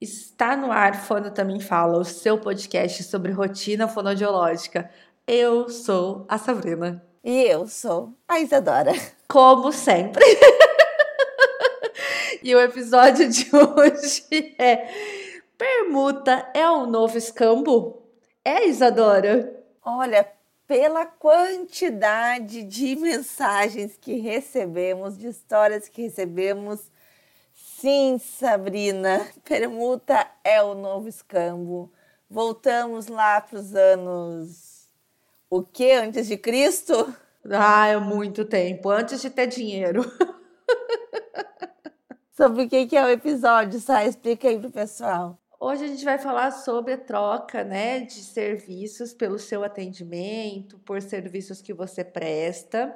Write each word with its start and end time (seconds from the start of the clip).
Está 0.00 0.56
no 0.56 0.72
ar 0.72 0.98
Fono 0.98 1.30
Também 1.30 1.60
Fala, 1.60 1.98
o 1.98 2.04
seu 2.06 2.38
podcast 2.38 3.04
sobre 3.04 3.32
rotina 3.32 3.86
fonodiológica. 3.86 4.90
Eu 5.26 5.68
sou 5.68 6.24
a 6.26 6.38
Sabrina. 6.38 7.04
E 7.22 7.42
eu 7.42 7.66
sou 7.66 8.14
a 8.26 8.40
Isadora. 8.40 8.92
Como 9.28 9.70
sempre. 9.70 10.24
e 12.42 12.54
o 12.54 12.60
episódio 12.62 13.28
de 13.28 13.50
hoje 13.54 14.54
é 14.58 14.88
Permuta 15.58 16.48
é 16.54 16.66
o 16.70 16.86
novo 16.86 17.18
escambo? 17.18 18.02
É, 18.42 18.66
Isadora? 18.66 19.54
Olha, 19.84 20.26
pela 20.66 21.04
quantidade 21.04 22.62
de 22.62 22.96
mensagens 22.96 23.98
que 24.00 24.14
recebemos, 24.14 25.18
de 25.18 25.28
histórias 25.28 25.90
que 25.90 26.00
recebemos, 26.00 26.90
Sim, 27.80 28.18
Sabrina, 28.18 29.26
permuta 29.42 30.30
é 30.44 30.62
o 30.62 30.74
novo 30.74 31.08
escambo. 31.08 31.90
Voltamos 32.28 33.06
lá 33.06 33.40
para 33.40 33.58
os 33.58 33.74
anos. 33.74 34.86
O 35.48 35.62
que 35.62 35.90
antes 35.90 36.26
de 36.26 36.36
Cristo? 36.36 36.92
Ah, 37.50 37.86
é 37.86 37.96
muito 37.96 38.44
tempo, 38.44 38.90
antes 38.90 39.22
de 39.22 39.30
ter 39.30 39.46
dinheiro. 39.46 40.04
Sobre 42.36 42.64
o 42.64 42.68
que 42.68 42.94
é 42.94 43.02
o 43.02 43.08
episódio, 43.08 43.80
Sai? 43.80 44.08
Explica 44.08 44.48
aí 44.48 44.58
pro 44.58 44.70
pessoal. 44.70 45.38
Hoje 45.58 45.84
a 45.84 45.88
gente 45.88 46.04
vai 46.04 46.18
falar 46.18 46.50
sobre 46.50 46.92
a 46.92 46.98
troca 46.98 47.64
né, 47.64 48.00
de 48.00 48.22
serviços 48.22 49.14
pelo 49.14 49.38
seu 49.38 49.64
atendimento, 49.64 50.78
por 50.80 51.00
serviços 51.00 51.62
que 51.62 51.72
você 51.72 52.04
presta, 52.04 52.94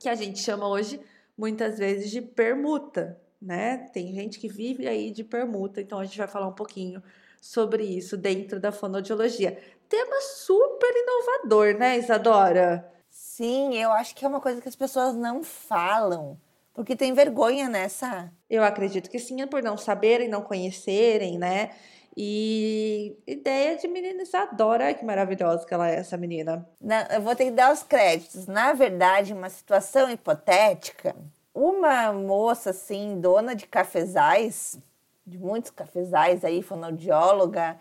que 0.00 0.08
a 0.08 0.14
gente 0.14 0.38
chama 0.38 0.66
hoje 0.66 0.98
muitas 1.36 1.78
vezes 1.78 2.10
de 2.10 2.22
permuta 2.22 3.20
né? 3.46 3.88
Tem 3.92 4.12
gente 4.12 4.38
que 4.38 4.48
vive 4.48 4.86
aí 4.86 5.10
de 5.10 5.22
permuta, 5.22 5.80
então 5.80 5.98
a 5.98 6.04
gente 6.04 6.18
vai 6.18 6.26
falar 6.26 6.48
um 6.48 6.52
pouquinho 6.52 7.02
sobre 7.40 7.84
isso 7.84 8.16
dentro 8.16 8.58
da 8.58 8.72
fonodiologia. 8.72 9.56
Tema 9.88 10.20
super 10.20 10.90
inovador, 10.90 11.78
né, 11.78 11.96
Isadora? 11.96 12.90
Sim, 13.08 13.76
eu 13.76 13.92
acho 13.92 14.14
que 14.14 14.24
é 14.24 14.28
uma 14.28 14.40
coisa 14.40 14.60
que 14.60 14.68
as 14.68 14.74
pessoas 14.74 15.14
não 15.14 15.44
falam, 15.44 16.38
porque 16.74 16.96
tem 16.96 17.14
vergonha 17.14 17.68
nessa. 17.68 18.32
Eu 18.50 18.64
acredito 18.64 19.08
que 19.08 19.18
sim, 19.18 19.46
por 19.46 19.62
não 19.62 19.76
saberem, 19.76 20.28
não 20.28 20.42
conhecerem, 20.42 21.38
né? 21.38 21.70
E 22.16 23.14
ideia 23.26 23.76
de 23.76 23.86
menina 23.86 24.22
Isadora, 24.22 24.94
que 24.94 25.04
maravilhosa 25.04 25.66
que 25.66 25.74
ela 25.74 25.88
é, 25.90 25.96
essa 25.96 26.16
menina. 26.16 26.66
Não, 26.80 27.06
eu 27.10 27.20
vou 27.20 27.36
ter 27.36 27.44
que 27.46 27.50
dar 27.50 27.70
os 27.70 27.82
créditos. 27.82 28.46
Na 28.46 28.72
verdade, 28.72 29.34
uma 29.34 29.50
situação 29.50 30.10
hipotética, 30.10 31.14
uma 31.56 32.12
moça 32.12 32.70
assim, 32.70 33.18
dona 33.18 33.56
de 33.56 33.66
cafezais, 33.66 34.78
de 35.26 35.38
muitos 35.38 35.70
cafezais 35.70 36.44
aí, 36.44 36.62
fonoaudióloga, 36.62 37.78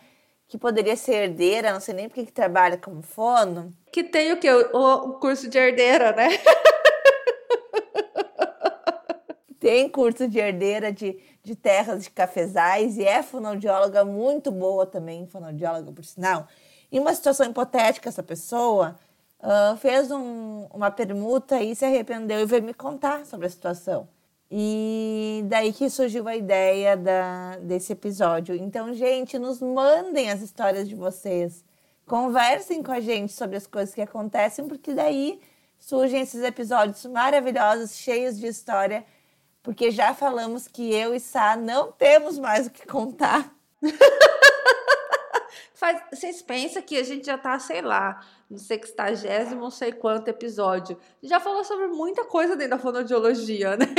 que 0.47 0.57
poderia 0.57 0.95
ser 0.95 1.23
herdeira, 1.23 1.73
não 1.73 1.81
sei 1.81 1.93
nem 1.93 2.07
porque 2.07 2.25
que 2.25 2.31
trabalha 2.31 2.77
como 2.77 3.01
fono. 3.01 3.73
Que 3.91 4.01
tem 4.01 4.31
o 4.31 4.39
que? 4.39 4.49
O, 4.49 4.77
o 4.77 5.13
curso 5.19 5.49
de 5.49 5.57
herdeira, 5.57 6.13
né? 6.13 6.29
tem 9.59 9.89
curso 9.89 10.25
de 10.25 10.39
herdeira 10.39 10.89
de, 10.89 11.19
de 11.43 11.55
terras 11.55 12.03
de 12.03 12.11
cafezais 12.11 12.97
e 12.97 13.03
é 13.03 13.21
fonoaudióloga 13.21 14.05
muito 14.05 14.51
boa 14.51 14.85
também, 14.85 15.27
fonoaudióloga 15.27 15.91
por 15.91 16.05
sinal. 16.05 16.47
Em 16.89 16.99
uma 16.99 17.13
situação 17.13 17.45
hipotética, 17.45 18.07
essa 18.07 18.23
pessoa 18.23 18.97
uh, 19.39 19.75
fez 19.78 20.11
um, 20.11 20.67
uma 20.73 20.91
permuta 20.91 21.61
e 21.61 21.75
se 21.75 21.86
arrependeu 21.86 22.39
e 22.39 22.45
veio 22.45 22.64
me 22.64 22.73
contar 22.73 23.25
sobre 23.25 23.47
a 23.47 23.50
situação. 23.50 24.08
E 24.50 25.44
daí 25.47 25.73
que 25.73 25.89
surgiu 25.89 26.28
a 26.28 26.36
ideia 26.36 26.95
da, 26.95 27.58
desse 27.58 27.94
episódio. 27.94 28.56
Então, 28.56 28.94
gente, 28.94 29.39
nos 29.39 29.59
mandem 29.59 30.30
as 30.30 30.41
histórias 30.41 30.88
de 30.88 30.95
vocês. 30.95 31.63
Conversem 32.06 32.83
com 32.83 32.91
a 32.91 33.00
gente 33.00 33.33
sobre 33.33 33.58
as 33.58 33.66
coisas 33.66 33.95
que 33.95 34.02
acontecem, 34.02 34.67
porque 34.67 34.94
daí 34.94 35.41
surgem 35.80 36.22
esses 36.22 36.44
episódios 36.44 37.06
maravilhosos, 37.06 37.95
cheios 37.95 38.38
de 38.38 38.47
história, 38.47 39.03
porque 39.63 39.90
já 39.90 40.13
falamos 40.13 40.68
que 40.68 40.94
eu 40.94 41.16
e 41.16 41.19
Sá 41.19 41.56
não 41.56 41.91
temos 41.91 42.38
mais 42.38 42.68
o 42.68 42.69
que 42.69 42.85
contar. 42.85 43.51
Faz, 45.75 46.02
vocês 46.09 46.41
pensam 46.41 46.81
que 46.81 46.97
a 46.97 47.03
gente 47.03 47.25
já 47.25 47.38
tá, 47.38 47.59
sei 47.59 47.81
lá, 47.81 48.25
no 48.50 48.58
sextagésimo, 48.58 49.59
não 49.59 49.69
sei 49.69 49.91
quanto 49.91 50.30
episódio. 50.30 50.97
Já 51.22 51.38
falou 51.38 51.66
sobre 51.66 51.88
muita 51.88 52.24
coisa 52.24 52.56
dentro 52.56 52.78
da 52.78 52.81
fonoaudiologia, 52.81 53.75
né? 53.75 53.88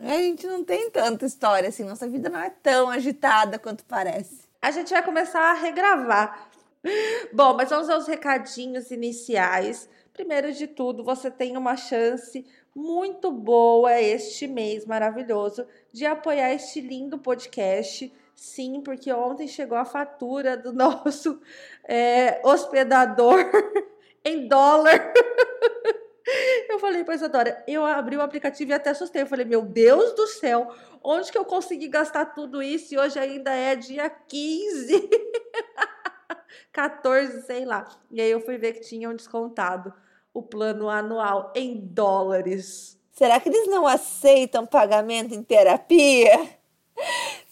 a 0.00 0.16
gente 0.16 0.48
não 0.48 0.64
tem 0.64 0.90
tanta 0.90 1.24
história 1.24 1.68
assim, 1.68 1.84
nossa 1.84 2.08
vida 2.08 2.28
não 2.28 2.40
é 2.40 2.50
tão 2.50 2.90
agitada 2.90 3.56
quanto 3.56 3.84
parece. 3.84 4.48
A 4.60 4.72
gente 4.72 4.92
vai 4.92 5.04
começar 5.04 5.52
a 5.52 5.54
regravar. 5.54 6.50
Bom, 7.32 7.54
mas 7.54 7.70
vamos 7.70 7.88
aos 7.88 8.08
recadinhos 8.08 8.90
iniciais. 8.90 9.88
Primeiro 10.12 10.52
de 10.52 10.66
tudo, 10.66 11.04
você 11.04 11.30
tem 11.30 11.56
uma 11.56 11.76
chance 11.76 12.44
muito 12.74 13.30
boa 13.30 14.00
este 14.00 14.48
mês 14.48 14.84
maravilhoso 14.84 15.64
de 15.92 16.04
apoiar 16.04 16.52
este 16.52 16.80
lindo 16.80 17.16
podcast 17.16 18.12
Sim, 18.34 18.80
porque 18.80 19.12
ontem 19.12 19.46
chegou 19.46 19.76
a 19.76 19.84
fatura 19.84 20.56
do 20.56 20.72
nosso 20.74 21.40
é, 21.84 22.40
hospedador 22.44 23.38
em 24.24 24.48
dólar. 24.48 25.12
Eu 26.68 26.78
falei 26.78 27.04
para 27.04 27.16
Isadora, 27.16 27.64
eu 27.66 27.84
abri 27.84 28.16
o 28.16 28.22
aplicativo 28.22 28.70
e 28.70 28.74
até 28.74 28.90
assustei. 28.90 29.22
Eu 29.22 29.26
falei, 29.26 29.44
meu 29.44 29.60
Deus 29.60 30.14
do 30.14 30.26
céu, 30.26 30.72
onde 31.02 31.30
que 31.30 31.36
eu 31.36 31.44
consegui 31.44 31.88
gastar 31.88 32.26
tudo 32.26 32.62
isso? 32.62 32.94
E 32.94 32.98
hoje 32.98 33.18
ainda 33.18 33.52
é 33.52 33.74
dia 33.76 34.08
15, 34.08 35.10
14, 36.72 37.42
sei 37.42 37.64
lá. 37.64 37.86
E 38.10 38.20
aí 38.20 38.30
eu 38.30 38.40
fui 38.40 38.56
ver 38.56 38.72
que 38.72 38.80
tinham 38.80 39.14
descontado 39.14 39.92
o 40.32 40.42
plano 40.42 40.88
anual 40.88 41.52
em 41.54 41.76
dólares. 41.76 42.98
Será 43.10 43.38
que 43.38 43.48
eles 43.48 43.68
não 43.68 43.86
aceitam 43.86 44.64
pagamento 44.64 45.34
em 45.34 45.42
terapia? 45.42 46.61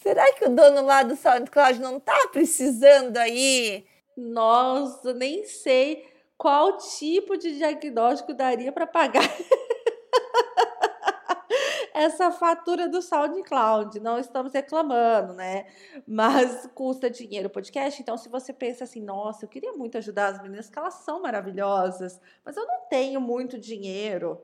Será 0.01 0.33
que 0.33 0.45
o 0.45 0.49
dono 0.49 0.83
lá 0.83 1.03
do 1.03 1.15
SoundCloud 1.15 1.79
não 1.79 1.99
tá 1.99 2.27
precisando 2.31 3.17
aí? 3.17 3.85
Nossa, 4.17 5.13
nem 5.13 5.45
sei 5.45 6.03
qual 6.35 6.77
tipo 6.77 7.37
de 7.37 7.55
diagnóstico 7.55 8.33
daria 8.33 8.71
para 8.71 8.87
pagar 8.87 9.21
essa 11.93 12.31
fatura 12.31 12.89
do 12.89 12.99
SoundCloud. 12.99 13.99
Não 13.99 14.17
estamos 14.17 14.53
reclamando, 14.53 15.33
né? 15.33 15.67
Mas 16.07 16.67
custa 16.73 17.07
dinheiro 17.07 17.47
o 17.47 17.51
podcast. 17.51 18.01
Então, 18.01 18.17
se 18.17 18.27
você 18.27 18.51
pensa 18.51 18.85
assim, 18.85 19.03
nossa, 19.03 19.45
eu 19.45 19.49
queria 19.49 19.73
muito 19.73 19.99
ajudar 19.99 20.29
as 20.29 20.41
meninas, 20.41 20.67
que 20.67 20.79
elas 20.79 20.95
são 20.95 21.21
maravilhosas, 21.21 22.19
mas 22.43 22.57
eu 22.57 22.65
não 22.65 22.87
tenho 22.89 23.21
muito 23.21 23.59
dinheiro 23.59 24.41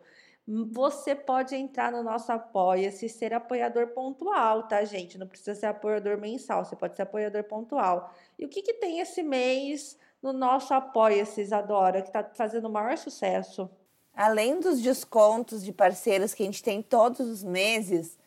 você 0.48 1.14
pode 1.14 1.56
entrar 1.56 1.92
no 1.92 2.02
nosso 2.02 2.32
Apoia-se 2.32 3.10
ser 3.10 3.34
apoiador 3.34 3.88
pontual, 3.88 4.64
tá, 4.64 4.86
gente? 4.86 5.18
Não 5.18 5.28
precisa 5.28 5.54
ser 5.54 5.66
apoiador 5.66 6.18
mensal, 6.18 6.64
você 6.64 6.76
pode 6.76 6.96
ser 6.96 7.02
apoiador 7.02 7.44
pontual. 7.44 8.14
E 8.40 8.46
o 8.46 8.48
que, 8.50 8.62
que 8.62 8.76
tem 8.76 9.02
esse 9.02 9.22
mês 9.22 9.98
no 10.22 10.32
nosso 10.32 10.74
Apoia-se, 10.74 11.42
Isadora, 11.42 12.02
que 12.02 12.08
está 12.08 12.24
fazendo 12.34 12.66
o 12.66 12.72
maior 12.72 12.98
sucesso? 12.98 13.70
Além 14.16 14.62
dos 14.62 14.82
descontos 14.82 15.66
de 15.66 15.74
parceiros 15.74 16.34
que 16.34 16.44
a 16.44 16.46
gente 16.46 16.64
tem 16.64 16.82
todos 16.82 17.20
os 17.20 17.44
meses, 17.44 18.18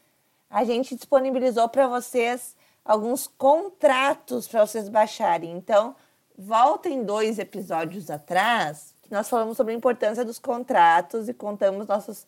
a 0.50 0.62
gente 0.62 0.94
disponibilizou 0.94 1.70
para 1.70 1.88
vocês 1.88 2.54
alguns 2.84 3.26
contratos 3.26 4.46
para 4.46 4.66
vocês 4.66 4.90
baixarem. 4.90 5.52
Então, 5.52 5.96
voltem 6.36 7.02
dois 7.02 7.38
episódios 7.38 8.10
atrás 8.10 8.89
nós 9.10 9.28
falamos 9.28 9.56
sobre 9.56 9.72
a 9.72 9.76
importância 9.76 10.24
dos 10.24 10.38
contratos 10.38 11.28
e 11.28 11.34
contamos 11.34 11.86
nossos 11.86 12.26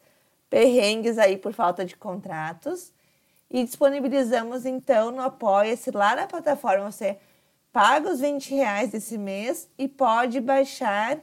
perrengues 0.51 1.17
aí 1.17 1.39
por 1.39 1.53
falta 1.53 1.85
de 1.85 1.97
contratos. 1.97 2.93
E 3.51 3.65
disponibilizamos 3.65 4.67
então 4.67 5.11
no 5.11 5.23
Apoia-se 5.23 5.91
lá 5.91 6.17
na 6.17 6.27
plataforma. 6.27 6.91
Você 6.91 7.19
paga 7.73 8.11
os 8.11 8.21
20 8.21 8.55
reais 8.55 8.93
esse 8.93 9.17
mês 9.17 9.69
e 9.79 9.87
pode 9.87 10.41
baixar 10.41 11.19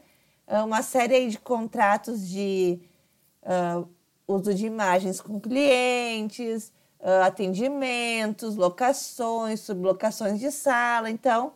uh, 0.47 0.63
uma 0.63 0.81
série 0.81 1.27
de 1.27 1.37
contratos 1.39 2.27
de 2.27 2.79
uh, 3.43 3.87
uso 4.27 4.53
de 4.53 4.65
imagens 4.65 5.19
com 5.19 5.39
clientes, 5.39 6.71
uh, 6.99 7.23
atendimentos, 7.25 8.55
locações, 8.55 9.59
sublocações 9.59 10.39
de 10.39 10.51
sala. 10.51 11.09
Então, 11.09 11.53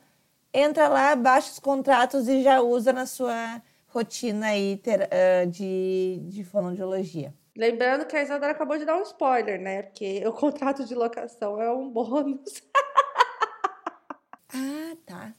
entra 0.53 0.87
lá, 0.87 1.15
baixa 1.15 1.51
os 1.51 1.59
contratos 1.59 2.27
e 2.27 2.43
já 2.43 2.61
usa 2.61 2.91
na 2.91 3.05
sua 3.05 3.61
rotina 3.93 4.47
aí 4.47 4.77
ter, 4.77 5.01
uh, 5.01 5.47
de, 5.47 6.19
de 6.23 6.43
fonoaudiologia. 6.43 7.33
Lembrando 7.55 8.07
que 8.07 8.15
a 8.15 8.23
Isadora 8.23 8.51
acabou 8.51 8.77
de 8.77 8.85
dar 8.85 8.97
um 8.97 9.03
spoiler, 9.03 9.61
né? 9.61 9.83
Porque 9.83 10.21
o 10.27 10.33
contrato 10.33 10.83
de 10.83 10.95
locação 10.95 11.61
é 11.61 11.71
um 11.71 11.89
bônus. 11.89 12.63
ah, 14.51 14.97
tá. 15.05 15.33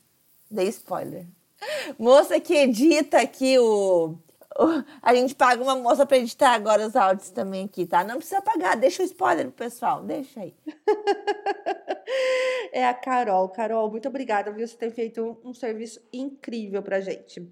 Dei 0.49 0.69
spoiler. 0.69 1.27
Moça 1.99 2.39
que 2.39 2.55
edita 2.55 3.21
aqui 3.21 3.59
o, 3.59 4.17
A 5.03 5.15
gente 5.15 5.35
paga 5.35 5.61
uma 5.61 5.75
moça 5.75 6.07
para 6.07 6.19
editar 6.19 6.51
agora 6.51 6.87
os 6.87 6.95
áudios 6.95 7.31
também 7.31 7.65
aqui, 7.65 7.87
tá? 7.87 8.05
Não 8.05 8.19
precisa 8.19 8.41
pagar, 8.41 8.77
deixa 8.77 9.03
o 9.03 9.07
spoiler 9.07 9.47
pro 9.47 9.65
pessoal, 9.65 10.05
deixa 10.05 10.41
aí. 10.41 10.55
é 12.71 12.87
a 12.87 12.95
Carol. 12.95 13.49
Carol, 13.49 13.91
muito 13.91 14.07
obrigada, 14.07 14.53
viu? 14.53 14.69
Você 14.69 14.77
tem 14.77 14.91
feito 14.91 15.41
um, 15.45 15.51
um 15.51 15.55
serviço 15.55 16.01
incrível 16.13 16.83
pra 16.83 17.01
gente. 17.01 17.51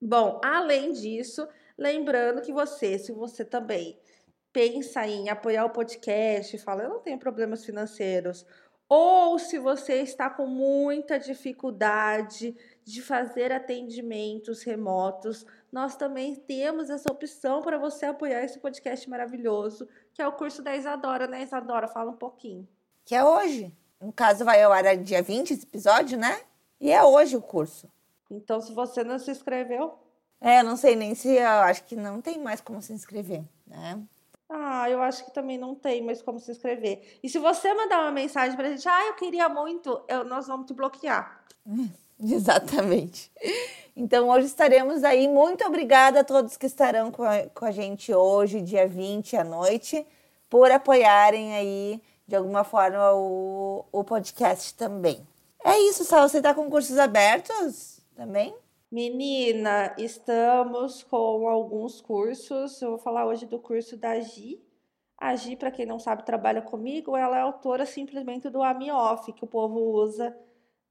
Bom, 0.00 0.40
além 0.44 0.92
disso, 0.92 1.48
lembrando 1.76 2.42
que 2.42 2.52
você, 2.52 2.98
se 2.98 3.12
você 3.12 3.44
também 3.44 3.98
pensa 4.52 5.06
em 5.06 5.28
apoiar 5.28 5.64
o 5.64 5.70
podcast, 5.70 6.56
fala, 6.58 6.84
eu 6.84 6.88
não 6.88 7.00
tenho 7.00 7.18
problemas 7.18 7.64
financeiros, 7.64 8.46
ou 8.88 9.38
se 9.38 9.58
você 9.58 10.00
está 10.00 10.30
com 10.30 10.46
muita 10.46 11.18
dificuldade 11.18 12.56
de 12.84 13.02
fazer 13.02 13.50
atendimentos 13.50 14.62
remotos, 14.62 15.44
nós 15.72 15.96
também 15.96 16.36
temos 16.36 16.88
essa 16.88 17.10
opção 17.10 17.62
para 17.62 17.78
você 17.78 18.06
apoiar 18.06 18.44
esse 18.44 18.60
podcast 18.60 19.10
maravilhoso, 19.10 19.88
que 20.14 20.22
é 20.22 20.28
o 20.28 20.32
curso 20.32 20.62
da 20.62 20.76
Isadora, 20.76 21.26
né, 21.26 21.42
Isadora? 21.42 21.88
Fala 21.88 22.12
um 22.12 22.16
pouquinho. 22.16 22.66
Que 23.04 23.14
é 23.14 23.24
hoje. 23.24 23.74
No 24.00 24.12
caso, 24.12 24.44
vai 24.44 24.62
ao 24.62 24.72
ar 24.72 24.96
dia 24.96 25.22
20 25.22 25.52
esse 25.52 25.64
episódio, 25.64 26.16
né? 26.16 26.40
E 26.80 26.92
é 26.92 27.02
hoje 27.02 27.36
o 27.36 27.42
curso. 27.42 27.90
Então, 28.30 28.60
se 28.60 28.72
você 28.72 29.04
não 29.04 29.18
se 29.18 29.30
inscreveu. 29.30 29.94
É, 30.40 30.62
não 30.62 30.76
sei 30.76 30.96
nem 30.96 31.14
se. 31.14 31.28
Eu 31.28 31.48
acho 31.48 31.84
que 31.84 31.96
não 31.96 32.20
tem 32.20 32.38
mais 32.38 32.60
como 32.60 32.82
se 32.82 32.92
inscrever, 32.92 33.42
né? 33.66 34.02
Ah, 34.48 34.88
eu 34.88 35.02
acho 35.02 35.24
que 35.24 35.32
também 35.32 35.58
não 35.58 35.74
tem 35.74 36.02
mais 36.02 36.22
como 36.22 36.38
se 36.38 36.50
inscrever. 36.50 37.18
E 37.22 37.28
se 37.28 37.38
você 37.38 37.72
mandar 37.74 38.00
uma 38.02 38.12
mensagem 38.12 38.56
pra 38.56 38.68
gente, 38.70 38.88
ah, 38.88 39.06
eu 39.06 39.14
queria 39.14 39.48
muito, 39.48 40.00
eu, 40.08 40.24
nós 40.24 40.46
vamos 40.46 40.66
te 40.66 40.74
bloquear. 40.74 41.44
Exatamente. 42.18 43.30
Então, 43.94 44.28
hoje 44.28 44.46
estaremos 44.46 45.04
aí. 45.04 45.28
Muito 45.28 45.64
obrigada 45.64 46.20
a 46.20 46.24
todos 46.24 46.56
que 46.56 46.66
estarão 46.66 47.10
com 47.10 47.24
a, 47.24 47.46
com 47.54 47.64
a 47.64 47.70
gente 47.70 48.14
hoje, 48.14 48.62
dia 48.62 48.86
20 48.86 49.36
à 49.36 49.44
noite, 49.44 50.06
por 50.48 50.70
apoiarem 50.70 51.54
aí, 51.54 52.02
de 52.26 52.36
alguma 52.36 52.64
forma, 52.64 53.12
o, 53.12 53.84
o 53.92 54.04
podcast 54.04 54.74
também. 54.74 55.26
É 55.64 55.78
isso, 55.80 56.04
Sal. 56.04 56.28
Você 56.28 56.38
está 56.38 56.54
com 56.54 56.70
cursos 56.70 56.98
abertos 56.98 57.95
também? 58.16 58.56
Menina, 58.90 59.94
estamos 59.98 61.02
com 61.02 61.48
alguns 61.48 62.00
cursos. 62.00 62.80
Eu 62.80 62.90
vou 62.90 62.98
falar 62.98 63.26
hoje 63.26 63.44
do 63.44 63.58
curso 63.58 63.96
da 63.96 64.18
Gi. 64.18 64.60
A 65.18 65.36
Gi, 65.36 65.56
para 65.56 65.70
quem 65.70 65.84
não 65.84 65.98
sabe, 65.98 66.24
trabalha 66.24 66.62
comigo. 66.62 67.16
Ela 67.16 67.38
é 67.38 67.40
autora 67.42 67.84
simplesmente 67.84 68.48
do 68.48 68.62
AMIOF, 68.62 69.32
que 69.32 69.44
o 69.44 69.46
povo 69.46 69.78
usa 69.78 70.36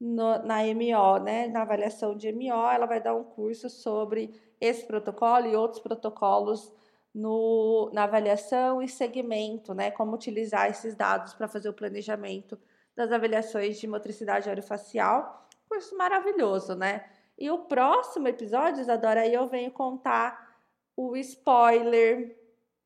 no, 0.00 0.38
na 0.44 0.62
MO, 0.62 1.18
né? 1.24 1.48
Na 1.48 1.62
avaliação 1.62 2.14
de 2.16 2.30
MO. 2.32 2.70
Ela 2.70 2.86
vai 2.86 3.02
dar 3.02 3.14
um 3.14 3.24
curso 3.24 3.68
sobre 3.68 4.38
esse 4.60 4.86
protocolo 4.86 5.46
e 5.46 5.56
outros 5.56 5.82
protocolos 5.82 6.72
no, 7.14 7.90
na 7.92 8.04
avaliação 8.04 8.82
e 8.82 8.88
segmento, 8.88 9.74
né? 9.74 9.90
Como 9.90 10.14
utilizar 10.14 10.68
esses 10.68 10.94
dados 10.94 11.34
para 11.34 11.48
fazer 11.48 11.68
o 11.70 11.74
planejamento 11.74 12.58
das 12.94 13.10
avaliações 13.10 13.80
de 13.80 13.86
motricidade 13.86 14.48
orofacial. 14.48 15.48
Curso 15.68 15.96
maravilhoso, 15.96 16.74
né? 16.74 17.04
E 17.38 17.50
o 17.50 17.58
próximo 17.58 18.28
episódio, 18.28 18.80
Isadora, 18.80 19.20
aí 19.20 19.34
eu 19.34 19.46
venho 19.46 19.70
contar 19.70 20.56
o 20.96 21.16
spoiler, 21.16 22.34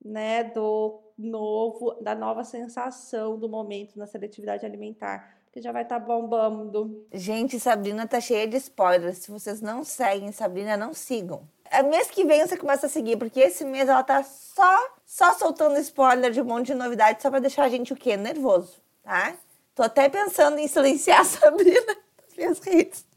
né, 0.04 0.44
do 0.44 1.00
novo, 1.16 1.94
da 2.00 2.14
nova 2.14 2.42
sensação 2.42 3.38
do 3.38 3.48
momento 3.48 3.98
na 3.98 4.06
seletividade 4.06 4.66
alimentar, 4.66 5.36
que 5.52 5.60
já 5.60 5.70
vai 5.70 5.82
estar 5.82 6.00
tá 6.00 6.06
bombando. 6.06 7.06
Gente, 7.12 7.60
Sabrina 7.60 8.06
tá 8.06 8.20
cheia 8.20 8.48
de 8.48 8.56
spoilers. 8.56 9.18
Se 9.18 9.30
vocês 9.30 9.60
não 9.60 9.84
seguem 9.84 10.32
Sabrina, 10.32 10.76
não 10.76 10.94
sigam. 10.94 11.42
É 11.70 11.82
mês 11.82 12.10
que 12.10 12.24
vem 12.24 12.44
você 12.44 12.56
começa 12.56 12.86
a 12.86 12.88
seguir, 12.88 13.16
porque 13.16 13.38
esse 13.38 13.64
mês 13.64 13.88
ela 13.88 14.02
tá 14.02 14.24
só, 14.24 14.94
só 15.06 15.32
soltando 15.34 15.78
spoiler 15.78 16.32
de 16.32 16.40
um 16.40 16.44
monte 16.44 16.68
de 16.68 16.74
novidades 16.74 17.22
só 17.22 17.30
pra 17.30 17.38
deixar 17.38 17.64
a 17.64 17.68
gente 17.68 17.92
o 17.92 17.96
quê? 17.96 18.16
Nervoso, 18.16 18.82
tá? 19.02 19.34
Tô 19.74 19.84
até 19.84 20.08
pensando 20.08 20.58
em 20.58 20.66
silenciar 20.66 21.20
a 21.20 21.24
Sabrina 21.24 21.96
das 22.26 22.36
minhas 22.36 22.58
redes. 22.58 23.09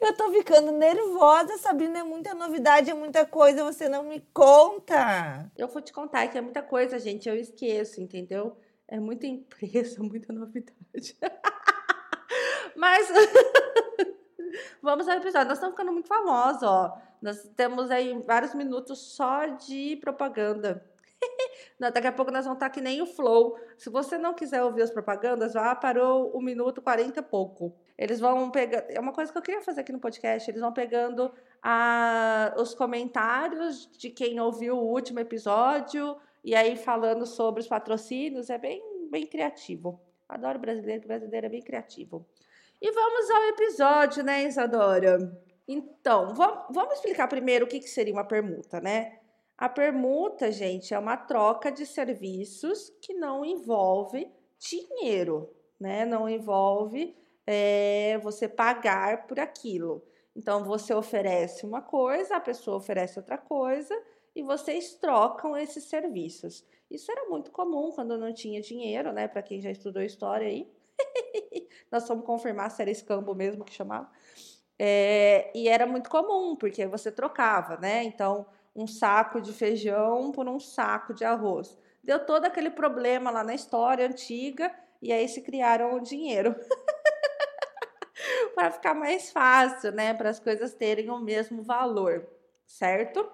Eu 0.00 0.14
tô 0.16 0.30
ficando 0.30 0.72
nervosa, 0.72 1.56
Sabrina. 1.58 2.00
É 2.00 2.02
muita 2.02 2.34
novidade, 2.34 2.90
é 2.90 2.94
muita 2.94 3.24
coisa, 3.24 3.64
você 3.64 3.88
não 3.88 4.04
me 4.04 4.20
conta. 4.32 5.50
Eu 5.56 5.68
vou 5.68 5.80
te 5.80 5.92
contar 5.92 6.28
que 6.28 6.36
é 6.36 6.40
muita 6.40 6.62
coisa, 6.62 6.98
gente. 6.98 7.28
Eu 7.28 7.36
esqueço, 7.36 8.00
entendeu? 8.00 8.56
É 8.86 9.00
muita 9.00 9.26
empresa, 9.26 10.00
muita 10.02 10.32
novidade. 10.32 11.16
Mas 12.76 13.08
vamos 14.82 15.08
ao 15.08 15.16
episódio. 15.16 15.48
Nós 15.48 15.58
estamos 15.58 15.74
ficando 15.74 15.92
muito 15.92 16.08
famosos, 16.08 16.62
ó. 16.62 16.98
Nós 17.22 17.48
temos 17.56 17.90
aí 17.90 18.12
vários 18.26 18.54
minutos 18.54 18.98
só 18.98 19.46
de 19.46 19.96
propaganda. 19.96 20.84
Daqui 21.78 22.06
a 22.06 22.12
pouco 22.12 22.30
nós 22.30 22.44
vamos 22.44 22.56
estar 22.56 22.70
que 22.70 22.80
nem 22.80 23.02
o 23.02 23.06
Flow. 23.06 23.58
Se 23.76 23.90
você 23.90 24.16
não 24.16 24.32
quiser 24.32 24.62
ouvir 24.62 24.82
as 24.82 24.90
propagandas, 24.90 25.54
vá 25.54 25.74
para 25.74 26.02
o, 26.06 26.28
o 26.28 26.40
minuto 26.40 26.80
40 26.80 27.18
e 27.18 27.22
pouco. 27.22 27.74
Eles 27.98 28.20
vão 28.20 28.50
pegar. 28.50 28.84
É 28.88 29.00
uma 29.00 29.12
coisa 29.12 29.32
que 29.32 29.38
eu 29.38 29.42
queria 29.42 29.60
fazer 29.60 29.80
aqui 29.80 29.92
no 29.92 29.98
podcast. 29.98 30.48
Eles 30.48 30.60
vão 30.60 30.72
pegando 30.72 31.32
a, 31.60 32.54
os 32.56 32.74
comentários 32.74 33.90
de 33.98 34.08
quem 34.08 34.38
ouviu 34.38 34.76
o 34.76 34.92
último 34.92 35.18
episódio 35.18 36.16
e 36.44 36.54
aí 36.54 36.76
falando 36.76 37.26
sobre 37.26 37.60
os 37.60 37.66
patrocínios. 37.66 38.50
É 38.50 38.58
bem, 38.58 38.80
bem 39.10 39.26
criativo. 39.26 40.00
Adoro 40.28 40.58
brasileiro, 40.60 41.06
brasileiro 41.06 41.46
é 41.46 41.50
bem 41.50 41.62
criativo. 41.62 42.24
E 42.80 42.90
vamos 42.92 43.30
ao 43.30 43.42
episódio, 43.44 44.22
né, 44.22 44.44
Isadora? 44.44 45.18
Então, 45.66 46.34
vamos, 46.34 46.94
explicar 46.94 47.26
primeiro 47.28 47.64
o 47.64 47.68
que, 47.68 47.80
que 47.80 47.88
seria 47.88 48.12
uma 48.12 48.24
permuta, 48.24 48.80
né? 48.80 49.18
A 49.56 49.68
permuta, 49.68 50.50
gente, 50.50 50.92
é 50.92 50.98
uma 50.98 51.16
troca 51.16 51.70
de 51.70 51.86
serviços 51.86 52.90
que 53.00 53.14
não 53.14 53.44
envolve 53.44 54.28
dinheiro, 54.58 55.54
né? 55.78 56.04
Não 56.04 56.28
envolve 56.28 57.16
é, 57.46 58.18
você 58.22 58.48
pagar 58.48 59.26
por 59.26 59.38
aquilo. 59.38 60.04
Então, 60.34 60.64
você 60.64 60.92
oferece 60.92 61.64
uma 61.64 61.80
coisa, 61.80 62.36
a 62.36 62.40
pessoa 62.40 62.78
oferece 62.78 63.18
outra 63.18 63.38
coisa 63.38 63.94
e 64.34 64.42
vocês 64.42 64.94
trocam 64.94 65.56
esses 65.56 65.84
serviços. 65.84 66.66
Isso 66.90 67.10
era 67.12 67.28
muito 67.28 67.52
comum 67.52 67.92
quando 67.92 68.18
não 68.18 68.32
tinha 68.34 68.60
dinheiro, 68.60 69.12
né? 69.12 69.28
Para 69.28 69.42
quem 69.42 69.60
já 69.60 69.70
estudou 69.70 70.02
história 70.02 70.48
aí. 70.48 70.68
Nós 71.90 72.06
vamos 72.08 72.26
confirmar 72.26 72.70
se 72.70 72.82
era 72.82 72.90
escambo 72.90 73.34
mesmo 73.34 73.64
que 73.64 73.72
chamava. 73.72 74.10
É, 74.76 75.52
e 75.54 75.68
era 75.68 75.86
muito 75.86 76.10
comum, 76.10 76.56
porque 76.56 76.86
você 76.86 77.12
trocava, 77.12 77.76
né? 77.76 78.02
Então, 78.02 78.46
um 78.74 78.86
saco 78.86 79.40
de 79.40 79.52
feijão 79.52 80.32
por 80.32 80.48
um 80.48 80.58
saco 80.58 81.14
de 81.14 81.24
arroz. 81.24 81.78
Deu 82.02 82.24
todo 82.24 82.44
aquele 82.44 82.70
problema 82.70 83.30
lá 83.30 83.44
na 83.44 83.54
história 83.54 84.06
antiga 84.06 84.74
e 85.00 85.12
aí 85.12 85.28
se 85.28 85.40
criaram 85.42 85.94
o 85.94 86.00
dinheiro. 86.00 86.54
para 88.54 88.70
ficar 88.70 88.94
mais 88.94 89.30
fácil, 89.30 89.92
né? 89.92 90.14
Para 90.14 90.30
as 90.30 90.38
coisas 90.38 90.74
terem 90.74 91.10
o 91.10 91.18
mesmo 91.18 91.62
valor, 91.62 92.26
certo? 92.66 93.28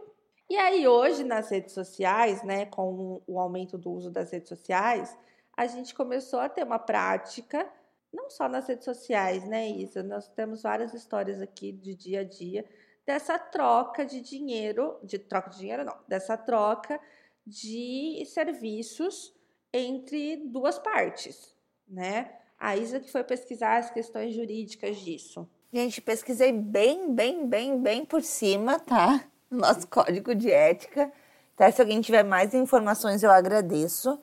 E 0.48 0.56
aí, 0.56 0.88
hoje, 0.88 1.22
nas 1.22 1.48
redes 1.50 1.72
sociais, 1.72 2.42
né, 2.42 2.66
com 2.66 3.22
o 3.26 3.38
aumento 3.38 3.78
do 3.78 3.92
uso 3.92 4.10
das 4.10 4.32
redes 4.32 4.48
sociais, 4.48 5.16
a 5.56 5.66
gente 5.66 5.94
começou 5.94 6.40
a 6.40 6.48
ter 6.48 6.64
uma 6.64 6.78
prática, 6.78 7.70
não 8.12 8.28
só 8.28 8.48
nas 8.48 8.66
redes 8.66 8.84
sociais, 8.84 9.44
né, 9.44 9.68
Isa? 9.68 10.02
Nós 10.02 10.26
temos 10.28 10.62
várias 10.62 10.92
histórias 10.92 11.40
aqui 11.40 11.70
de 11.70 11.94
dia 11.94 12.20
a 12.20 12.24
dia 12.24 12.64
dessa 13.10 13.36
troca 13.40 14.06
de 14.06 14.20
dinheiro, 14.20 14.96
de 15.02 15.18
troca 15.18 15.50
de 15.50 15.58
dinheiro 15.58 15.84
não, 15.84 15.96
dessa 16.06 16.36
troca 16.36 17.00
de 17.44 18.22
serviços 18.32 19.34
entre 19.72 20.36
duas 20.36 20.78
partes, 20.78 21.52
né? 21.88 22.30
A 22.56 22.76
Isa 22.76 23.00
que 23.00 23.10
foi 23.10 23.24
pesquisar 23.24 23.78
as 23.78 23.90
questões 23.90 24.32
jurídicas 24.32 24.96
disso. 24.98 25.48
Gente, 25.72 26.00
pesquisei 26.00 26.52
bem, 26.52 27.12
bem, 27.12 27.48
bem, 27.48 27.80
bem 27.80 28.04
por 28.04 28.22
cima, 28.22 28.78
tá? 28.78 29.24
Nosso 29.50 29.88
código 29.88 30.32
de 30.32 30.52
ética. 30.52 31.10
Tá? 31.56 31.70
Se 31.72 31.80
alguém 31.80 32.00
tiver 32.00 32.22
mais 32.22 32.54
informações, 32.54 33.24
eu 33.24 33.30
agradeço. 33.32 34.20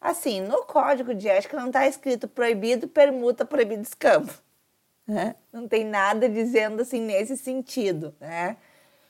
Assim, 0.00 0.40
no 0.40 0.64
código 0.64 1.14
de 1.14 1.28
ética 1.28 1.56
não 1.56 1.68
está 1.68 1.86
escrito 1.86 2.26
proibido 2.26 2.88
permuta, 2.88 3.44
proibido 3.44 3.82
escambo. 3.82 4.32
Né? 5.06 5.34
Não 5.52 5.68
tem 5.68 5.84
nada 5.84 6.28
dizendo 6.28 6.82
assim 6.82 7.00
nesse 7.00 7.36
sentido. 7.36 8.14
Né? 8.20 8.56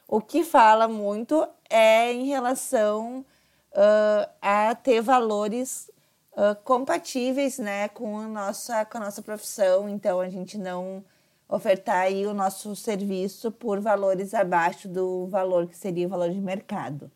O 0.08 0.20
que 0.20 0.44
fala 0.44 0.88
muito 0.88 1.46
é 1.70 2.12
em 2.12 2.26
relação 2.26 3.24
uh, 3.72 4.30
a 4.40 4.74
ter 4.74 5.00
valores 5.00 5.90
uh, 6.32 6.54
compatíveis 6.64 7.58
né, 7.58 7.88
com, 7.88 8.18
a 8.18 8.28
nossa, 8.28 8.84
com 8.84 8.98
a 8.98 9.00
nossa 9.00 9.22
profissão, 9.22 9.88
então 9.88 10.20
a 10.20 10.28
gente 10.28 10.58
não 10.58 11.04
ofertar 11.48 12.02
aí 12.02 12.26
o 12.26 12.34
nosso 12.34 12.74
serviço 12.74 13.50
por 13.50 13.80
valores 13.80 14.34
abaixo 14.34 14.88
do 14.88 15.26
valor 15.26 15.68
que 15.68 15.76
seria 15.76 16.06
o 16.06 16.10
valor 16.10 16.30
de 16.30 16.40
mercado. 16.40 17.10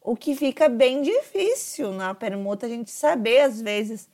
O 0.00 0.16
que 0.16 0.36
fica 0.36 0.68
bem 0.68 1.02
difícil 1.02 1.92
na 1.92 2.14
permuta 2.14 2.66
a 2.66 2.68
gente 2.68 2.90
saber, 2.90 3.40
às 3.40 3.60
vezes, 3.60 4.08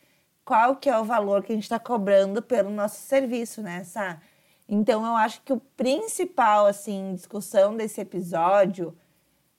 qual 0.44 0.76
que 0.76 0.88
é 0.88 0.98
o 0.98 1.04
valor 1.04 1.42
que 1.42 1.52
a 1.52 1.54
gente 1.54 1.64
está 1.64 1.78
cobrando 1.78 2.42
pelo 2.42 2.70
nosso 2.70 3.00
serviço, 3.00 3.62
né, 3.62 3.84
Sá? 3.84 4.20
Então, 4.68 5.04
eu 5.04 5.14
acho 5.16 5.42
que 5.42 5.52
o 5.52 5.60
principal, 5.76 6.66
assim, 6.66 7.14
discussão 7.14 7.76
desse 7.76 8.00
episódio 8.00 8.96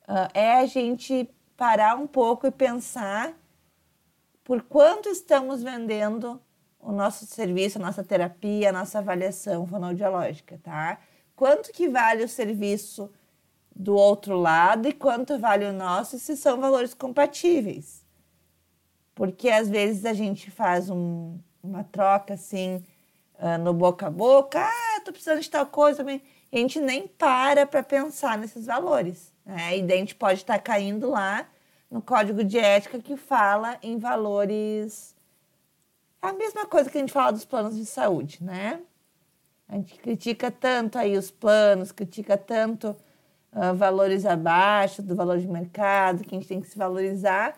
uh, 0.08 0.30
é 0.34 0.54
a 0.54 0.66
gente 0.66 1.30
parar 1.56 1.96
um 1.96 2.08
pouco 2.08 2.48
e 2.48 2.52
pensar 2.52 3.34
por 4.44 4.64
quanto 4.64 5.10
estamos 5.10 5.62
vendendo 5.62 6.42
o 6.80 6.92
nosso 6.92 7.26
serviço, 7.26 7.78
a 7.78 7.82
nossa 7.82 8.04
terapia, 8.04 8.70
a 8.70 8.74
nossa 8.74 9.00
avaliação 9.00 9.66
fonoaudiológica, 9.66 10.60
tá? 10.62 11.00
Quanto 11.36 11.72
que 11.72 11.88
vale 11.88 12.24
o 12.24 12.30
serviço 12.30 13.10
do 13.76 13.96
outro 13.96 14.36
lado 14.38 14.88
e 14.88 14.94
quanto 14.94 15.40
vale 15.40 15.66
o 15.66 15.74
nosso, 15.74 16.20
se 16.20 16.38
são 16.38 16.60
valores 16.60 16.94
compatíveis. 16.94 18.03
Porque 19.16 19.50
às 19.50 19.70
vezes 19.70 20.06
a 20.06 20.14
gente 20.14 20.50
faz 20.50 20.90
um, 20.90 21.38
uma 21.62 21.84
troca 21.84 22.34
assim, 22.34 22.84
uh, 23.36 23.58
no 23.60 23.74
boca 23.74 24.08
a 24.08 24.10
boca, 24.10 24.60
ah, 24.60 25.02
tô 25.06 25.12
precisando 25.12 25.42
de 25.42 25.50
tal 25.50 25.66
coisa, 25.66 26.04
e 26.12 26.22
a 26.52 26.58
gente 26.58 26.80
nem 26.80 27.08
para 27.08 27.66
para 27.66 27.84
pensar 27.84 28.38
nesses 28.38 28.66
valores. 28.66 29.34
Né? 29.46 29.78
E 29.78 29.84
daí 29.84 29.98
a 29.98 30.00
gente 30.00 30.16
pode 30.16 30.40
estar 30.40 30.56
tá 30.56 30.60
caindo 30.60 31.10
lá 31.10 31.48
no 31.90 32.02
código 32.02 32.44
de 32.44 32.58
ética 32.58 33.00
que 33.00 33.16
fala 33.16 33.78
em 33.84 33.98
valores. 33.98 35.16
É 36.22 36.28
a 36.28 36.34
mesma 36.34 36.66
coisa 36.66 36.90
que 36.90 36.98
a 36.98 37.02
gente 37.02 37.14
fala 37.14 37.32
dos 37.32 37.46
planos 37.46 37.76
de 37.76 37.86
saúde, 37.86 38.40
né? 38.42 38.80
A 39.68 39.76
gente 39.76 39.96
critica 39.96 40.50
tanto 40.50 40.98
aí 40.98 41.18
os 41.18 41.30
planos, 41.30 41.92
critica 41.92 42.38
tanto 42.38 42.96
uh, 43.52 43.74
valores 43.76 44.26
abaixo 44.26 45.02
do 45.02 45.16
valor 45.16 45.38
de 45.40 45.48
mercado, 45.48 46.24
que 46.24 46.36
a 46.36 46.40
gente 46.40 46.48
tem 46.48 46.62
que 46.62 46.68
se 46.68 46.78
valorizar, 46.78 47.56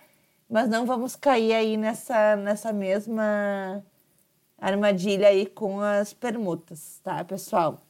mas 0.50 0.70
não 0.70 0.86
vamos 0.86 1.16
cair 1.16 1.54
aí 1.54 1.78
nessa, 1.78 2.36
nessa 2.36 2.72
mesma 2.72 3.84
armadilha 4.58 5.28
aí 5.28 5.46
com 5.46 5.80
as 5.82 6.14
permutas, 6.14 7.00
tá, 7.04 7.24
pessoal? 7.24 7.82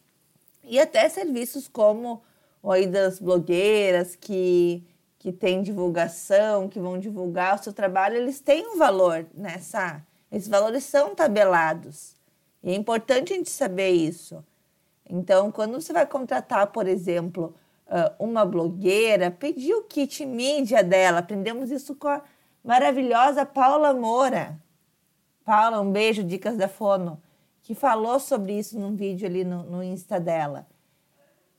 E 0.64 0.80
até 0.80 1.08
serviços 1.10 1.68
como 1.68 2.22
o 2.62 2.72
aí 2.72 2.88
das 2.88 3.20
blogueiras 3.20 4.16
que 4.16 4.84
que 5.18 5.32
tem 5.32 5.64
divulgação, 5.64 6.70
que 6.70 6.80
vão 6.80 7.00
divulgar 7.00 7.56
o 7.56 7.64
seu 7.64 7.74
trabalho, 7.74 8.16
eles 8.16 8.40
têm 8.40 8.64
um 8.68 8.78
valor 8.78 9.26
nessa. 9.34 10.06
Esses 10.32 10.48
valores 10.48 10.84
são 10.84 11.16
tabelados. 11.16 12.16
E 12.62 12.70
é 12.70 12.76
importante 12.76 13.34
a 13.34 13.36
gente 13.36 13.50
saber 13.50 13.90
isso. 13.90 14.46
Então, 15.10 15.52
quando 15.52 15.82
você 15.82 15.92
vai 15.92 16.06
contratar, 16.06 16.68
por 16.68 16.86
exemplo, 16.86 17.56
uma 18.20 18.46
blogueira, 18.46 19.32
pedir 19.32 19.74
o 19.74 19.84
kit 19.84 20.26
mídia 20.26 20.84
dela. 20.84 21.20
Aprendemos 21.20 21.72
isso 21.72 21.96
com 21.96 22.08
a 22.08 22.22
maravilhosa 22.66 23.46
Paula 23.46 23.94
Moura. 23.94 24.60
Paula, 25.46 25.80
um 25.80 25.92
beijo, 25.92 26.24
Dicas 26.24 26.58
da 26.58 26.68
Fono, 26.68 27.22
que 27.62 27.76
falou 27.76 28.20
sobre 28.20 28.58
isso 28.58 28.80
num 28.80 28.96
vídeo 28.96 29.28
ali 29.28 29.44
no, 29.44 29.64
no 29.64 29.84
Insta 29.84 30.20
dela. 30.20 30.68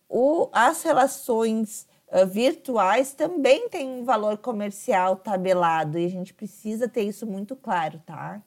O, 0.08 0.48
as 0.52 0.82
relações 0.82 1.86
virtuais 2.28 3.14
também 3.14 3.68
tem 3.68 3.88
um 3.88 4.04
valor 4.04 4.38
comercial 4.38 5.16
tabelado 5.16 5.98
e 5.98 6.04
a 6.04 6.10
gente 6.10 6.32
precisa 6.34 6.88
ter 6.88 7.02
isso 7.02 7.26
muito 7.26 7.56
claro, 7.56 8.00
tá? 8.04 8.42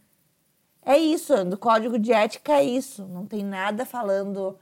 É 0.81 0.97
isso, 0.97 1.43
do 1.45 1.57
código 1.57 1.99
de 1.99 2.11
ética 2.11 2.53
é 2.53 2.63
isso. 2.63 3.05
Não 3.07 3.25
tem 3.25 3.43
nada 3.43 3.85
falando 3.85 4.57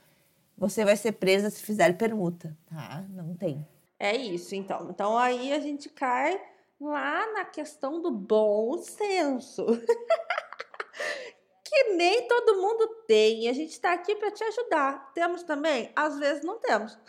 você 0.58 0.84
vai 0.84 0.98
ser 0.98 1.14
presa 1.14 1.50
se 1.50 1.62
fizer 1.62 1.96
permuta, 1.98 2.58
tá? 2.66 3.06
Não 3.10 3.36
tem. 3.36 3.66
É 4.00 4.16
isso, 4.16 4.56
então. 4.56 4.88
Então 4.90 5.18
aí 5.18 5.54
a 5.54 5.60
gente 5.60 5.90
cai 5.90 6.42
lá 6.80 7.32
na 7.34 7.46
questão 7.46 8.02
do 8.02 8.12
bom 8.12 8.78
senso. 8.78 9.66
que 11.64 11.84
nem 11.96 12.28
todo 12.28 12.62
mundo 12.62 12.88
tem. 13.08 13.50
A 13.50 13.54
gente 13.54 13.72
está 13.72 13.94
aqui 13.94 14.16
para 14.16 14.32
te 14.32 14.44
ajudar. 14.44 15.12
Temos 15.14 15.44
também? 15.44 15.92
Às 15.96 16.18
vezes 16.18 16.44
não 16.44 16.60
temos. 16.60 16.98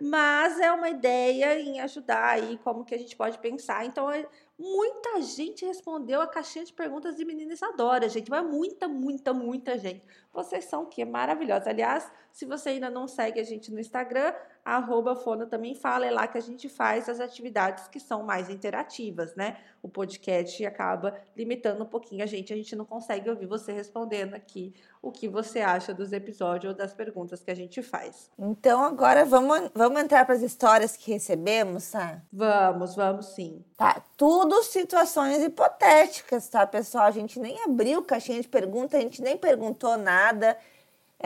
Mas 0.00 0.60
é 0.60 0.70
uma 0.72 0.88
ideia 0.90 1.58
em 1.58 1.80
ajudar 1.80 2.34
aí 2.34 2.58
como 2.58 2.84
que 2.84 2.94
a 2.94 2.98
gente 2.98 3.16
pode 3.16 3.38
pensar. 3.38 3.84
Então, 3.84 4.10
é, 4.10 4.26
muita 4.58 5.20
gente 5.22 5.64
respondeu 5.64 6.20
a 6.20 6.26
caixinha 6.26 6.64
de 6.64 6.72
perguntas 6.72 7.16
de 7.16 7.24
Meninas 7.24 7.62
Adora, 7.62 8.08
gente. 8.08 8.30
Mas 8.30 8.44
muita, 8.44 8.86
muita, 8.86 9.32
muita 9.32 9.78
gente. 9.78 10.04
Vocês 10.32 10.66
são 10.66 10.82
o 10.82 10.86
quê? 10.86 11.04
Maravilhosos. 11.04 11.66
Aliás, 11.66 12.10
se 12.30 12.44
você 12.44 12.70
ainda 12.70 12.90
não 12.90 13.08
segue 13.08 13.40
a 13.40 13.44
gente 13.44 13.72
no 13.72 13.80
Instagram, 13.80 14.34
arroba 14.66 15.14
Fona 15.14 15.46
também 15.46 15.76
fala, 15.76 16.06
é 16.06 16.10
lá 16.10 16.26
que 16.26 16.36
a 16.36 16.40
gente 16.40 16.68
faz 16.68 17.08
as 17.08 17.20
atividades 17.20 17.86
que 17.86 18.00
são 18.00 18.24
mais 18.24 18.50
interativas, 18.50 19.32
né? 19.36 19.58
O 19.80 19.88
podcast 19.88 20.66
acaba 20.66 21.14
limitando 21.36 21.84
um 21.84 21.86
pouquinho 21.86 22.24
a 22.24 22.26
gente, 22.26 22.52
a 22.52 22.56
gente 22.56 22.74
não 22.74 22.84
consegue 22.84 23.30
ouvir 23.30 23.46
você 23.46 23.70
respondendo 23.72 24.34
aqui 24.34 24.74
o 25.00 25.12
que 25.12 25.28
você 25.28 25.60
acha 25.60 25.94
dos 25.94 26.12
episódios 26.12 26.72
ou 26.72 26.76
das 26.76 26.92
perguntas 26.92 27.44
que 27.44 27.50
a 27.52 27.54
gente 27.54 27.80
faz. 27.80 28.28
Então 28.36 28.82
agora 28.82 29.24
vamos, 29.24 29.70
vamos 29.72 30.02
entrar 30.02 30.24
para 30.24 30.34
as 30.34 30.42
histórias 30.42 30.96
que 30.96 31.12
recebemos, 31.12 31.88
tá? 31.92 32.20
Vamos, 32.32 32.96
vamos 32.96 33.26
sim. 33.26 33.64
Tá, 33.76 34.02
tudo 34.16 34.64
situações 34.64 35.44
hipotéticas, 35.44 36.48
tá, 36.48 36.66
pessoal? 36.66 37.04
A 37.04 37.12
gente 37.12 37.38
nem 37.38 37.62
abriu 37.62 38.02
caixinha 38.02 38.40
de 38.40 38.48
perguntas, 38.48 38.98
a 38.98 39.02
gente 39.02 39.22
nem 39.22 39.36
perguntou 39.36 39.96
nada. 39.96 40.58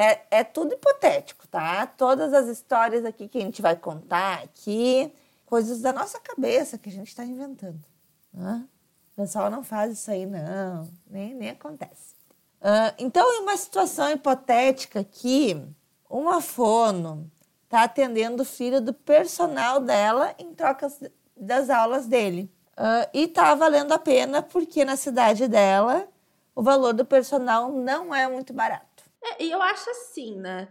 É, 0.00 0.38
é 0.38 0.44
tudo 0.44 0.72
hipotético, 0.72 1.46
tá? 1.46 1.86
Todas 1.86 2.32
as 2.32 2.46
histórias 2.48 3.04
aqui 3.04 3.28
que 3.28 3.36
a 3.36 3.42
gente 3.42 3.60
vai 3.60 3.76
contar 3.76 4.42
aqui, 4.42 5.12
coisas 5.44 5.82
da 5.82 5.92
nossa 5.92 6.18
cabeça 6.18 6.78
que 6.78 6.88
a 6.88 6.92
gente 6.92 7.08
está 7.08 7.22
inventando. 7.22 7.84
Né? 8.32 8.64
O 9.12 9.16
pessoal 9.16 9.50
não 9.50 9.62
faz 9.62 9.92
isso 9.92 10.10
aí, 10.10 10.24
não. 10.24 10.88
Nem, 11.06 11.34
nem 11.34 11.50
acontece. 11.50 12.14
Uh, 12.62 12.94
então, 12.98 13.30
em 13.34 13.42
uma 13.42 13.56
situação 13.58 14.10
hipotética 14.10 15.00
aqui, 15.00 15.62
uma 16.08 16.40
fono 16.40 17.30
está 17.64 17.82
atendendo 17.82 18.42
o 18.42 18.46
filho 18.46 18.80
do 18.80 18.94
personal 18.94 19.80
dela 19.80 20.34
em 20.38 20.54
troca 20.54 20.90
das 21.36 21.68
aulas 21.68 22.06
dele. 22.06 22.50
Uh, 22.72 23.04
e 23.12 23.24
está 23.24 23.54
valendo 23.54 23.92
a 23.92 23.98
pena 23.98 24.40
porque 24.40 24.82
na 24.82 24.96
cidade 24.96 25.46
dela 25.46 26.08
o 26.54 26.62
valor 26.62 26.94
do 26.94 27.04
personal 27.04 27.70
não 27.70 28.14
é 28.14 28.26
muito 28.26 28.54
barato. 28.54 28.89
É, 29.22 29.44
e 29.44 29.50
eu 29.50 29.60
acho 29.60 29.88
assim, 29.90 30.36
né, 30.36 30.68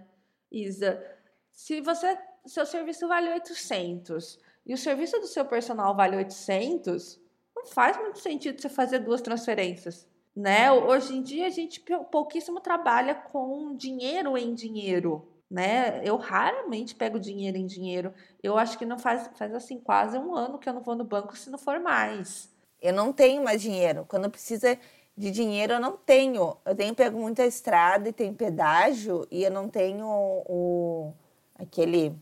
Isa? 0.51 1.03
Se 1.51 1.81
você, 1.81 2.17
seu 2.45 2.65
serviço 2.65 3.07
vale 3.07 3.29
800 3.31 4.39
e 4.65 4.73
o 4.73 4.77
serviço 4.77 5.19
do 5.19 5.27
seu 5.27 5.45
personal 5.45 5.95
vale 5.95 6.15
800, 6.15 7.19
não 7.55 7.65
faz 7.65 7.97
muito 7.97 8.19
sentido 8.19 8.61
você 8.61 8.69
fazer 8.69 8.99
duas 8.99 9.21
transferências, 9.21 10.07
né? 10.35 10.71
Hoje 10.71 11.15
em 11.15 11.21
dia 11.21 11.47
a 11.47 11.49
gente 11.49 11.83
pouquíssimo 12.11 12.59
trabalha 12.59 13.13
com 13.13 13.75
dinheiro 13.75 14.37
em 14.37 14.53
dinheiro, 14.53 15.27
né? 15.49 16.01
Eu 16.03 16.15
raramente 16.17 16.95
pego 16.95 17.19
dinheiro 17.19 17.57
em 17.57 17.65
dinheiro. 17.65 18.13
Eu 18.41 18.57
acho 18.57 18.77
que 18.77 18.85
não 18.85 18.97
faz, 18.97 19.29
faz 19.35 19.53
assim 19.53 19.79
quase 19.79 20.17
um 20.17 20.35
ano 20.35 20.59
que 20.59 20.69
eu 20.69 20.73
não 20.73 20.81
vou 20.81 20.95
no 20.95 21.03
banco 21.03 21.37
se 21.37 21.49
não 21.49 21.57
for 21.57 21.79
mais. 21.79 22.49
Eu 22.81 22.93
não 22.93 23.11
tenho 23.11 23.43
mais 23.43 23.61
dinheiro. 23.61 24.05
Quando 24.07 24.29
precisa 24.29 24.77
de 25.19 25.31
dinheiro 25.31 25.73
eu 25.73 25.79
não 25.81 25.97
tenho. 25.97 26.55
Eu 26.65 26.73
tenho 26.73 26.95
pego 26.95 27.19
muita 27.19 27.45
estrada 27.45 28.07
e 28.07 28.13
tem 28.13 28.33
pedágio 28.33 29.27
e 29.29 29.43
eu 29.43 29.51
não 29.51 29.67
tenho 29.67 30.07
o, 30.07 31.13
aquele 31.59 32.15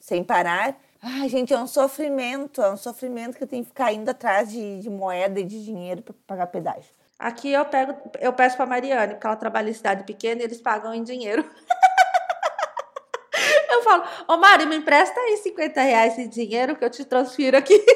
sem 0.00 0.24
parar. 0.24 0.76
Ai, 1.00 1.28
gente, 1.28 1.54
é 1.54 1.58
um 1.58 1.68
sofrimento, 1.68 2.60
é 2.60 2.72
um 2.72 2.76
sofrimento 2.76 3.36
que 3.36 3.44
eu 3.44 3.48
tenho 3.48 3.62
que 3.62 3.68
ficar 3.68 3.92
indo 3.92 4.08
atrás 4.08 4.50
de, 4.50 4.80
de 4.80 4.90
moeda 4.90 5.38
e 5.38 5.44
de 5.44 5.64
dinheiro 5.64 6.02
para 6.02 6.14
pagar 6.26 6.48
pedágio. 6.48 6.90
Aqui 7.16 7.52
eu 7.52 7.64
pego, 7.64 7.94
eu 8.20 8.32
peço 8.32 8.56
para 8.56 8.66
Mariane, 8.66 9.14
porque 9.14 9.26
ela 9.26 9.36
trabalha 9.36 9.70
em 9.70 9.74
cidade 9.74 10.02
pequena 10.02 10.40
e 10.40 10.44
eles 10.44 10.60
pagam 10.60 10.92
em 10.92 11.04
dinheiro. 11.04 11.44
eu 13.70 13.82
falo, 13.82 14.02
ô 14.26 14.36
Mari, 14.36 14.66
me 14.66 14.76
empresta 14.76 15.20
aí 15.20 15.36
50 15.36 15.80
reais 15.80 16.18
em 16.18 16.28
dinheiro 16.28 16.74
que 16.74 16.84
eu 16.84 16.90
te 16.90 17.04
transfiro 17.04 17.56
aqui. 17.56 17.78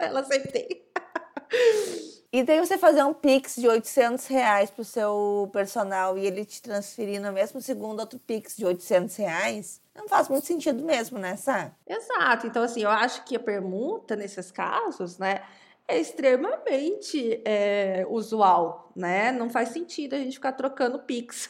ela 0.00 0.24
sempre. 0.24 0.82
E 2.34 2.42
daí 2.42 2.58
você 2.58 2.76
fazer 2.76 3.04
um 3.04 3.14
Pix 3.14 3.54
de 3.54 3.68
800 3.68 4.26
reais 4.26 4.68
pro 4.68 4.82
seu 4.82 5.48
personal 5.52 6.18
e 6.18 6.26
ele 6.26 6.44
te 6.44 6.60
transferir 6.60 7.22
no 7.22 7.32
mesmo 7.32 7.60
segundo 7.60 8.00
outro 8.00 8.18
Pix 8.18 8.56
de 8.56 8.66
800 8.66 9.14
reais, 9.14 9.80
não 9.94 10.08
faz 10.08 10.28
muito 10.28 10.44
sentido 10.44 10.82
mesmo, 10.82 11.16
né, 11.16 11.36
Sá? 11.36 11.70
Exato. 11.86 12.48
Então, 12.48 12.64
assim, 12.64 12.82
eu 12.82 12.90
acho 12.90 13.24
que 13.24 13.36
a 13.36 13.38
permuta, 13.38 14.16
nesses 14.16 14.50
casos, 14.50 15.16
né, 15.16 15.42
é 15.86 16.00
extremamente 16.00 17.40
é, 17.44 18.04
usual, 18.10 18.90
né? 18.96 19.30
Não 19.30 19.48
faz 19.48 19.68
sentido 19.68 20.14
a 20.14 20.18
gente 20.18 20.32
ficar 20.34 20.54
trocando 20.54 20.98
Pix 20.98 21.48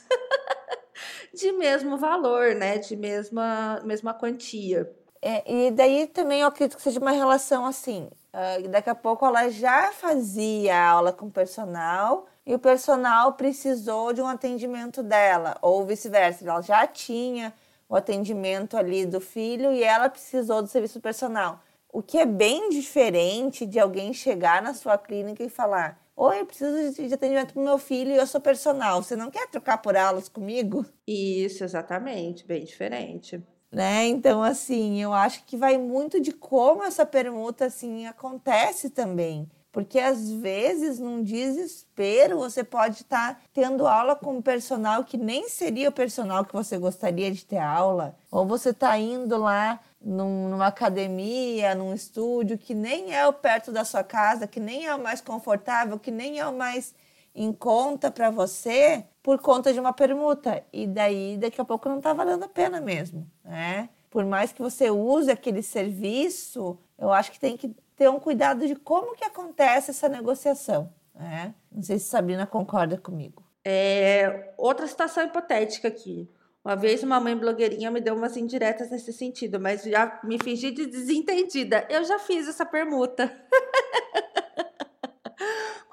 de 1.32 1.50
mesmo 1.52 1.96
valor, 1.96 2.54
né? 2.54 2.76
De 2.76 2.94
mesma, 2.94 3.80
mesma 3.86 4.12
quantia. 4.12 4.94
É, 5.26 5.42
e 5.50 5.70
daí 5.70 6.06
também 6.06 6.42
eu 6.42 6.48
acredito 6.48 6.76
que 6.76 6.82
seja 6.82 7.00
uma 7.00 7.10
relação 7.10 7.64
assim. 7.64 8.10
Uh, 8.34 8.68
daqui 8.68 8.90
a 8.90 8.94
pouco 8.94 9.24
ela 9.24 9.48
já 9.48 9.90
fazia 9.90 10.78
aula 10.78 11.14
com 11.14 11.26
o 11.26 11.30
personal 11.30 12.26
e 12.44 12.54
o 12.54 12.58
personal 12.58 13.32
precisou 13.32 14.12
de 14.12 14.20
um 14.20 14.26
atendimento 14.26 15.02
dela, 15.02 15.56
ou 15.62 15.86
vice-versa. 15.86 16.44
Ela 16.46 16.60
já 16.60 16.86
tinha 16.86 17.54
o 17.88 17.96
atendimento 17.96 18.76
ali 18.76 19.06
do 19.06 19.18
filho 19.18 19.72
e 19.72 19.82
ela 19.82 20.10
precisou 20.10 20.60
do 20.60 20.68
serviço 20.68 21.00
personal. 21.00 21.58
O 21.90 22.02
que 22.02 22.18
é 22.18 22.26
bem 22.26 22.68
diferente 22.68 23.64
de 23.64 23.80
alguém 23.80 24.12
chegar 24.12 24.60
na 24.60 24.74
sua 24.74 24.98
clínica 24.98 25.42
e 25.42 25.48
falar: 25.48 25.98
Oi, 26.14 26.40
eu 26.40 26.44
preciso 26.44 27.02
de 27.02 27.14
atendimento 27.14 27.54
para 27.54 27.62
o 27.62 27.64
meu 27.64 27.78
filho 27.78 28.10
e 28.10 28.16
eu 28.16 28.26
sou 28.26 28.42
personal. 28.42 29.02
Você 29.02 29.16
não 29.16 29.30
quer 29.30 29.48
trocar 29.48 29.78
por 29.78 29.96
aulas 29.96 30.28
comigo? 30.28 30.84
Isso, 31.08 31.64
exatamente. 31.64 32.44
Bem 32.46 32.62
diferente. 32.62 33.42
Né? 33.74 34.06
Então, 34.06 34.42
assim, 34.42 35.02
eu 35.02 35.12
acho 35.12 35.44
que 35.44 35.56
vai 35.56 35.76
muito 35.76 36.20
de 36.20 36.32
como 36.32 36.84
essa 36.84 37.04
permuta, 37.04 37.66
assim, 37.66 38.06
acontece 38.06 38.88
também. 38.88 39.50
Porque 39.72 39.98
às 39.98 40.30
vezes, 40.30 41.00
num 41.00 41.20
desespero, 41.20 42.38
você 42.38 42.62
pode 42.62 43.02
estar 43.02 43.34
tá 43.34 43.40
tendo 43.52 43.88
aula 43.88 44.14
com 44.14 44.36
um 44.36 44.40
personal 44.40 45.02
que 45.02 45.16
nem 45.16 45.48
seria 45.48 45.88
o 45.88 45.92
personal 45.92 46.44
que 46.44 46.52
você 46.52 46.78
gostaria 46.78 47.32
de 47.32 47.44
ter 47.44 47.58
aula. 47.58 48.14
Ou 48.30 48.46
você 48.46 48.70
está 48.70 48.96
indo 48.96 49.36
lá 49.36 49.80
num, 50.00 50.48
numa 50.48 50.68
academia, 50.68 51.74
num 51.74 51.92
estúdio 51.92 52.56
que 52.56 52.72
nem 52.72 53.12
é 53.12 53.26
o 53.26 53.32
perto 53.32 53.72
da 53.72 53.84
sua 53.84 54.04
casa, 54.04 54.46
que 54.46 54.60
nem 54.60 54.86
é 54.86 54.94
o 54.94 55.02
mais 55.02 55.20
confortável, 55.20 55.98
que 55.98 56.12
nem 56.12 56.38
é 56.38 56.46
o 56.46 56.56
mais 56.56 56.94
em 57.34 57.52
conta 57.52 58.10
para 58.10 58.30
você 58.30 59.04
por 59.22 59.40
conta 59.40 59.72
de 59.72 59.80
uma 59.80 59.92
permuta. 59.92 60.62
E 60.72 60.86
daí, 60.86 61.36
daqui 61.36 61.60
a 61.60 61.64
pouco, 61.64 61.88
não 61.88 61.98
está 61.98 62.12
valendo 62.12 62.44
a 62.44 62.48
pena 62.48 62.80
mesmo, 62.80 63.26
né? 63.42 63.88
Por 64.10 64.24
mais 64.24 64.52
que 64.52 64.62
você 64.62 64.90
use 64.90 65.30
aquele 65.30 65.62
serviço, 65.62 66.78
eu 66.98 67.10
acho 67.12 67.32
que 67.32 67.40
tem 67.40 67.56
que 67.56 67.74
ter 67.96 68.08
um 68.08 68.20
cuidado 68.20 68.66
de 68.66 68.76
como 68.76 69.16
que 69.16 69.24
acontece 69.24 69.90
essa 69.90 70.08
negociação. 70.08 70.92
Né? 71.14 71.54
Não 71.72 71.82
sei 71.82 71.98
se 71.98 72.06
Sabrina 72.06 72.46
concorda 72.46 72.96
comigo. 72.96 73.42
É, 73.64 74.52
outra 74.56 74.86
situação 74.86 75.24
hipotética 75.24 75.88
aqui. 75.88 76.28
Uma 76.64 76.76
vez 76.76 77.02
uma 77.02 77.20
mãe 77.20 77.36
blogueirinha 77.36 77.90
me 77.90 78.00
deu 78.00 78.14
umas 78.14 78.36
indiretas 78.36 78.90
nesse 78.90 79.12
sentido, 79.12 79.60
mas 79.60 79.82
já 79.82 80.20
me 80.24 80.38
fingi 80.38 80.70
de 80.70 80.86
desentendida. 80.86 81.86
Eu 81.90 82.04
já 82.04 82.18
fiz 82.18 82.48
essa 82.48 82.64
permuta. 82.64 83.30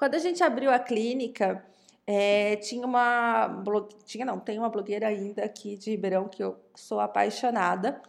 Quando 0.02 0.16
a 0.16 0.18
gente 0.18 0.42
abriu 0.42 0.68
a 0.72 0.80
clínica, 0.80 1.64
é, 2.04 2.56
tinha 2.56 2.84
uma 2.84 3.62
tinha 4.04 4.24
não, 4.24 4.40
tem 4.40 4.58
uma 4.58 4.68
blogueira 4.68 5.06
ainda 5.06 5.44
aqui 5.44 5.76
de 5.76 5.92
Ribeirão 5.92 6.26
que 6.26 6.42
eu 6.42 6.58
sou 6.74 6.98
apaixonada. 6.98 8.02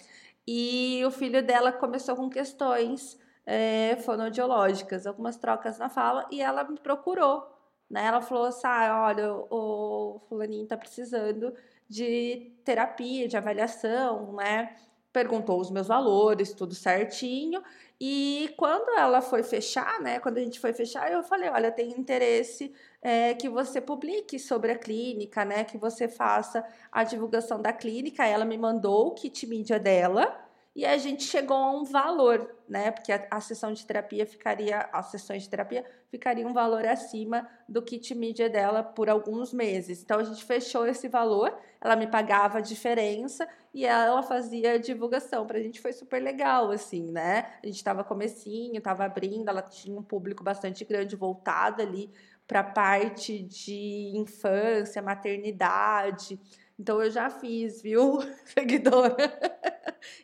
E 0.48 1.04
o 1.06 1.12
filho 1.12 1.46
dela 1.46 1.72
começou 1.72 2.16
com 2.16 2.32
questões 2.32 3.20
é, 3.46 3.96
fonoaudiológicas, 3.98 5.06
algumas 5.06 5.38
trocas 5.38 5.78
na 5.78 5.88
fala, 5.88 6.26
e 6.32 6.42
ela 6.42 6.64
me 6.64 6.80
procurou. 6.80 7.48
Né? 7.88 8.04
Ela 8.08 8.22
falou 8.22 8.46
assim: 8.46 8.66
ah, 8.66 9.04
olha, 9.06 9.32
o 9.32 10.20
fulaninho 10.28 10.66
tá 10.66 10.76
precisando 10.76 11.54
de 11.88 12.56
terapia, 12.66 13.28
de 13.28 13.38
avaliação, 13.38 14.34
né? 14.34 14.76
Perguntou 15.14 15.62
os 15.62 15.70
meus 15.70 15.88
valores, 15.88 16.54
tudo 16.54 16.74
certinho. 16.74 17.62
E 18.02 18.54
quando 18.58 18.98
ela 18.98 19.22
foi 19.22 19.44
fechar, 19.44 20.02
né? 20.02 20.20
Quando 20.20 20.40
a 20.40 20.42
gente 20.42 20.60
foi 20.60 20.74
fechar, 20.74 21.12
eu 21.12 21.24
falei: 21.24 21.50
olha, 21.50 21.72
tem 21.72 21.92
interesse 21.92 22.74
é, 23.02 23.36
que 23.36 23.48
você 23.48 23.80
publique 23.80 24.40
sobre 24.40 24.72
a 24.72 24.78
clínica, 24.78 25.46
né? 25.46 25.64
Que 25.64 25.78
você 25.78 26.08
faça 26.08 26.66
a 26.92 27.04
divulgação 27.04 27.62
da 27.62 27.72
clínica. 27.72 28.26
Ela 28.26 28.44
me 28.44 28.58
mandou 28.58 29.08
o 29.08 29.12
kit 29.14 29.46
mídia 29.48 29.80
dela 29.80 30.43
e 30.76 30.86
a 30.86 30.98
gente 30.98 31.24
chegou 31.24 31.56
a 31.56 31.72
um 31.72 31.84
valor, 31.84 32.50
né? 32.68 32.90
Porque 32.90 33.12
a, 33.12 33.28
a, 33.30 33.40
sessão 33.40 33.72
de 33.72 33.86
terapia 33.86 34.26
ficaria, 34.26 34.90
as 34.92 35.12
sessões 35.12 35.44
de 35.44 35.50
terapia 35.50 35.86
ficaria 36.10 36.48
um 36.48 36.54
valor 36.54 36.84
acima 36.86 37.48
do 37.70 37.82
kit 37.82 38.16
mídia 38.16 38.50
dela 38.50 38.82
por 38.82 39.08
alguns 39.08 39.54
meses. 39.54 40.02
Então 40.02 40.20
a 40.20 40.24
gente 40.24 40.44
fechou 40.44 40.88
esse 40.88 41.08
valor, 41.08 41.56
ela 41.80 41.96
me 41.96 42.08
pagava 42.08 42.58
a 42.58 42.62
diferença 42.62 43.48
e 43.72 43.86
ela 43.86 44.24
fazia 44.24 44.80
divulgação. 44.80 45.46
Pra 45.46 45.60
gente 45.60 45.80
foi 45.80 45.94
super 45.94 46.22
legal, 46.22 46.72
assim, 46.72 47.12
né? 47.12 47.54
A 47.64 47.68
gente 47.68 47.84
tava 47.84 48.04
comecinho, 48.04 48.82
tava 48.82 49.06
abrindo, 49.06 49.48
ela 49.50 49.62
tinha 49.62 49.98
um 49.98 50.04
público 50.04 50.44
bastante 50.44 50.84
grande 50.84 51.16
voltado 51.16 51.84
ali 51.84 52.12
para 52.48 52.62
a 52.62 52.64
parte 52.64 53.44
de 53.44 54.12
infância, 54.16 55.02
maternidade. 55.02 56.40
Então 56.78 57.02
eu 57.02 57.12
já 57.12 57.30
fiz, 57.30 57.82
viu, 57.82 58.20
seguidora 58.46 59.16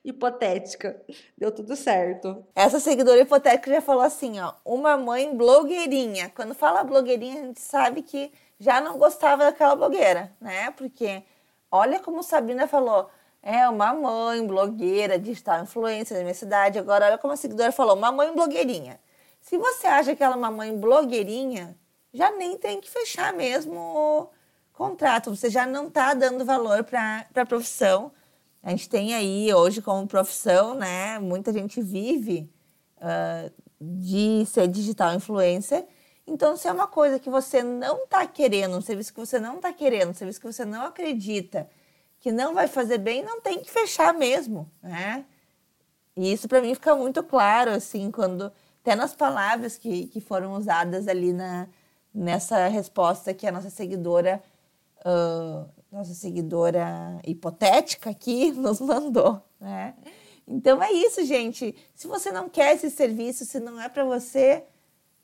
hipotética. 0.03 1.01
Deu 1.37 1.51
tudo 1.51 1.75
certo. 1.75 2.45
Essa 2.55 2.79
seguidora 2.79 3.21
hipotética 3.21 3.71
já 3.71 3.81
falou 3.81 4.03
assim, 4.03 4.39
ó, 4.39 4.53
uma 4.65 4.97
mãe 4.97 5.35
blogueirinha. 5.35 6.29
Quando 6.35 6.53
fala 6.53 6.83
blogueirinha, 6.83 7.41
a 7.41 7.45
gente 7.45 7.61
sabe 7.61 8.01
que 8.01 8.31
já 8.59 8.81
não 8.81 8.97
gostava 8.97 9.45
daquela 9.45 9.75
blogueira, 9.75 10.35
né? 10.41 10.71
Porque 10.71 11.23
olha 11.71 11.99
como 11.99 12.23
Sabrina 12.23 12.67
falou, 12.67 13.09
é 13.41 13.67
uma 13.69 13.93
mãe 13.93 14.45
blogueira, 14.45 15.17
digital 15.17 15.63
influencer 15.63 16.17
da 16.17 16.23
minha 16.23 16.33
cidade. 16.33 16.79
Agora 16.79 17.05
olha 17.05 17.17
como 17.17 17.33
a 17.33 17.37
seguidora 17.37 17.71
falou, 17.71 17.95
uma 17.95 18.11
mãe 18.11 18.33
blogueirinha. 18.33 18.99
Se 19.39 19.57
você 19.57 19.87
acha 19.87 20.15
que 20.15 20.23
ela 20.23 20.35
é 20.35 20.37
uma 20.37 20.51
mãe 20.51 20.77
blogueirinha, 20.77 21.77
já 22.13 22.31
nem 22.31 22.57
tem 22.57 22.81
que 22.81 22.89
fechar 22.89 23.31
mesmo 23.33 24.29
contrato, 24.79 25.35
você 25.35 25.49
já 25.49 25.67
não 25.67 25.89
está 25.89 26.13
dando 26.13 26.45
valor 26.45 26.85
para 26.85 27.25
a 27.35 27.45
profissão. 27.45 28.13
A 28.63 28.69
gente 28.69 28.87
tem 28.87 29.13
aí 29.13 29.53
hoje 29.53 29.81
como 29.81 30.07
profissão, 30.07 30.73
né? 30.73 31.19
Muita 31.19 31.51
gente 31.51 31.81
vive 31.81 32.49
uh, 32.95 33.51
de 33.79 34.45
ser 34.45 34.69
digital 34.69 35.13
influencer. 35.13 35.85
Então, 36.25 36.55
se 36.55 36.65
é 36.69 36.71
uma 36.71 36.87
coisa 36.87 37.19
que 37.19 37.29
você 37.29 37.61
não 37.61 38.05
está 38.05 38.25
querendo, 38.25 38.77
um 38.77 38.81
serviço 38.81 39.13
que 39.13 39.19
você 39.19 39.37
não 39.37 39.57
está 39.57 39.73
querendo, 39.73 40.11
um 40.11 40.13
serviço 40.13 40.39
que 40.39 40.47
você 40.47 40.63
não 40.63 40.85
acredita, 40.85 41.69
que 42.21 42.31
não 42.31 42.53
vai 42.53 42.67
fazer 42.67 42.99
bem, 42.99 43.21
não 43.21 43.41
tem 43.41 43.59
que 43.59 43.69
fechar 43.69 44.13
mesmo, 44.13 44.71
né? 44.81 45.25
E 46.15 46.31
isso 46.31 46.47
para 46.47 46.61
mim 46.61 46.73
fica 46.73 46.95
muito 46.95 47.21
claro, 47.21 47.71
assim, 47.71 48.11
quando 48.11 48.49
até 48.81 48.95
nas 48.95 49.13
palavras 49.13 49.77
que, 49.77 50.07
que 50.07 50.21
foram 50.21 50.53
usadas 50.53 51.05
ali 51.09 51.33
na, 51.33 51.67
nessa 52.13 52.67
resposta 52.67 53.33
que 53.33 53.45
a 53.45 53.51
nossa 53.51 53.69
seguidora 53.69 54.41
uh, 55.05 55.69
nossa 55.91 56.13
seguidora 56.13 57.19
hipotética 57.25 58.09
aqui 58.09 58.51
nos 58.53 58.79
mandou, 58.79 59.41
né? 59.59 59.95
Então 60.47 60.81
é 60.81 60.91
isso, 60.91 61.23
gente. 61.25 61.75
Se 61.93 62.07
você 62.07 62.31
não 62.31 62.49
quer 62.49 62.73
esse 62.73 62.89
serviço, 62.89 63.45
se 63.45 63.59
não 63.59 63.79
é 63.79 63.87
para 63.87 64.03
você, 64.03 64.63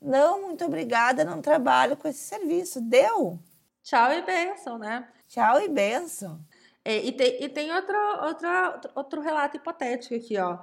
não, 0.00 0.42
muito 0.42 0.64
obrigada, 0.64 1.24
não 1.24 1.42
trabalho 1.42 1.96
com 1.96 2.06
esse 2.06 2.20
serviço. 2.20 2.80
Deu. 2.80 3.38
Tchau 3.82 4.12
e 4.12 4.22
benção, 4.22 4.78
né? 4.78 5.08
Tchau 5.28 5.60
e 5.60 5.68
benção. 5.68 6.40
É, 6.84 6.98
e, 6.98 7.10
tem, 7.10 7.42
e 7.42 7.48
tem 7.48 7.72
outro, 7.74 7.96
outro, 8.22 8.48
outro 8.94 9.20
relato 9.20 9.56
hipotético 9.56 10.14
aqui, 10.14 10.38
ó. 10.38 10.54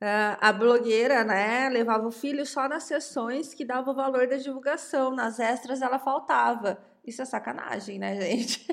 Uh, 0.00 0.38
a 0.40 0.52
blogueira, 0.52 1.24
né, 1.24 1.68
levava 1.68 2.06
o 2.06 2.12
filho 2.12 2.46
só 2.46 2.68
nas 2.68 2.84
sessões 2.84 3.52
que 3.52 3.64
dava 3.64 3.90
o 3.90 3.94
valor 3.94 4.26
da 4.26 4.36
divulgação. 4.36 5.10
Nas 5.10 5.38
extras 5.38 5.82
ela 5.82 5.98
faltava. 5.98 6.78
Isso 7.04 7.22
é 7.22 7.24
sacanagem, 7.24 7.98
né, 7.98 8.18
gente? 8.20 8.66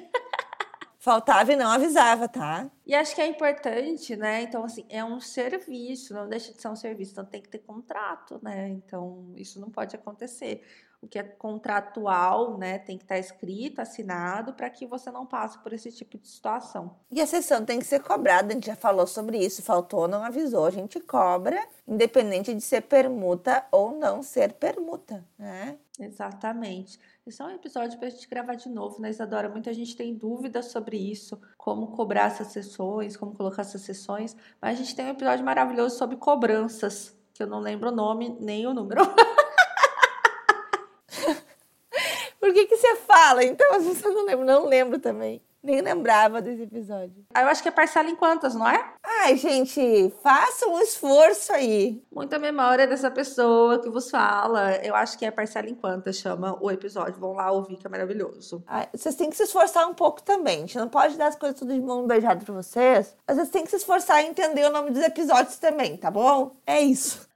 Faltava 0.99 1.53
e 1.53 1.55
não 1.55 1.69
avisava, 1.69 2.27
tá? 2.27 2.69
E 2.83 2.95
acho 2.95 3.13
que 3.13 3.21
é 3.21 3.27
importante, 3.27 4.15
né? 4.15 4.41
Então, 4.41 4.63
assim, 4.63 4.85
é 4.89 5.03
um 5.03 5.19
serviço, 5.19 6.15
não 6.15 6.27
deixa 6.27 6.51
de 6.51 6.59
ser 6.59 6.67
um 6.67 6.75
serviço, 6.75 7.11
então 7.11 7.25
tem 7.25 7.41
que 7.41 7.49
ter 7.49 7.59
contrato, 7.59 8.39
né? 8.41 8.69
Então, 8.69 9.31
isso 9.35 9.59
não 9.61 9.69
pode 9.69 9.95
acontecer 9.95 10.63
o 11.05 11.07
que 11.07 11.19
é 11.19 11.23
contratual, 11.23 12.57
né, 12.57 12.79
tem 12.79 12.97
que 12.97 13.03
estar 13.03 13.15
tá 13.15 13.19
escrito, 13.19 13.79
assinado, 13.79 14.53
para 14.53 14.69
que 14.69 14.88
você 14.88 15.11
não 15.11 15.25
passe 15.25 15.57
por 15.59 15.71
esse 15.71 15.91
tipo 15.91 16.17
de 16.17 16.27
situação. 16.27 16.95
E 17.11 17.21
a 17.21 17.27
sessão 17.27 17.63
tem 17.63 17.79
que 17.79 17.85
ser 17.85 18.01
cobrada, 18.01 18.51
a 18.51 18.53
gente 18.53 18.65
já 18.65 18.75
falou 18.75 19.05
sobre 19.05 19.38
isso, 19.38 19.61
faltou, 19.61 20.07
não 20.07 20.23
avisou, 20.23 20.65
a 20.65 20.71
gente 20.71 20.99
cobra, 20.99 21.63
independente 21.88 22.53
de 22.53 22.61
ser 22.61 22.81
permuta 22.81 23.63
ou 23.71 23.91
não 23.91 24.23
ser 24.23 24.53
permuta, 24.53 25.23
né? 25.38 25.77
Exatamente. 25.99 26.99
É 27.27 27.43
um 27.43 27.49
episódio 27.49 27.97
para 27.97 28.07
a 28.07 28.11
gente 28.11 28.29
gravar 28.29 28.53
de 28.53 28.69
novo, 28.69 29.01
né, 29.01 29.09
Isadora? 29.09 29.49
Muita 29.49 29.73
gente 29.73 29.95
tem 29.95 30.13
dúvidas 30.13 30.67
sobre 30.67 30.95
isso, 30.95 31.41
como 31.57 31.88
cobrar 31.88 32.27
essas 32.27 32.49
sessões, 32.49 33.17
como 33.17 33.33
colocar 33.33 33.63
essas 33.63 33.81
sessões, 33.81 34.38
mas 34.61 34.75
a 34.75 34.83
gente 34.83 34.95
tem 34.95 35.07
um 35.07 35.09
episódio 35.09 35.43
maravilhoso 35.43 35.97
sobre 35.97 36.17
cobranças, 36.17 37.17
que 37.33 37.41
eu 37.41 37.47
não 37.47 37.59
lembro 37.59 37.89
o 37.89 37.91
nome 37.91 38.38
nem 38.39 38.67
o 38.67 38.75
número. 38.75 39.01
Por 42.39 42.53
que, 42.53 42.67
que 42.67 42.77
você 42.77 42.95
fala? 42.97 43.43
Então, 43.43 43.81
você 43.81 44.07
não 44.07 44.23
lembra? 44.23 44.45
Não 44.45 44.67
lembro 44.67 44.99
também. 44.99 45.41
Nem 45.65 45.82
lembrava 45.82 46.43
desse 46.43 46.62
episódio. 46.62 47.25
Ah, 47.34 47.41
eu 47.41 47.47
acho 47.47 47.63
que 47.63 47.67
é 47.67 47.71
parcela 47.71 48.08
em 48.08 48.15
quantas, 48.15 48.54
não 48.54 48.69
é? 48.69 48.93
Ai, 49.04 49.36
gente, 49.36 50.13
faça 50.21 50.67
um 50.67 50.80
esforço 50.80 51.51
aí. 51.51 52.04
Muita 52.13 52.38
memória 52.38 52.86
dessa 52.86 53.10
pessoa 53.10 53.82
que 53.82 53.89
vos 53.89 54.12
fala. 54.12 54.75
Eu 54.86 54.95
acho 54.95 55.17
que 55.17 55.25
é 55.25 55.32
parcela 55.32 55.67
em 55.67 55.73
quantas, 55.73 56.17
chama 56.17 56.56
o 56.62 56.69
episódio. 56.69 57.19
Vão 57.19 57.34
lá 57.34 57.51
ouvir, 57.51 57.78
que 57.78 57.88
é 57.88 57.89
maravilhoso. 57.89 58.63
Ai, 58.67 58.88
vocês 58.93 59.15
têm 59.15 59.28
que 59.28 59.36
se 59.36 59.43
esforçar 59.43 59.89
um 59.89 59.95
pouco 59.95 60.21
também. 60.21 60.58
A 60.58 60.62
gente 60.62 60.78
não 60.78 60.88
pode 60.88 61.17
dar 61.17 61.28
as 61.28 61.36
coisas 61.36 61.58
tudo 61.58 61.73
de 61.73 61.82
mão 61.82 62.06
beijada 62.06 62.45
pra 62.45 62.54
vocês. 62.54 63.17
Mas 63.28 63.38
vocês 63.38 63.49
têm 63.49 63.63
que 63.63 63.71
se 63.71 63.78
esforçar 63.78 64.21
em 64.21 64.30
entender 64.30 64.65
o 64.65 64.71
nome 64.71 64.91
dos 64.91 65.01
episódios 65.01 65.58
também, 65.58 65.97
tá 65.97 66.12
bom? 66.12 66.51
É 66.67 66.80
isso. 66.80 67.28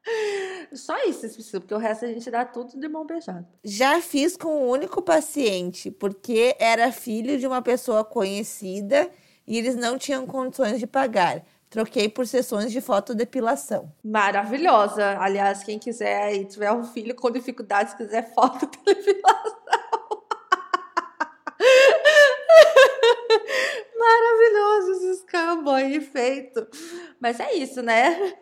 Só 0.74 0.98
isso 1.06 1.22
precisam, 1.22 1.62
porque 1.62 1.74
o 1.74 1.78
resto 1.78 2.06
a 2.06 2.08
gente 2.08 2.30
dá 2.30 2.46
tudo 2.46 2.80
de 2.80 2.88
mão 2.88 3.06
beijada. 3.06 3.48
Já 3.64 4.02
fiz 4.02 4.38
com 4.38 4.64
um 4.64 4.70
único 4.70 5.02
paciente, 5.02 5.90
porque 5.92 6.56
era 6.60 6.92
filho 6.92 7.38
de 7.40 7.48
uma 7.48 7.62
pessoa 7.62 8.04
conhecida 8.04 9.10
e 9.48 9.58
eles 9.58 9.76
não 9.76 9.98
tinham 9.98 10.26
condições 10.28 10.80
de 10.80 10.86
pagar. 10.86 11.44
Troquei 11.70 12.10
por 12.10 12.26
sessões 12.26 12.72
de 12.72 12.82
fotodepilação. 12.82 13.92
Maravilhosa. 14.04 15.18
Aliás, 15.20 15.64
quem 15.64 15.78
quiser 15.78 16.24
aí, 16.24 16.46
tiver 16.46 16.72
um 16.72 16.84
filho 16.84 17.14
com 17.16 17.30
dificuldades, 17.30 17.94
quiser 17.94 18.34
fotodepilação. 18.34 19.60
Maravilhoso 24.00 24.92
esse 24.94 25.12
escambo 25.12 25.70
aí. 25.70 25.89
Bem 26.00 26.02
feito. 26.02 26.68
Mas 27.20 27.40
é 27.40 27.54
isso, 27.54 27.82
né? 27.82 28.34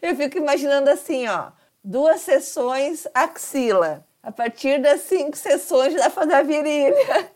Eu 0.00 0.14
fico 0.16 0.38
imaginando 0.38 0.88
assim, 0.88 1.26
ó, 1.28 1.50
duas 1.82 2.20
sessões 2.20 3.06
axila. 3.12 4.06
A 4.22 4.30
partir 4.30 4.80
das 4.80 5.00
cinco 5.02 5.36
sessões 5.36 5.94
dá 5.94 6.02
pra 6.02 6.10
fazer 6.10 6.34
a 6.34 6.42
virilha. 6.42 7.32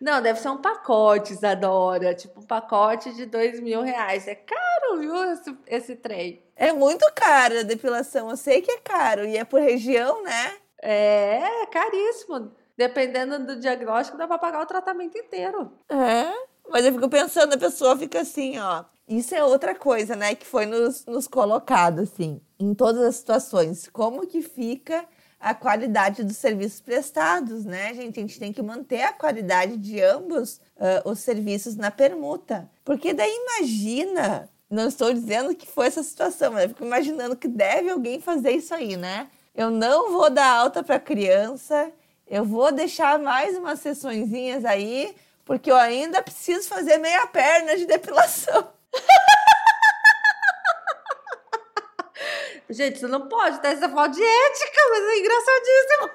Não, 0.00 0.22
deve 0.22 0.38
ser 0.38 0.48
um 0.48 0.58
pacote, 0.58 1.32
Isadora. 1.32 2.14
Tipo, 2.14 2.40
um 2.40 2.46
pacote 2.46 3.12
de 3.14 3.26
dois 3.26 3.58
mil 3.60 3.82
reais. 3.82 4.28
É 4.28 4.34
caro, 4.36 4.98
viu, 4.98 5.32
esse, 5.32 5.56
esse 5.66 5.96
trem? 5.96 6.42
É 6.54 6.72
muito 6.72 7.04
caro 7.14 7.58
a 7.58 7.62
depilação. 7.62 8.30
Eu 8.30 8.36
sei 8.36 8.62
que 8.62 8.70
é 8.70 8.78
caro. 8.78 9.24
E 9.24 9.36
é 9.36 9.44
por 9.44 9.60
região, 9.60 10.22
né? 10.22 10.56
É, 10.80 11.66
caríssimo. 11.66 12.52
Dependendo 12.76 13.44
do 13.44 13.60
diagnóstico, 13.60 14.16
dá 14.16 14.26
pra 14.26 14.38
pagar 14.38 14.62
o 14.62 14.66
tratamento 14.66 15.18
inteiro. 15.18 15.72
É, 15.90 16.32
mas 16.70 16.84
eu 16.86 16.92
fico 16.94 17.10
pensando, 17.10 17.54
a 17.54 17.58
pessoa 17.58 17.98
fica 17.98 18.20
assim, 18.20 18.58
ó. 18.58 18.84
Isso 19.10 19.34
é 19.34 19.42
outra 19.42 19.74
coisa, 19.74 20.14
né, 20.14 20.36
que 20.36 20.46
foi 20.46 20.66
nos, 20.66 21.04
nos 21.04 21.26
colocado, 21.26 22.02
assim, 22.02 22.40
em 22.60 22.72
todas 22.72 23.02
as 23.02 23.16
situações. 23.16 23.88
Como 23.88 24.24
que 24.24 24.40
fica 24.40 25.04
a 25.40 25.52
qualidade 25.52 26.22
dos 26.22 26.36
serviços 26.36 26.80
prestados, 26.80 27.64
né, 27.64 27.92
gente? 27.92 28.20
A 28.20 28.22
gente 28.22 28.38
tem 28.38 28.52
que 28.52 28.62
manter 28.62 29.02
a 29.02 29.12
qualidade 29.12 29.76
de 29.78 30.00
ambos 30.00 30.60
uh, 30.76 31.10
os 31.10 31.18
serviços 31.18 31.74
na 31.74 31.90
permuta. 31.90 32.70
Porque 32.84 33.12
daí 33.12 33.34
imagina, 33.34 34.48
não 34.70 34.86
estou 34.86 35.12
dizendo 35.12 35.56
que 35.56 35.66
foi 35.66 35.88
essa 35.88 36.04
situação, 36.04 36.52
mas 36.52 36.62
eu 36.62 36.68
fico 36.68 36.84
imaginando 36.84 37.34
que 37.34 37.48
deve 37.48 37.90
alguém 37.90 38.20
fazer 38.20 38.52
isso 38.52 38.72
aí, 38.72 38.96
né? 38.96 39.28
Eu 39.52 39.72
não 39.72 40.12
vou 40.12 40.30
dar 40.30 40.52
alta 40.52 40.84
para 40.84 41.00
criança, 41.00 41.90
eu 42.28 42.44
vou 42.44 42.70
deixar 42.70 43.18
mais 43.18 43.58
umas 43.58 43.80
sessõezinhas 43.80 44.64
aí, 44.64 45.16
porque 45.44 45.68
eu 45.68 45.76
ainda 45.76 46.22
preciso 46.22 46.68
fazer 46.68 46.98
meia 46.98 47.26
perna 47.26 47.76
de 47.76 47.86
depilação. 47.86 48.68
Gente, 52.70 53.00
você 53.00 53.06
não 53.08 53.28
pode 53.28 53.60
ter 53.60 53.68
essa 53.68 53.88
falta 53.88 54.10
de 54.10 54.22
ética, 54.22 54.80
mas 54.90 55.04
é 55.04 55.18
engraçadíssimo. 55.18 56.10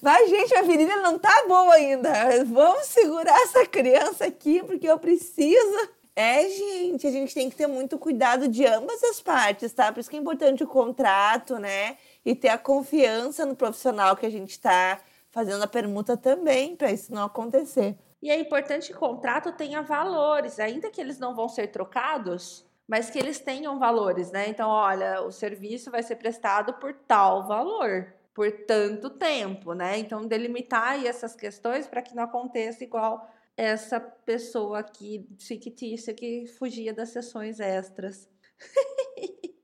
Mas, 0.00 0.30
gente, 0.30 0.54
a 0.54 0.62
virilha 0.62 0.96
não 0.98 1.18
tá 1.18 1.44
boa 1.46 1.74
ainda. 1.74 2.44
Vamos 2.44 2.86
segurar 2.86 3.38
essa 3.42 3.66
criança 3.66 4.26
aqui, 4.26 4.62
porque 4.62 4.88
eu 4.88 4.98
preciso. 4.98 5.90
É, 6.14 6.48
gente, 6.48 7.06
a 7.06 7.10
gente 7.10 7.34
tem 7.34 7.50
que 7.50 7.56
ter 7.56 7.66
muito 7.66 7.98
cuidado 7.98 8.48
de 8.48 8.66
ambas 8.66 9.02
as 9.04 9.20
partes, 9.20 9.72
tá? 9.72 9.92
Por 9.92 10.00
isso 10.00 10.10
que 10.10 10.16
é 10.16 10.20
importante 10.20 10.64
o 10.64 10.66
contrato, 10.66 11.58
né? 11.58 11.96
E 12.24 12.34
ter 12.34 12.48
a 12.48 12.58
confiança 12.58 13.44
no 13.44 13.54
profissional 13.54 14.16
que 14.16 14.26
a 14.26 14.30
gente 14.30 14.50
está 14.50 14.98
fazendo 15.30 15.62
a 15.62 15.68
permuta 15.68 16.16
também, 16.16 16.74
para 16.74 16.90
isso 16.90 17.12
não 17.12 17.24
acontecer. 17.24 17.96
E 18.20 18.30
é 18.30 18.38
importante 18.38 18.88
que 18.88 18.96
o 18.96 18.98
contrato 18.98 19.52
tenha 19.52 19.80
valores, 19.82 20.58
ainda 20.58 20.90
que 20.90 21.00
eles 21.00 21.18
não 21.18 21.34
vão 21.34 21.48
ser 21.48 21.68
trocados, 21.68 22.66
mas 22.86 23.10
que 23.10 23.18
eles 23.18 23.38
tenham 23.38 23.78
valores, 23.78 24.32
né? 24.32 24.48
Então, 24.48 24.68
olha, 24.68 25.22
o 25.22 25.30
serviço 25.30 25.90
vai 25.90 26.02
ser 26.02 26.16
prestado 26.16 26.74
por 26.74 26.94
tal 26.94 27.46
valor, 27.46 28.12
por 28.34 28.50
tanto 28.66 29.10
tempo, 29.10 29.72
né? 29.72 29.98
Então, 29.98 30.26
delimitar 30.26 30.92
aí 30.92 31.06
essas 31.06 31.36
questões 31.36 31.86
para 31.86 32.02
que 32.02 32.14
não 32.14 32.24
aconteça 32.24 32.82
igual 32.82 33.28
essa 33.56 34.00
pessoa 34.00 34.78
aqui 34.78 35.28
fictícia 35.38 36.14
que 36.14 36.46
fugia 36.58 36.92
das 36.92 37.10
sessões 37.10 37.60
extras. 37.60 38.28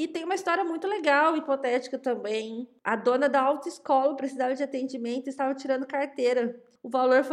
E 0.00 0.08
tem 0.08 0.24
uma 0.24 0.34
história 0.34 0.64
muito 0.64 0.86
legal, 0.88 1.36
hipotética 1.36 1.98
também. 1.98 2.66
A 2.82 2.96
dona 2.96 3.28
da 3.28 3.42
autoescola 3.42 4.16
precisava 4.16 4.54
de 4.54 4.62
atendimento 4.62 5.26
e 5.26 5.28
estava 5.28 5.54
tirando 5.54 5.86
carteira. 5.86 6.58
O 6.82 6.88
valor 6.88 7.24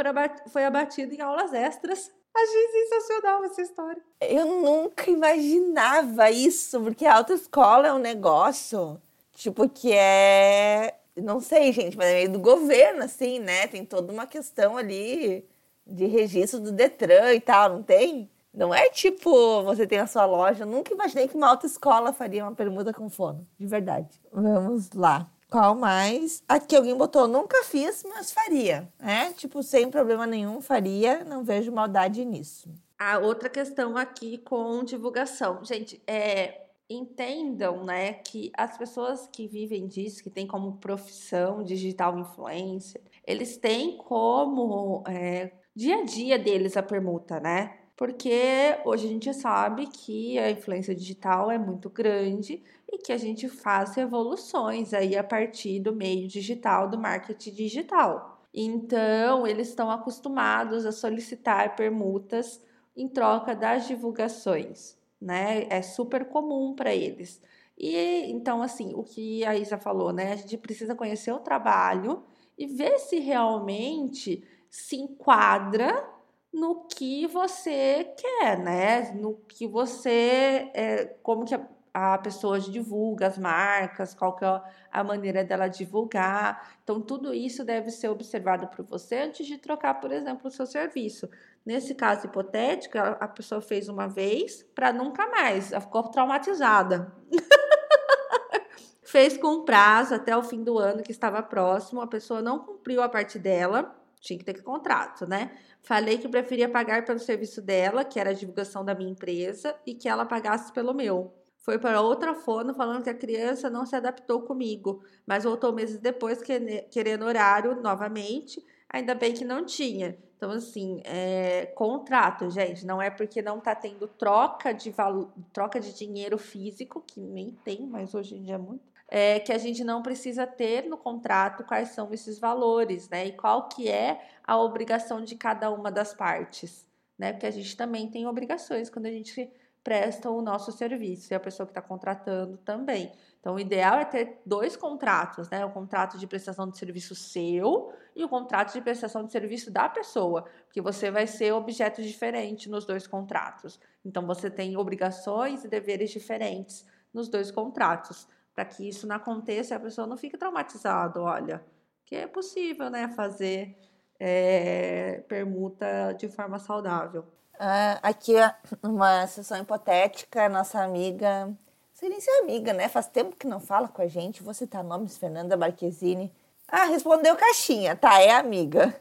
foi 0.50 0.66
abatido 0.66 1.14
em 1.14 1.22
aulas 1.22 1.54
extras. 1.54 2.12
Achei 2.36 2.68
sensacional 2.68 3.44
essa 3.46 3.62
história. 3.62 4.02
Eu 4.22 4.46
nunca 4.62 5.10
imaginava 5.10 6.30
isso, 6.30 6.80
porque 6.82 7.06
a 7.06 7.16
autoescola 7.16 7.88
é 7.88 7.94
um 7.94 7.98
negócio, 7.98 9.02
tipo, 9.34 9.68
que 9.68 9.92
é. 9.94 10.94
Não 11.16 11.40
sei, 11.40 11.72
gente, 11.72 11.98
mas 11.98 12.08
é 12.08 12.14
meio 12.14 12.32
do 12.32 12.40
governo, 12.40 13.04
assim, 13.04 13.40
né? 13.40 13.66
Tem 13.68 13.84
toda 13.84 14.14
uma 14.14 14.28
questão 14.28 14.78
ali 14.78 15.48
de 15.86 16.06
registro 16.06 16.60
do 16.60 16.72
Detran 16.72 17.34
e 17.34 17.40
tal, 17.40 17.70
não 17.70 17.82
tem? 17.82 18.30
Não 18.54 18.74
é 18.74 18.90
tipo, 18.90 19.64
você 19.64 19.88
tem 19.88 20.00
a 20.00 20.06
sua 20.06 20.26
loja. 20.26 20.64
Eu 20.64 20.68
nunca 20.68 20.94
imaginei 20.94 21.28
que 21.28 21.36
uma 21.36 21.48
autoescola 21.50 22.14
faria 22.14 22.44
uma 22.44 22.54
permuta 22.54 22.94
com 22.94 23.10
fono, 23.10 23.48
de 23.58 23.66
verdade. 23.66 24.10
Vamos 24.32 24.92
lá. 24.92 25.28
Qual 25.50 25.76
mais? 25.76 26.44
Aqui 26.48 26.76
alguém 26.76 26.96
botou, 26.96 27.28
nunca 27.28 27.64
fiz, 27.64 28.04
mas 28.08 28.32
faria, 28.32 28.92
né? 29.00 29.32
Tipo, 29.34 29.64
sem 29.64 29.90
problema 29.90 30.28
nenhum, 30.28 30.60
faria, 30.62 31.24
não 31.24 31.44
vejo 31.44 31.72
maldade 31.72 32.26
nisso. 32.26 32.70
A 33.00 33.18
outra 33.20 33.50
questão 33.50 33.96
aqui 33.96 34.40
com 34.40 34.84
divulgação. 34.84 35.64
Gente, 35.64 36.02
é, 36.06 36.66
entendam, 36.90 37.84
né, 37.86 38.14
que 38.14 38.52
as 38.58 38.78
pessoas 38.78 39.28
que 39.28 39.48
vivem 39.48 39.88
disso, 39.88 40.24
que 40.24 40.30
têm 40.30 40.48
como 40.48 40.78
profissão 40.78 41.64
digital 41.64 42.18
influencer, 42.18 43.02
eles 43.26 43.58
têm 43.58 43.98
como 43.98 45.04
é, 45.08 45.52
dia 45.76 45.98
a 45.98 46.04
dia 46.04 46.40
deles 46.40 46.76
a 46.76 46.84
permuta, 46.84 47.40
né? 47.40 47.78
Porque 47.98 48.78
hoje 48.86 49.08
a 49.08 49.10
gente 49.10 49.34
sabe 49.34 49.88
que 49.88 50.38
a 50.38 50.52
influência 50.52 50.94
digital 50.94 51.50
é 51.50 51.58
muito 51.58 51.90
grande 51.90 52.64
e 52.88 53.00
que 53.00 53.12
a 53.12 53.18
gente 53.18 53.50
faz 53.50 53.96
revoluções 53.96 54.94
aí 54.94 55.18
a 55.18 55.24
partir 55.24 55.80
do 55.80 55.92
meio 55.96 56.28
digital, 56.28 56.88
do 56.88 56.98
marketing 56.98 57.52
digital. 57.54 58.40
Então, 58.54 59.48
eles 59.48 59.70
estão 59.70 59.90
acostumados 59.90 60.86
a 60.86 60.92
solicitar 60.92 61.76
permutas 61.76 62.62
em 62.96 63.08
troca 63.08 63.56
das 63.56 63.88
divulgações, 63.88 64.96
né? 65.20 65.66
É 65.68 65.82
super 65.82 66.26
comum 66.26 66.76
para 66.76 66.94
eles. 66.94 67.42
E 67.76 68.32
então, 68.32 68.62
assim, 68.62 68.94
o 68.94 69.04
que 69.04 69.44
a 69.44 69.56
Isa 69.56 69.78
falou, 69.78 70.14
né? 70.14 70.34
A 70.34 70.36
gente 70.36 70.58
precisa 70.58 70.94
conhecer 70.94 71.32
o 71.32 71.40
trabalho 71.40 72.24
e 72.56 72.68
ver 72.68 73.00
se 73.00 73.20
realmente 73.20 74.44
se 74.70 74.96
enquadra 74.96 76.17
no 76.54 76.88
que 76.88 77.28
você 77.28 78.14
quer, 78.18 78.58
né? 78.58 79.12
No 79.14 79.36
que 79.48 79.68
você, 79.68 80.72
é, 80.74 81.06
como 81.22 81.46
que 81.46 81.54
a, 81.54 81.68
a 81.94 82.18
pessoa 82.18 82.60
divulga 82.60 83.28
as 83.28 83.38
marcas, 83.38 84.14
qual 84.14 84.36
que 84.36 84.46
é 84.46 84.62
a 84.92 85.04
maneira 85.04 85.44
dela 85.44 85.68
divulgar. 85.68 86.78
Então, 86.84 87.02
tudo 87.02 87.34
isso 87.34 87.64
deve 87.66 87.90
ser 87.90 88.10
observado 88.10 88.68
por 88.68 88.86
você 88.86 89.18
antes 89.18 89.46
de 89.46 89.58
trocar, 89.58 89.96
por 89.96 90.12
exemplo, 90.12 90.48
o 90.48 90.52
seu 90.52 90.66
serviço. 90.66 91.30
Nesse 91.66 91.96
caso 91.96 92.28
hipotético, 92.28 92.98
a 92.98 93.28
pessoa 93.28 93.62
fez 93.62 93.90
uma 93.90 94.08
vez 94.08 94.64
para 94.76 94.94
nunca 94.94 95.28
mais, 95.28 95.72
ela 95.72 95.82
ficou 95.82 96.04
traumatizada. 96.04 97.14
fez 99.04 99.38
com 99.38 99.64
prazo 99.64 100.14
até 100.16 100.36
o 100.36 100.44
fim 100.44 100.64
do 100.64 100.78
ano 100.78 101.02
que 101.02 101.12
estava 101.12 101.42
próximo, 101.42 102.02
a 102.02 102.08
pessoa 102.08 102.42
não 102.42 102.60
cumpriu 102.60 103.02
a 103.02 103.10
parte 103.10 103.40
dela, 103.40 103.96
tinha 104.20 104.38
que 104.38 104.46
ter 104.46 104.62
contrato, 104.62 105.26
né? 105.26 105.52
Falei 105.82 106.18
que 106.18 106.28
preferia 106.28 106.70
pagar 106.70 107.06
pelo 107.06 107.20
serviço 107.20 107.62
dela, 107.62 108.04
que 108.04 108.20
era 108.20 108.32
a 108.32 108.34
divulgação 108.34 108.84
da 108.84 108.96
minha 108.96 109.12
empresa, 109.12 109.76
e 109.86 109.94
que 109.94 110.10
ela 110.10 110.26
pagasse 110.26 110.72
pelo 110.74 110.94
meu. 110.94 111.34
Foi 111.60 111.78
para 111.78 112.02
outra 112.02 112.34
fono 112.34 112.74
falando 112.74 113.04
que 113.04 113.10
a 113.10 113.14
criança 113.14 113.70
não 113.70 113.86
se 113.86 113.96
adaptou 113.96 114.42
comigo, 114.42 115.04
mas 115.26 115.44
voltou 115.44 115.74
meses 115.74 116.00
depois 116.00 116.42
querendo 116.90 117.26
horário 117.26 117.76
novamente. 117.82 118.66
Ainda 118.90 119.14
bem 119.14 119.34
que 119.34 119.44
não 119.44 119.66
tinha. 119.66 120.18
Então, 120.38 120.52
assim, 120.52 121.02
é, 121.04 121.66
contrato, 121.76 122.50
gente, 122.50 122.86
não 122.86 123.02
é 123.02 123.10
porque 123.10 123.42
não 123.42 123.58
está 123.58 123.76
tendo 123.76 124.08
troca 124.08 124.72
de 124.72 124.92
valor, 124.92 125.30
troca 125.52 125.80
de 125.80 125.94
dinheiro 125.94 126.38
físico, 126.38 127.04
que 127.06 127.20
nem 127.20 127.52
tem, 127.66 127.88
mas 127.88 128.14
hoje 128.14 128.36
em 128.36 128.44
dia 128.44 128.56
é 128.56 128.58
muito, 128.58 128.84
é, 129.08 129.40
que 129.40 129.54
a 129.54 129.58
gente 129.58 129.84
não 129.84 130.02
precisa 130.02 130.46
ter 130.46 130.88
no 130.88 130.98
contrato 130.98 131.64
quais 131.64 131.90
são 131.90 132.14
esses 132.14 132.38
valores, 132.38 133.08
né? 133.10 133.28
E 133.28 133.32
qual 133.32 133.70
que 133.70 133.90
é 133.90 134.22
a 134.44 134.58
obrigação 134.58 135.24
de 135.24 135.36
cada 135.36 135.72
uma 135.72 135.92
das 135.92 136.14
partes, 136.14 136.86
né? 137.18 137.32
Porque 137.32 137.46
a 137.46 137.52
gente 137.52 137.76
também 137.78 138.10
tem 138.10 138.28
obrigações 138.28 138.90
quando 138.90 139.06
a 139.06 139.12
gente 139.12 139.50
presta 139.84 140.30
o 140.30 140.42
nosso 140.42 140.74
serviço 140.74 141.32
e 141.32 141.36
a 141.36 141.40
pessoa 141.40 141.66
que 141.66 141.72
está 141.72 141.82
contratando 141.82 142.58
também. 142.58 143.10
Então, 143.40 143.56
o 143.56 143.60
ideal 143.60 143.98
é 143.98 144.04
ter 144.04 144.42
dois 144.46 144.76
contratos, 144.76 145.50
né? 145.50 145.64
O 145.64 145.72
contrato 145.72 146.18
de 146.18 146.28
prestação 146.28 146.70
de 146.70 146.78
serviço 146.78 147.16
seu 147.16 147.94
e 148.14 148.26
o 148.26 148.28
contrato 148.28 148.74
de 148.74 148.82
prestação 148.82 149.24
de 149.24 149.32
serviço 149.32 149.72
da 149.72 149.88
pessoa, 149.88 150.44
porque 150.66 150.82
você 150.82 151.10
vai 151.10 151.26
ser 151.26 151.54
objeto 151.54 152.02
diferente 152.02 152.70
nos 152.70 152.86
dois 152.86 153.08
contratos. 153.08 153.80
Então, 154.04 154.28
você 154.28 154.50
tem 154.50 154.76
obrigações 154.76 155.64
e 155.64 155.70
deveres 155.70 156.10
diferentes 156.10 156.86
nos 157.14 157.30
dois 157.30 157.50
contratos 157.50 158.28
para 158.58 158.66
que 158.66 158.90
isso 158.90 159.06
não 159.06 159.18
aconteça 159.18 159.76
e 159.76 159.78
a 159.78 159.80
pessoa 159.80 160.08
não 160.08 160.18
fique 160.18 160.36
traumatizada. 160.36 161.22
Olha, 161.22 161.64
que 162.04 162.16
é 162.16 162.26
possível, 162.26 162.90
né, 162.90 163.08
fazer 163.10 163.78
é, 164.20 165.22
permuta 165.28 166.12
de 166.18 166.28
forma 166.28 166.58
saudável. 166.58 167.24
Ah, 167.60 168.00
aqui 168.02 168.34
uma 168.82 169.28
sessão 169.28 169.62
hipotética, 169.62 170.50
nossa 170.50 170.82
amiga, 170.82 171.56
nem 172.02 172.20
ser 172.20 172.32
amiga, 172.42 172.74
né? 172.74 172.90
Faz 172.90 173.06
tempo 173.06 173.36
que 173.36 173.46
não 173.46 173.60
fala 173.60 173.88
com 173.88 174.02
a 174.02 174.08
gente. 174.08 174.42
Vou 174.42 174.56
citar 174.56 174.84
nomes, 174.84 175.20
Fernanda 175.20 175.56
Marquezine. 175.56 176.34
Ah, 176.68 176.86
respondeu 176.86 177.36
caixinha, 177.36 177.96
tá? 177.96 178.20
É 178.20 178.32
amiga. 178.32 179.00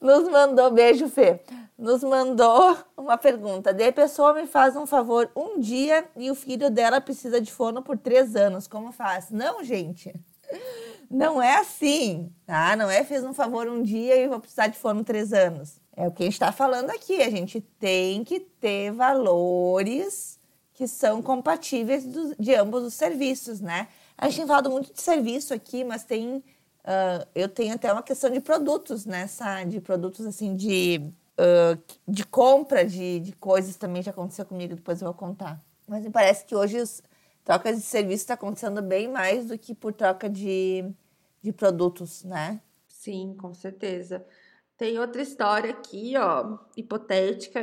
Nos 0.00 0.28
mandou 0.28 0.70
beijo, 0.70 1.08
Fê. 1.08 1.40
nos 1.76 2.02
mandou 2.02 2.76
uma 2.96 3.16
pergunta. 3.18 3.72
De 3.72 3.90
pessoa 3.92 4.32
me 4.32 4.46
faz 4.46 4.76
um 4.76 4.86
favor 4.86 5.30
um 5.34 5.58
dia 5.58 6.04
e 6.16 6.30
o 6.30 6.34
filho 6.34 6.70
dela 6.70 7.00
precisa 7.00 7.40
de 7.40 7.52
fono 7.52 7.82
por 7.82 7.98
três 7.98 8.36
anos. 8.36 8.66
Como 8.66 8.92
faz? 8.92 9.30
Não, 9.30 9.62
gente. 9.62 10.14
Não 11.10 11.42
é 11.42 11.56
assim, 11.56 12.30
tá? 12.46 12.76
Não 12.76 12.90
é 12.90 13.02
fez 13.02 13.24
um 13.24 13.32
favor 13.32 13.66
um 13.68 13.82
dia 13.82 14.16
e 14.16 14.28
vou 14.28 14.40
precisar 14.40 14.66
de 14.66 14.78
fono 14.78 15.02
três 15.02 15.32
anos. 15.32 15.80
É 15.96 16.06
o 16.06 16.12
que 16.12 16.22
a 16.22 16.26
gente 16.26 16.34
está 16.34 16.52
falando 16.52 16.90
aqui. 16.90 17.22
A 17.22 17.30
gente 17.30 17.60
tem 17.60 18.22
que 18.24 18.38
ter 18.40 18.92
valores 18.92 20.38
que 20.74 20.86
são 20.86 21.20
compatíveis 21.20 22.04
do, 22.04 22.36
de 22.38 22.54
ambos 22.54 22.84
os 22.84 22.94
serviços, 22.94 23.60
né? 23.60 23.88
A 24.16 24.28
gente 24.28 24.38
tem 24.38 24.46
falado 24.46 24.70
muito 24.70 24.92
de 24.92 25.00
serviço 25.00 25.52
aqui, 25.54 25.82
mas 25.82 26.04
tem 26.04 26.42
uh, 26.88 27.28
eu 27.34 27.48
tenho 27.48 27.74
até 27.74 27.92
uma 27.92 28.02
questão 28.02 28.30
de 28.30 28.40
produtos 28.40 29.04
nessa, 29.04 29.62
de 29.64 29.80
produtos 29.80 30.26
assim 30.26 30.56
de 30.56 31.00
uh, 31.38 31.80
de 32.06 32.24
compra 32.24 32.84
de, 32.84 33.20
de 33.20 33.32
coisas 33.32 33.76
também 33.76 34.02
já 34.02 34.10
aconteceu 34.10 34.46
comigo. 34.46 34.74
Depois 34.74 35.00
eu 35.00 35.06
vou 35.06 35.14
contar. 35.14 35.62
Mas 35.86 36.04
me 36.04 36.10
parece 36.10 36.44
que 36.44 36.54
hoje 36.54 36.80
os 36.80 37.02
trocas 37.44 37.76
de 37.76 37.82
serviço 37.82 38.22
está 38.24 38.34
acontecendo 38.34 38.82
bem 38.82 39.08
mais 39.08 39.46
do 39.46 39.58
que 39.58 39.74
por 39.74 39.92
troca 39.92 40.28
de, 40.28 40.84
de 41.42 41.52
produtos, 41.52 42.24
né? 42.24 42.60
Sim, 42.86 43.34
com 43.38 43.54
certeza. 43.54 44.24
Tem 44.76 44.98
outra 44.98 45.22
história 45.22 45.70
aqui, 45.70 46.14
ó, 46.16 46.58
hipotética. 46.76 47.60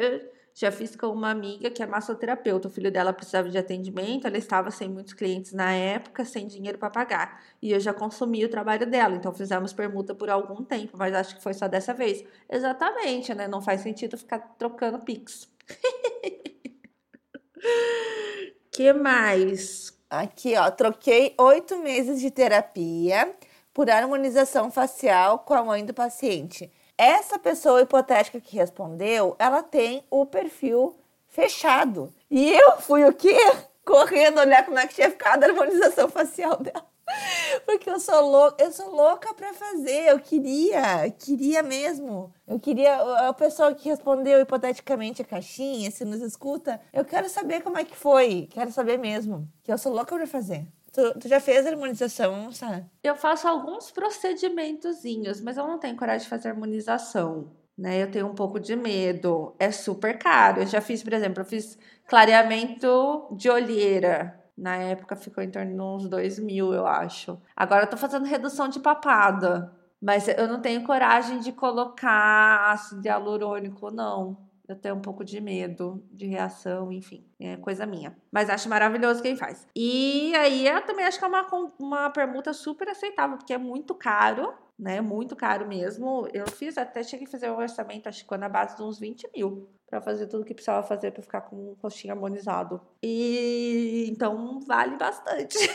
Já 0.58 0.72
fiz 0.72 0.96
com 0.96 1.08
uma 1.08 1.32
amiga 1.32 1.70
que 1.70 1.84
é 1.84 1.86
massoterapeuta. 1.86 2.70
O 2.70 2.72
filho 2.72 2.90
dela 2.90 3.12
precisava 3.12 3.50
de 3.50 3.58
atendimento, 3.58 4.26
ela 4.26 4.38
estava 4.38 4.72
sem 4.72 4.88
muitos 4.88 5.12
clientes 5.12 5.52
na 5.52 5.74
época, 5.74 6.24
sem 6.24 6.48
dinheiro 6.48 6.78
para 6.78 6.90
pagar. 6.90 7.44
E 7.62 7.74
eu 7.74 7.80
já 7.80 7.94
consumi 7.94 8.46
o 8.46 8.50
trabalho 8.50 8.90
dela, 8.90 9.18
então 9.18 9.34
fizemos 9.34 9.74
permuta 9.74 10.16
por 10.16 10.30
algum 10.30 10.64
tempo, 10.64 10.98
mas 10.98 11.14
acho 11.14 11.36
que 11.36 11.44
foi 11.44 11.54
só 11.54 11.68
dessa 11.68 11.94
vez. 11.94 12.24
Exatamente, 12.50 13.36
né? 13.36 13.50
Não 13.50 13.62
faz 13.62 13.82
sentido 13.82 14.18
ficar 14.18 14.40
trocando 14.58 15.00
pix. 15.00 15.50
que 18.72 18.94
mais? 18.94 19.94
Aqui, 20.10 20.56
ó, 20.56 20.72
troquei 20.72 21.36
oito 21.38 21.78
meses 21.80 22.22
de 22.22 22.32
terapia 22.32 23.36
por 23.74 23.90
harmonização 23.90 24.72
facial 24.72 25.40
com 25.40 25.54
a 25.54 25.66
mãe 25.66 25.86
do 25.86 25.94
paciente. 25.94 26.72
Essa 26.98 27.38
pessoa 27.38 27.82
hipotética 27.82 28.40
que 28.40 28.56
respondeu, 28.56 29.36
ela 29.38 29.62
tem 29.62 30.04
o 30.10 30.26
perfil 30.26 30.96
fechado. 31.28 32.14
E 32.32 32.52
eu 32.54 32.78
fui 32.80 33.04
o 33.04 33.14
quê? 33.14 33.38
Correndo 33.86 34.40
olhar 34.40 34.66
como 34.66 34.80
é 34.80 34.88
que 34.88 34.96
tinha 34.96 35.12
ficado 35.12 35.44
a 35.44 35.48
harmonização 35.48 36.10
facial 36.10 36.58
dela. 36.58 36.86
Porque 37.66 37.90
eu 37.90 38.00
sou 38.00 38.22
louca, 38.22 38.64
eu 38.64 38.72
sou 38.72 38.90
louca 38.94 39.34
para 39.34 39.54
fazer. 39.54 40.10
Eu 40.10 40.20
queria, 40.20 41.10
queria 41.12 41.62
mesmo. 41.62 42.34
Eu 42.48 42.60
queria 42.60 42.96
a 43.28 43.34
pessoa 43.34 43.74
que 43.74 43.90
respondeu 43.90 44.40
hipoteticamente 44.40 45.22
a 45.22 45.26
caixinha, 45.26 45.92
se 45.92 46.04
nos 46.04 46.22
escuta, 46.22 46.82
eu 46.94 47.06
quero 47.06 47.30
saber 47.30 47.62
como 47.62 47.78
é 47.78 47.84
que 47.84 47.96
foi. 47.96 48.48
Quero 48.52 48.72
saber 48.72 48.98
mesmo. 48.98 49.48
Que 49.64 49.72
eu 49.72 49.78
sou 49.78 49.94
louca 49.94 50.16
para 50.16 50.28
fazer. 50.28 50.66
Tu, 50.96 51.20
tu, 51.20 51.28
já 51.28 51.40
fez 51.40 51.68
harmonização, 51.68 52.52
sabe? 52.52 52.86
Eu 53.04 53.16
faço 53.16 53.48
alguns 53.48 53.92
procedimentozinhos, 53.92 55.42
mas 55.42 55.58
eu 55.58 55.68
não 55.68 55.78
tenho 55.78 55.98
coragem 55.98 56.24
de 56.24 56.30
fazer 56.30 56.50
harmonização. 56.50 57.52
Né, 57.78 58.04
eu 58.04 58.10
tenho 58.10 58.28
um 58.28 58.34
pouco 58.34 58.58
de 58.58 58.74
medo. 58.74 59.54
É 59.60 59.70
super 59.70 60.18
caro. 60.18 60.62
Eu 60.62 60.68
já 60.68 60.80
fiz, 60.80 61.04
por 61.04 61.12
exemplo, 61.12 61.42
eu 61.42 61.46
fiz 61.46 61.78
clareamento 62.08 63.28
de 63.36 63.50
olheira 63.50 64.42
na 64.58 64.78
época 64.78 65.16
ficou 65.16 65.44
em 65.44 65.52
torno 65.52 65.74
de 65.74 65.82
uns 65.82 66.10
2 66.10 66.40
mil, 66.40 66.74
eu 66.74 66.88
acho. 66.88 67.38
Agora 67.56 67.84
eu 67.84 67.90
tô 67.90 67.98
fazendo 67.98 68.26
redução 68.26 68.68
de 68.70 68.80
papada. 68.80 69.72
Mas 70.02 70.28
eu 70.28 70.48
não 70.48 70.62
tenho 70.62 70.84
coragem 70.84 71.40
de 71.40 71.52
colocar 71.52 72.72
ácido 72.72 73.06
hialurônico, 73.06 73.90
não. 73.92 74.38
Eu 74.68 74.76
tenho 74.76 74.96
um 74.96 75.02
pouco 75.02 75.24
de 75.24 75.40
medo 75.40 76.04
de 76.12 76.26
reação, 76.26 76.92
enfim, 76.92 77.24
é 77.40 77.56
coisa 77.58 77.86
minha. 77.86 78.16
Mas 78.32 78.50
acho 78.50 78.68
maravilhoso 78.68 79.22
quem 79.22 79.36
faz. 79.36 79.68
E 79.76 80.34
aí 80.36 80.68
eu 80.68 80.82
também 80.86 81.06
acho 81.06 81.20
que 81.20 81.26
é 81.26 81.28
uma, 81.28 81.46
uma 81.80 82.10
permuta 82.10 82.52
super 82.52 82.90
aceitável, 82.90 83.38
porque 83.38 83.54
é 83.54 83.58
muito 83.58 83.94
caro, 83.94 84.54
né? 84.78 85.02
Muito 85.02 85.36
caro 85.36 85.68
mesmo. 85.68 86.28
Eu 86.34 86.50
fiz, 86.50 86.78
até 86.78 87.04
cheguei 87.04 87.28
a 87.28 87.30
fazer 87.30 87.52
um 87.52 87.58
orçamento, 87.58 88.10
acho 88.10 88.28
que 88.28 88.38
na 88.38 88.50
base 88.50 88.76
de 88.76 88.84
uns 88.84 89.00
20 89.00 89.30
mil 89.36 89.70
para 89.88 90.02
fazer 90.02 90.28
tudo 90.28 90.44
que 90.44 90.54
precisava 90.54 90.86
fazer 90.86 91.12
para 91.12 91.22
ficar 91.22 91.42
com 91.42 91.56
o 91.56 91.78
rostinho 91.82 92.14
harmonizado. 92.14 92.82
E 93.02 94.08
então 94.10 94.60
vale 94.62 94.98
bastante. 94.98 95.58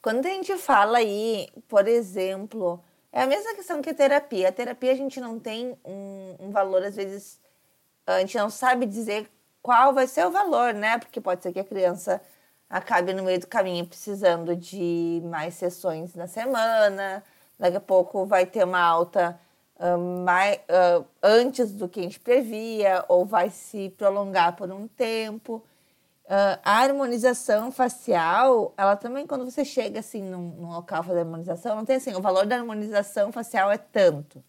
Quando 0.00 0.24
a 0.24 0.30
gente 0.30 0.56
fala 0.56 0.98
aí, 0.98 1.48
por 1.66 1.88
exemplo, 1.88 2.80
é 3.16 3.22
a 3.22 3.26
mesma 3.26 3.54
questão 3.54 3.80
que 3.80 3.88
a 3.88 3.94
terapia. 3.94 4.50
A 4.50 4.52
terapia 4.52 4.92
a 4.92 4.94
gente 4.94 5.18
não 5.18 5.40
tem 5.40 5.74
um, 5.82 6.36
um 6.38 6.50
valor, 6.50 6.84
às 6.84 6.96
vezes, 6.96 7.40
a 8.06 8.20
gente 8.20 8.36
não 8.36 8.50
sabe 8.50 8.84
dizer 8.84 9.26
qual 9.62 9.94
vai 9.94 10.06
ser 10.06 10.26
o 10.26 10.30
valor, 10.30 10.74
né? 10.74 10.98
Porque 10.98 11.18
pode 11.18 11.42
ser 11.42 11.50
que 11.50 11.58
a 11.58 11.64
criança 11.64 12.20
acabe 12.68 13.14
no 13.14 13.22
meio 13.22 13.40
do 13.40 13.46
caminho 13.46 13.86
precisando 13.86 14.54
de 14.54 15.22
mais 15.24 15.54
sessões 15.54 16.14
na 16.14 16.26
semana, 16.26 17.24
daqui 17.58 17.78
a 17.78 17.80
pouco 17.80 18.26
vai 18.26 18.44
ter 18.44 18.64
uma 18.64 18.82
alta 18.82 19.40
uh, 19.80 19.96
mais, 20.22 20.58
uh, 20.68 21.06
antes 21.22 21.72
do 21.72 21.88
que 21.88 22.00
a 22.00 22.02
gente 22.02 22.20
previa, 22.20 23.02
ou 23.08 23.24
vai 23.24 23.48
se 23.48 23.88
prolongar 23.96 24.56
por 24.56 24.70
um 24.70 24.86
tempo. 24.88 25.64
Uh, 26.26 26.58
a 26.64 26.80
harmonização 26.82 27.70
facial, 27.70 28.74
ela 28.76 28.96
também, 28.96 29.26
quando 29.26 29.44
você 29.44 29.64
chega 29.64 30.00
assim 30.00 30.22
num, 30.22 30.50
num 30.56 30.70
local 30.70 31.02
fazer 31.04 31.20
harmonização, 31.20 31.76
não 31.76 31.84
tem 31.84 31.96
assim, 31.96 32.14
o 32.14 32.20
valor 32.20 32.46
da 32.46 32.56
harmonização 32.56 33.30
facial 33.30 33.70
é 33.70 33.78
tanto. 33.78 34.42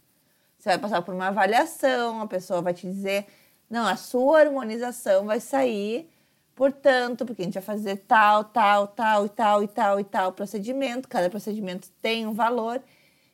Você 0.58 0.70
vai 0.70 0.80
passar 0.80 1.04
por 1.04 1.14
uma 1.14 1.28
avaliação, 1.28 2.22
a 2.22 2.28
pessoa 2.28 2.62
vai 2.64 2.74
te 2.74 2.88
dizer, 2.88 3.28
não, 3.70 3.86
a 3.86 3.96
sua 3.96 4.40
harmonização 4.40 5.26
vai 5.26 5.40
sair 5.40 6.10
portanto, 6.58 7.24
porque 7.24 7.44
a 7.44 7.46
gente 7.46 7.54
vai 7.54 7.64
fazer 7.64 7.98
tal, 8.08 8.44
tal, 8.46 8.88
tal 8.88 9.26
e 9.28 9.30
tal 9.30 9.64
e 9.64 9.68
tal 9.68 10.00
e 10.00 10.04
tal 10.04 10.34
procedimento, 10.34 11.08
cada 11.08 11.30
procedimento 11.30 11.88
tem 12.02 12.26
um 12.26 12.34
valor. 12.34 12.82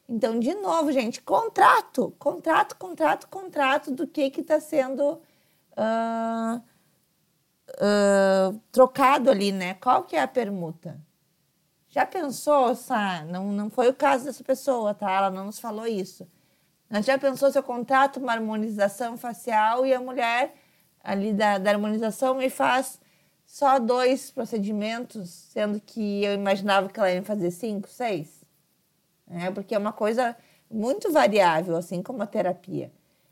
Então, 0.08 0.38
de 0.38 0.54
novo, 0.56 0.92
gente, 0.92 1.22
contrato, 1.22 2.14
contrato, 2.20 2.76
contrato, 2.76 3.28
contrato 3.30 3.92
do 3.92 4.06
que 4.06 4.24
está 4.42 4.60
sendo 4.60 5.22
uh, 5.72 6.62
uh, 7.78 8.60
trocado 8.72 9.30
ali, 9.30 9.52
né? 9.52 9.74
Qual 9.76 10.04
que 10.04 10.16
é 10.16 10.22
a 10.22 10.28
permuta? 10.28 11.00
Já 11.90 12.06
pensou, 12.06 12.76
Sá? 12.76 13.24
Não, 13.26 13.52
não 13.52 13.70
foi 13.70 13.90
o 13.90 13.94
caso 13.94 14.26
dessa 14.26 14.44
pessoa, 14.44 14.94
tá? 14.94 15.12
Ela 15.12 15.30
não 15.30 15.46
nos 15.46 15.60
falou 15.60 15.86
isso. 15.86 16.28
Mas 16.90 17.06
já 17.06 17.18
pensou 17.18 17.52
se 17.52 17.58
eu 17.58 17.64
contrato 17.64 18.18
uma 18.18 18.34
harmonização 18.34 19.18
facial 19.18 19.86
e 19.86 19.94
a 19.94 20.00
mulher 20.00 20.56
ali 21.04 21.34
da, 21.34 21.58
da 21.58 21.72
harmonização 21.72 22.36
me 22.36 22.50
faz 22.50 23.00
só 23.46 23.80
dois 23.80 24.32
procedimentos, 24.32 25.30
sendo 25.30 25.80
que 25.80 26.24
eu 26.24 26.34
imaginava 26.34 26.90
que 26.90 27.00
ela 27.00 27.12
ia 27.12 27.24
fazer 27.24 27.52
cinco, 27.52 27.88
seis? 27.88 28.44
né? 29.28 29.52
Porque 29.52 29.76
é 29.76 29.78
uma 29.78 29.94
coisa 29.94 30.36
muito 30.70 31.12
variável, 31.12 31.76
assim 31.76 32.02
como 32.02 32.22
a 32.22 32.28
terapia. 32.28 32.92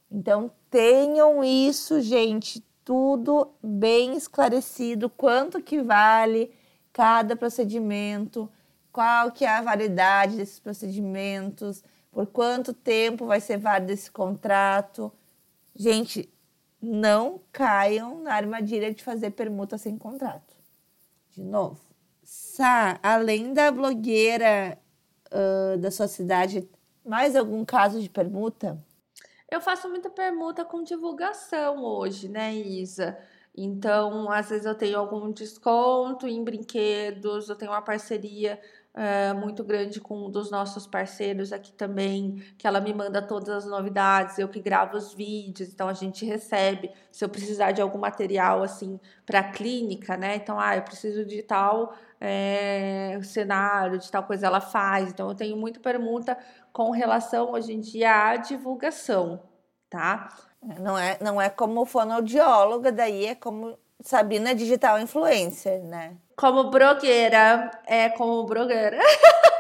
Então, 0.10 0.52
tenham 0.70 1.44
isso, 1.44 2.02
gente, 2.02 2.64
tudo 2.84 3.54
bem 3.64 4.16
esclarecido, 4.16 5.10
quanto 5.10 5.62
que 5.62 5.82
vale 5.82 6.54
cada 6.92 7.36
procedimento, 7.36 8.50
qual 8.92 9.32
que 9.32 9.46
é 9.46 9.50
a 9.50 9.62
validade 9.62 10.38
desses 10.38 10.60
procedimentos, 10.60 11.84
por 12.12 12.28
quanto 12.28 12.74
tempo 12.74 13.26
vai 13.26 13.40
ser 13.40 13.58
válido 13.58 13.94
esse 13.94 14.12
contrato. 14.12 15.12
Gente, 15.76 16.30
não 16.82 17.42
caiam 17.52 18.22
na 18.22 18.34
armadilha 18.34 18.94
de 18.94 19.04
fazer 19.04 19.32
permuta 19.32 19.78
sem 19.78 19.98
contrato. 19.98 20.56
De 21.30 21.44
novo. 21.44 21.80
Sá, 22.24 23.00
além 23.02 23.54
da 23.54 23.72
blogueira 23.72 24.78
uh, 25.32 25.78
da 25.78 25.92
sua 25.92 26.08
cidade 26.08 26.68
mais 27.06 27.36
algum 27.36 27.64
caso 27.66 28.02
de 28.02 28.10
permuta? 28.10 28.82
Eu 29.52 29.60
faço 29.60 29.90
muita 29.90 30.10
permuta 30.10 30.64
com 30.64 30.82
divulgação 30.82 31.84
hoje, 31.84 32.30
né, 32.30 32.54
Isa? 32.56 33.18
Então, 33.54 34.32
às 34.32 34.50
vezes 34.50 34.66
eu 34.66 34.74
tenho 34.74 34.98
algum 34.98 35.30
desconto 35.30 36.26
em 36.26 36.42
brinquedos, 36.42 37.50
eu 37.50 37.56
tenho 37.58 37.72
uma 37.72 37.82
parceria 37.82 38.58
é, 38.94 39.34
muito 39.34 39.62
grande 39.62 40.00
com 40.00 40.28
um 40.28 40.32
dos 40.32 40.50
nossos 40.50 40.88
parceiros 40.88 41.52
aqui 41.52 41.74
também, 41.74 42.42
que 42.58 42.66
ela 42.66 42.80
me 42.80 42.94
manda 42.94 43.22
todas 43.22 43.50
as 43.50 43.66
novidades, 43.66 44.40
eu 44.40 44.48
que 44.48 44.62
gravo 44.62 44.96
os 44.98 45.14
vídeos, 45.14 45.70
então 45.70 45.90
a 45.90 45.94
gente 45.94 46.26
recebe. 46.26 46.90
Se 47.12 47.26
eu 47.26 47.30
precisar 47.30 47.74
de 47.74 47.82
algum 47.82 48.00
material 48.00 48.64
assim 48.64 49.00
para 49.26 49.44
clínica, 49.44 50.16
né? 50.16 50.38
Então, 50.38 50.58
ah, 50.60 50.78
eu 50.78 50.82
preciso 50.84 51.26
de 51.26 51.44
tal 51.44 51.94
é, 52.22 53.20
cenário, 53.24 53.98
de 53.98 54.10
tal 54.12 54.24
coisa 54.24 54.48
ela 54.48 54.62
faz. 54.62 55.10
Então, 55.10 55.28
eu 55.30 55.36
tenho 55.36 55.58
muita 55.58 55.80
pergunta 55.80 56.38
com 56.72 56.92
relação 56.92 57.52
hoje 57.52 57.74
em 57.74 57.80
dia 57.80 58.30
à 58.30 58.38
divulgação, 58.38 59.42
tá? 59.90 60.30
É, 60.70 60.80
não 60.80 60.98
é, 60.98 61.18
não 61.22 61.42
é 61.42 61.50
como 61.50 61.86
fonoaudióloga, 61.86 62.92
daí 62.92 63.26
é 63.26 63.36
como 63.36 63.78
Sabina 64.02 64.56
Digital 64.56 65.00
Influencer, 65.00 65.84
né? 65.84 66.16
Como 66.36 66.70
blogueira, 66.70 67.72
é 67.86 68.10
como 68.10 68.44
blogueira. 68.46 69.00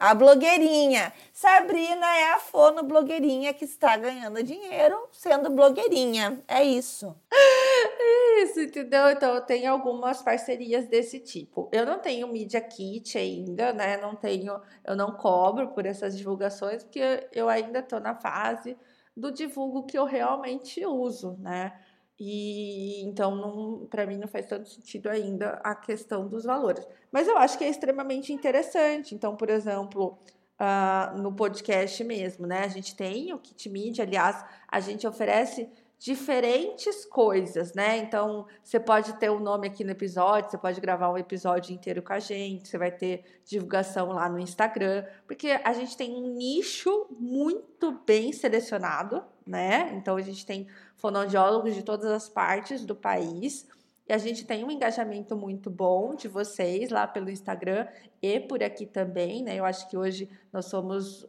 A 0.00 0.14
blogueirinha. 0.14 1.12
Sabrina 1.30 2.06
é 2.06 2.32
a 2.32 2.38
fono 2.38 2.82
blogueirinha 2.82 3.52
que 3.52 3.66
está 3.66 3.98
ganhando 3.98 4.42
dinheiro 4.42 4.96
sendo 5.12 5.50
blogueirinha. 5.50 6.42
É 6.48 6.64
isso. 6.64 7.14
Isso, 8.42 8.60
entendeu? 8.60 9.10
Então 9.10 9.34
eu 9.34 9.42
tenho 9.42 9.70
algumas 9.70 10.22
parcerias 10.22 10.86
desse 10.86 11.20
tipo. 11.20 11.68
Eu 11.70 11.84
não 11.84 11.98
tenho 11.98 12.32
Media 12.32 12.62
Kit 12.62 13.18
ainda, 13.18 13.74
né? 13.74 13.98
Não 13.98 14.14
tenho, 14.16 14.58
eu 14.82 14.96
não 14.96 15.12
cobro 15.12 15.68
por 15.68 15.84
essas 15.84 16.16
divulgações, 16.16 16.82
porque 16.82 17.28
eu 17.32 17.50
ainda 17.50 17.80
estou 17.80 18.00
na 18.00 18.14
fase 18.14 18.78
do 19.14 19.30
divulgo 19.30 19.84
que 19.84 19.98
eu 19.98 20.04
realmente 20.04 20.84
uso, 20.86 21.36
né? 21.40 21.78
E 22.22 23.02
então, 23.02 23.86
para 23.88 24.04
mim, 24.04 24.18
não 24.18 24.28
faz 24.28 24.44
tanto 24.44 24.68
sentido 24.68 25.08
ainda 25.08 25.58
a 25.64 25.74
questão 25.74 26.28
dos 26.28 26.44
valores. 26.44 26.86
Mas 27.10 27.26
eu 27.26 27.38
acho 27.38 27.56
que 27.56 27.64
é 27.64 27.68
extremamente 27.70 28.30
interessante. 28.30 29.14
Então, 29.14 29.34
por 29.34 29.48
exemplo, 29.48 30.18
uh, 30.60 31.16
no 31.18 31.32
podcast 31.32 32.04
mesmo, 32.04 32.46
né? 32.46 32.64
A 32.64 32.68
gente 32.68 32.94
tem 32.94 33.32
o 33.32 33.38
Kit 33.38 33.70
Media, 33.70 34.04
aliás, 34.04 34.44
a 34.68 34.80
gente 34.80 35.06
oferece 35.06 35.66
diferentes 35.98 37.04
coisas, 37.04 37.74
né? 37.74 37.98
Então, 37.98 38.46
você 38.62 38.80
pode 38.80 39.14
ter 39.14 39.30
o 39.30 39.36
um 39.36 39.40
nome 39.40 39.68
aqui 39.68 39.84
no 39.84 39.90
episódio, 39.90 40.50
você 40.50 40.58
pode 40.58 40.80
gravar 40.80 41.10
um 41.10 41.18
episódio 41.18 41.74
inteiro 41.74 42.02
com 42.02 42.12
a 42.14 42.18
gente, 42.18 42.68
você 42.68 42.78
vai 42.78 42.90
ter 42.90 43.40
divulgação 43.44 44.08
lá 44.08 44.26
no 44.28 44.38
Instagram, 44.38 45.04
porque 45.26 45.48
a 45.62 45.72
gente 45.74 45.96
tem 45.96 46.14
um 46.14 46.34
nicho 46.34 47.06
muito 47.18 47.92
bem 48.06 48.32
selecionado, 48.32 49.22
né? 49.50 49.90
Então, 49.94 50.16
a 50.16 50.22
gente 50.22 50.46
tem 50.46 50.68
fonoaudiólogos 50.96 51.74
de 51.74 51.82
todas 51.82 52.10
as 52.10 52.28
partes 52.28 52.84
do 52.84 52.94
país. 52.94 53.66
E 54.08 54.12
a 54.12 54.18
gente 54.18 54.44
tem 54.44 54.64
um 54.64 54.70
engajamento 54.70 55.36
muito 55.36 55.68
bom 55.68 56.14
de 56.14 56.28
vocês 56.28 56.90
lá 56.90 57.06
pelo 57.06 57.30
Instagram 57.30 57.86
e 58.22 58.40
por 58.40 58.62
aqui 58.62 58.86
também, 58.86 59.42
né? 59.42 59.56
Eu 59.56 59.64
acho 59.64 59.88
que 59.88 59.96
hoje 59.96 60.28
nós 60.52 60.66
somos 60.66 61.28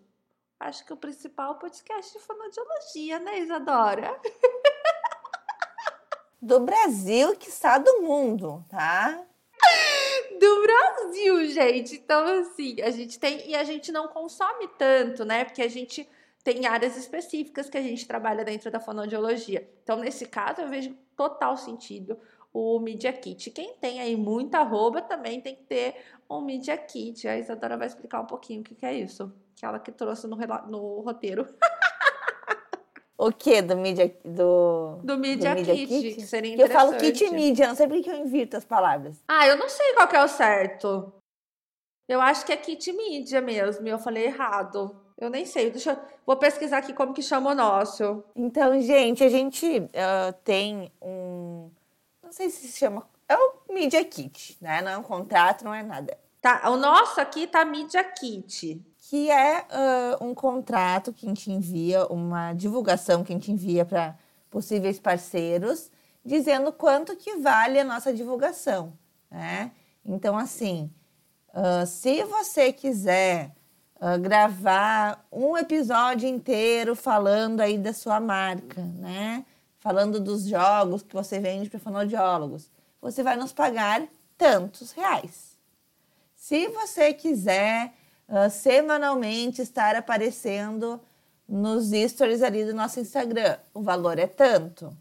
acho 0.59 0.85
que 0.85 0.93
o 0.93 0.97
principal 0.97 1.55
podcast 1.55 2.13
de 2.13 2.23
fonoaudiologia, 2.23 3.19
né, 3.19 3.39
Isadora? 3.39 4.19
Do 6.41 6.59
Brasil, 6.59 7.35
que 7.35 7.49
está 7.49 7.77
do 7.77 8.01
mundo, 8.01 8.65
tá? 8.67 9.23
Do 10.39 10.61
Brasil, 10.63 11.47
gente. 11.51 11.95
Então, 11.95 12.25
assim, 12.41 12.81
a 12.81 12.89
gente 12.89 13.19
tem. 13.19 13.47
E 13.47 13.55
a 13.55 13.63
gente 13.63 13.91
não 13.91 14.07
consome 14.07 14.67
tanto, 14.75 15.23
né? 15.23 15.45
Porque 15.45 15.61
a 15.61 15.67
gente 15.67 16.09
tem 16.43 16.65
áreas 16.65 16.97
específicas 16.97 17.69
que 17.69 17.77
a 17.77 17.81
gente 17.81 18.07
trabalha 18.07 18.43
dentro 18.43 18.71
da 18.71 18.79
fonoaudiologia. 18.79 19.69
Então, 19.83 19.97
nesse 19.97 20.25
caso, 20.25 20.61
eu 20.61 20.69
vejo 20.69 20.95
total 21.15 21.55
sentido 21.57 22.17
o 22.53 22.79
Media 22.79 23.13
Kit. 23.13 23.49
Quem 23.51 23.75
tem 23.75 23.99
aí 24.01 24.15
muita 24.15 24.59
arroba 24.59 25.01
também 25.01 25.39
tem 25.39 25.55
que 25.55 25.63
ter 25.63 25.95
um 26.29 26.41
Media 26.41 26.77
Kit. 26.77 27.27
A 27.27 27.37
Isadora 27.37 27.77
vai 27.77 27.87
explicar 27.87 28.21
um 28.21 28.25
pouquinho 28.25 28.61
o 28.61 28.63
que, 28.63 28.75
que 28.75 28.85
é 28.85 28.93
isso. 28.93 29.31
Que 29.55 29.65
ela 29.65 29.79
que 29.79 29.91
trouxe 29.91 30.27
no, 30.27 30.35
no 30.67 31.01
roteiro. 31.01 31.47
O 33.17 33.31
que 33.31 33.61
do 33.61 33.77
Media 33.77 34.11
do 34.25 34.99
do 35.03 35.15
Media, 35.15 35.51
do 35.51 35.55
media 35.57 35.75
Kit, 35.75 35.87
Kit, 35.87 36.15
que 36.15 36.21
seria 36.23 36.55
interessante. 36.55 36.83
Eu 36.83 36.91
falo 36.91 36.97
Kit 36.99 37.29
Media, 37.29 37.67
não 37.67 37.75
sei 37.75 37.87
por 37.87 38.01
que 38.01 38.09
eu 38.09 38.15
invirto 38.15 38.57
as 38.57 38.65
palavras. 38.65 39.23
Ah, 39.27 39.47
eu 39.47 39.55
não 39.57 39.69
sei 39.69 39.93
qual 39.93 40.07
que 40.07 40.15
é 40.15 40.23
o 40.23 40.27
certo. 40.27 41.13
Eu 42.09 42.19
acho 42.19 42.43
que 42.43 42.51
é 42.51 42.57
Kit 42.57 42.91
Media 42.91 43.39
mesmo, 43.39 43.87
eu 43.87 43.99
falei 43.99 44.25
errado. 44.25 44.99
Eu 45.21 45.29
nem 45.29 45.45
sei, 45.45 45.69
deixa 45.69 45.91
eu... 45.91 45.97
vou 46.25 46.35
pesquisar 46.35 46.79
aqui 46.79 46.93
como 46.93 47.13
que 47.13 47.21
chama 47.21 47.51
o 47.51 47.55
nosso. 47.55 48.23
Então, 48.35 48.81
gente, 48.81 49.23
a 49.23 49.29
gente 49.29 49.79
uh, 49.79 50.33
tem 50.43 50.91
um 51.01 51.69
não 52.23 52.31
sei 52.31 52.49
se 52.49 52.67
se 52.67 52.77
chama, 52.77 53.05
é 53.27 53.35
o 53.35 53.73
Media 53.73 54.03
Kit, 54.05 54.57
né? 54.61 54.81
Não 54.81 54.91
é 54.91 54.97
um 54.97 55.03
contrato, 55.03 55.65
não 55.65 55.73
é 55.73 55.83
nada. 55.83 56.17
Tá, 56.41 56.69
o 56.69 56.77
nosso 56.77 57.21
aqui 57.21 57.45
tá 57.45 57.63
Media 57.63 58.03
Kit 58.03 58.81
que 59.11 59.29
é 59.29 59.65
uh, 60.19 60.25
um 60.25 60.33
contrato 60.33 61.11
que 61.11 61.25
a 61.25 61.29
gente 61.29 61.51
envia, 61.51 62.05
uma 62.05 62.53
divulgação 62.53 63.25
que 63.25 63.33
a 63.33 63.35
gente 63.35 63.51
envia 63.51 63.83
para 63.83 64.17
possíveis 64.49 65.01
parceiros, 65.01 65.91
dizendo 66.23 66.71
quanto 66.71 67.17
que 67.17 67.35
vale 67.35 67.77
a 67.77 67.83
nossa 67.83 68.13
divulgação, 68.13 68.97
né? 69.29 69.71
Então, 70.05 70.37
assim, 70.37 70.89
uh, 71.49 71.85
se 71.85 72.23
você 72.23 72.71
quiser 72.71 73.51
uh, 74.01 74.19
gravar 74.19 75.25
um 75.31 75.55
episódio 75.55 76.27
inteiro 76.27 76.95
falando 76.95 77.61
aí 77.61 77.77
da 77.77 77.93
sua 77.93 78.19
marca, 78.19 78.81
né? 78.81 79.45
Falando 79.79 80.19
dos 80.19 80.43
jogos 80.45 81.03
que 81.03 81.13
você 81.13 81.39
vende 81.39 81.69
para 81.69 81.79
fonoaudiólogos, 81.79 82.69
você 82.99 83.23
vai 83.23 83.35
nos 83.37 83.53
pagar 83.53 84.03
tantos 84.37 84.91
reais. 84.91 85.57
Se 86.35 86.67
você 86.67 87.13
quiser 87.13 87.93
uh, 88.27 88.49
semanalmente 88.49 89.61
estar 89.61 89.95
aparecendo 89.95 90.99
nos 91.51 91.91
stories 92.09 92.41
ali 92.41 92.63
do 92.63 92.73
nosso 92.73 93.01
Instagram. 93.01 93.57
O 93.73 93.81
valor 93.81 94.17
é 94.17 94.25
tanto. 94.25 94.95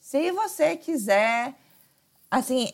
Se 0.00 0.32
você 0.32 0.76
quiser, 0.76 1.54
assim, 2.28 2.72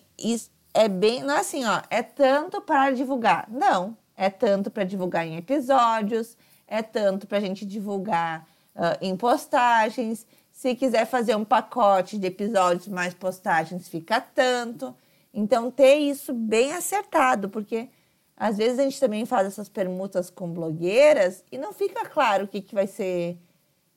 é 0.72 0.88
bem, 0.88 1.22
não 1.22 1.34
é 1.34 1.40
assim, 1.40 1.64
ó, 1.66 1.82
é 1.90 2.02
tanto 2.02 2.62
para 2.62 2.90
divulgar. 2.92 3.46
Não, 3.50 3.96
é 4.20 4.28
tanto 4.28 4.70
para 4.70 4.84
divulgar 4.84 5.26
em 5.26 5.36
episódios, 5.36 6.36
é 6.68 6.82
tanto 6.82 7.26
para 7.26 7.38
a 7.38 7.40
gente 7.40 7.64
divulgar 7.64 8.46
uh, 8.76 8.98
em 9.00 9.16
postagens. 9.16 10.26
Se 10.52 10.74
quiser 10.74 11.06
fazer 11.06 11.34
um 11.34 11.44
pacote 11.44 12.18
de 12.18 12.26
episódios 12.26 12.86
mais 12.88 13.14
postagens, 13.14 13.88
fica 13.88 14.20
tanto. 14.20 14.94
Então, 15.32 15.70
ter 15.70 15.94
isso 15.96 16.34
bem 16.34 16.74
acertado, 16.74 17.48
porque 17.48 17.88
às 18.36 18.58
vezes 18.58 18.78
a 18.78 18.82
gente 18.82 19.00
também 19.00 19.24
faz 19.24 19.46
essas 19.46 19.70
permutas 19.70 20.28
com 20.28 20.52
blogueiras 20.52 21.42
e 21.50 21.56
não 21.56 21.72
fica 21.72 22.06
claro 22.06 22.44
o 22.44 22.48
que, 22.48 22.60
que 22.60 22.74
vai 22.74 22.86
ser 22.86 23.38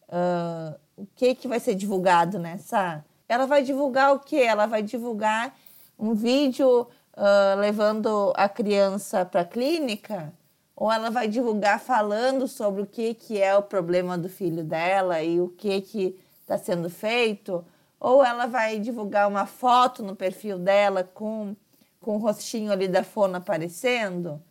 uh, 0.08 0.80
o 0.96 1.06
que, 1.16 1.36
que 1.36 1.50
vai 1.50 1.60
ser 1.60 1.76
divulgado 1.76 2.40
nessa. 2.40 3.04
Ela 3.28 3.46
vai 3.46 3.62
divulgar 3.62 4.14
o 4.14 4.20
que? 4.20 4.42
Ela 4.42 4.68
vai 4.68 4.82
divulgar 4.82 5.54
um 6.00 6.14
vídeo 6.14 6.88
uh, 7.16 7.60
levando 7.60 8.34
a 8.36 8.48
criança 8.48 9.26
para 9.26 9.42
a 9.42 9.46
clínica? 9.46 10.34
Ou 10.76 10.92
ela 10.92 11.10
vai 11.10 11.28
divulgar 11.28 11.80
falando 11.80 12.48
sobre 12.48 12.82
o 12.82 12.88
que, 12.88 13.14
que 13.14 13.42
é 13.42 13.56
o 13.56 13.62
problema 13.62 14.18
do 14.18 14.28
filho 14.28 14.64
dela 14.64 15.22
e 15.22 15.40
o 15.40 15.50
que 15.50 15.82
que 15.82 16.20
está 16.42 16.58
sendo 16.58 16.90
feito? 16.90 17.64
Ou 18.00 18.24
ela 18.24 18.48
vai 18.48 18.80
divulgar 18.80 19.28
uma 19.28 19.46
foto 19.46 20.04
no 20.04 20.16
perfil 20.16 20.58
dela 20.58 21.04
com 21.04 21.56
com 22.04 22.18
o 22.18 22.20
rostinho 22.20 22.72
ali 22.72 22.88
da 22.88 23.04
fona 23.04 23.40
aparecendo. 23.40 24.44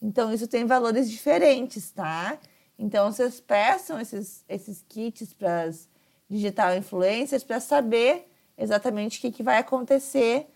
Então, 0.00 0.32
isso 0.32 0.46
tem 0.46 0.64
valores 0.64 1.10
diferentes, 1.10 1.90
tá? 1.90 2.38
Então, 2.78 3.10
vocês 3.10 3.40
peçam 3.40 3.98
esses, 3.98 4.44
esses 4.48 4.84
kits 4.88 5.32
para 5.32 5.62
as 5.62 5.88
digital 6.30 6.76
influencers 6.76 7.42
para 7.42 7.58
saber 7.58 8.30
exatamente 8.56 9.18
o 9.18 9.22
que, 9.22 9.32
que 9.32 9.42
vai 9.42 9.58
acontecer 9.58 10.46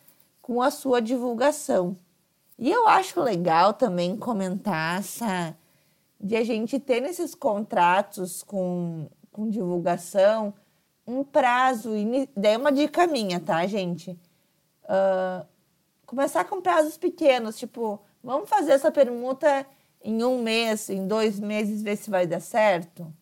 com 0.43 0.61
a 0.61 0.71
sua 0.71 1.01
divulgação. 1.01 1.97
E 2.59 2.71
eu 2.71 2.87
acho 2.87 3.21
legal 3.23 3.73
também 3.73 4.17
comentar 4.17 4.99
essa, 4.99 5.57
de 6.21 6.37
a 6.37 6.45
gente 6.45 6.79
ter 6.79 7.01
nesses 7.01 7.35
contratos 7.35 8.43
com, 8.43 9.09
com 9.31 9.49
divulgação 9.49 10.53
um 11.07 11.25
prazo, 11.25 11.91
daí 12.37 12.55
é 12.55 12.59
uma 12.59 12.71
dica 12.71 13.07
minha, 13.07 13.41
tá, 13.41 13.67
gente? 13.67 14.11
Uh, 14.85 15.47
começar 16.07 16.45
com 16.45 16.61
prazos 16.61 16.97
pequenos, 16.97 17.59
tipo, 17.59 18.01
vamos 18.23 18.49
fazer 18.49 18.73
essa 18.73 18.91
permuta 18.91 19.67
em 20.03 20.23
um 20.25 20.43
mês, 20.43 20.91
em 20.91 21.07
dois 21.07 21.41
meses, 21.41 21.83
ver 21.83 21.97
se 21.97 22.11
vai 22.11 22.27
dar 22.27 22.41
certo. 22.41 23.13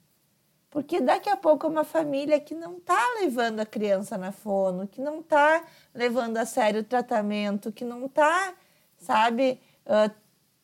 Porque 0.71 1.01
daqui 1.01 1.29
a 1.29 1.37
pouco 1.37 1.67
é 1.67 1.69
uma 1.69 1.83
família 1.83 2.39
que 2.39 2.55
não 2.55 2.77
está 2.77 3.01
levando 3.21 3.59
a 3.59 3.67
criança 3.67 4.17
na 4.17 4.31
fono, 4.31 4.87
que 4.87 5.01
não 5.01 5.19
está 5.19 5.65
levando 5.93 6.37
a 6.37 6.47
sério 6.47 6.81
o 6.81 6.85
tratamento, 6.85 7.73
que 7.73 7.85
não 7.85 8.07
está, 8.07 8.55
sabe, 8.97 9.61
uh, 9.85 10.15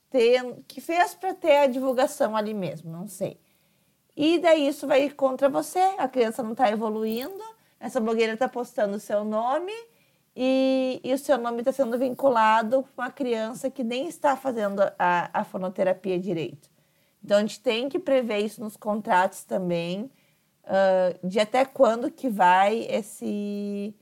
ter, 0.08 0.62
que 0.68 0.80
fez 0.80 1.14
para 1.14 1.34
ter 1.34 1.56
a 1.56 1.66
divulgação 1.66 2.36
ali 2.36 2.54
mesmo, 2.54 2.90
não 2.90 3.08
sei. 3.08 3.40
E 4.16 4.38
daí 4.38 4.68
isso 4.68 4.86
vai 4.86 5.10
contra 5.10 5.48
você, 5.48 5.80
a 5.98 6.08
criança 6.08 6.40
não 6.42 6.52
está 6.52 6.70
evoluindo, 6.70 7.42
essa 7.80 8.00
blogueira 8.00 8.32
está 8.32 8.48
postando 8.48 8.96
o 8.96 9.00
seu 9.00 9.24
nome 9.24 9.72
e, 10.34 11.00
e 11.02 11.12
o 11.12 11.18
seu 11.18 11.36
nome 11.36 11.58
está 11.58 11.72
sendo 11.72 11.98
vinculado 11.98 12.82
com 12.82 13.02
uma 13.02 13.10
criança 13.10 13.68
que 13.68 13.82
nem 13.82 14.06
está 14.06 14.36
fazendo 14.36 14.80
a, 14.98 15.30
a 15.32 15.44
fonoterapia 15.44 16.18
direito. 16.18 16.75
Então, 17.26 17.38
a 17.38 17.40
gente 17.40 17.58
tem 17.58 17.88
que 17.88 17.98
prever 17.98 18.38
isso 18.38 18.60
nos 18.60 18.76
contratos 18.76 19.42
também, 19.42 20.08
uh, 20.62 21.26
de 21.26 21.40
até 21.40 21.64
quando 21.64 22.08
que 22.08 22.28
vai 22.28 22.86
esse 22.88 23.92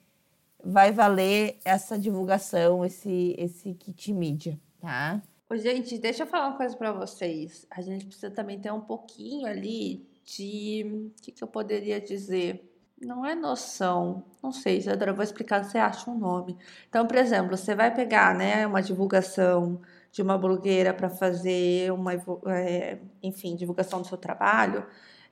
vai 0.63 0.93
valer 0.93 1.59
essa 1.65 1.99
divulgação, 1.99 2.85
esse, 2.85 3.35
esse 3.39 3.73
kit 3.73 4.13
mídia, 4.13 4.61
tá? 4.79 5.23
Ô, 5.49 5.57
gente, 5.57 5.97
deixa 5.99 6.25
eu 6.25 6.27
falar 6.27 6.49
uma 6.49 6.57
coisa 6.59 6.77
para 6.77 6.93
vocês. 6.93 7.67
A 7.71 7.81
gente 7.81 8.05
precisa 8.05 8.31
também 8.31 8.61
ter 8.61 8.71
um 8.71 8.81
pouquinho 8.81 9.47
ali 9.47 10.07
de... 10.25 11.11
O 11.19 11.23
que, 11.23 11.33
que 11.33 11.43
eu 11.45 11.49
poderia 11.49 12.01
dizer? 12.01 12.75
Não 13.01 13.25
é 13.25 13.35
noção. 13.35 14.25
Não 14.43 14.53
sei, 14.53 14.79
Isadora, 14.79 15.11
eu 15.11 15.15
vou 15.15 15.25
explicar, 15.25 15.65
você 15.65 15.77
acha 15.79 16.11
um 16.11 16.19
nome. 16.19 16.57
Então, 16.89 17.07
por 17.07 17.17
exemplo, 17.17 17.57
você 17.57 17.75
vai 17.75 17.95
pegar, 17.95 18.35
né, 18.35 18.67
uma 18.67 18.83
divulgação 18.83 19.81
de 20.15 20.23
uma 20.23 20.39
blogueira 20.39 20.95
para 20.95 21.11
fazer 21.11 21.93
uma, 21.93 22.15
é, 22.47 23.01
enfim, 23.21 23.57
divulgação 23.57 24.01
do 24.01 24.07
seu 24.07 24.17
trabalho. 24.17 24.87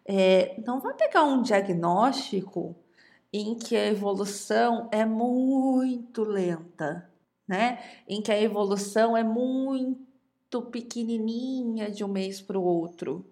É, 0.05 0.61
não 0.67 0.81
vai 0.81 0.93
pegar 0.95 1.23
um 1.23 1.41
diagnóstico 1.41 2.75
em 3.33 3.55
que 3.55 3.77
a 3.77 3.87
evolução 3.87 4.89
é 4.91 5.05
muito 5.05 6.25
lenta, 6.25 7.09
né? 7.47 7.79
Em 8.09 8.21
que 8.21 8.33
a 8.33 8.43
evolução 8.43 9.17
é 9.17 9.23
muito 9.23 10.61
pequenininha 10.73 11.89
de 11.89 12.03
um 12.03 12.09
mês 12.09 12.41
para 12.41 12.59
o 12.59 12.65
outro. 12.65 13.25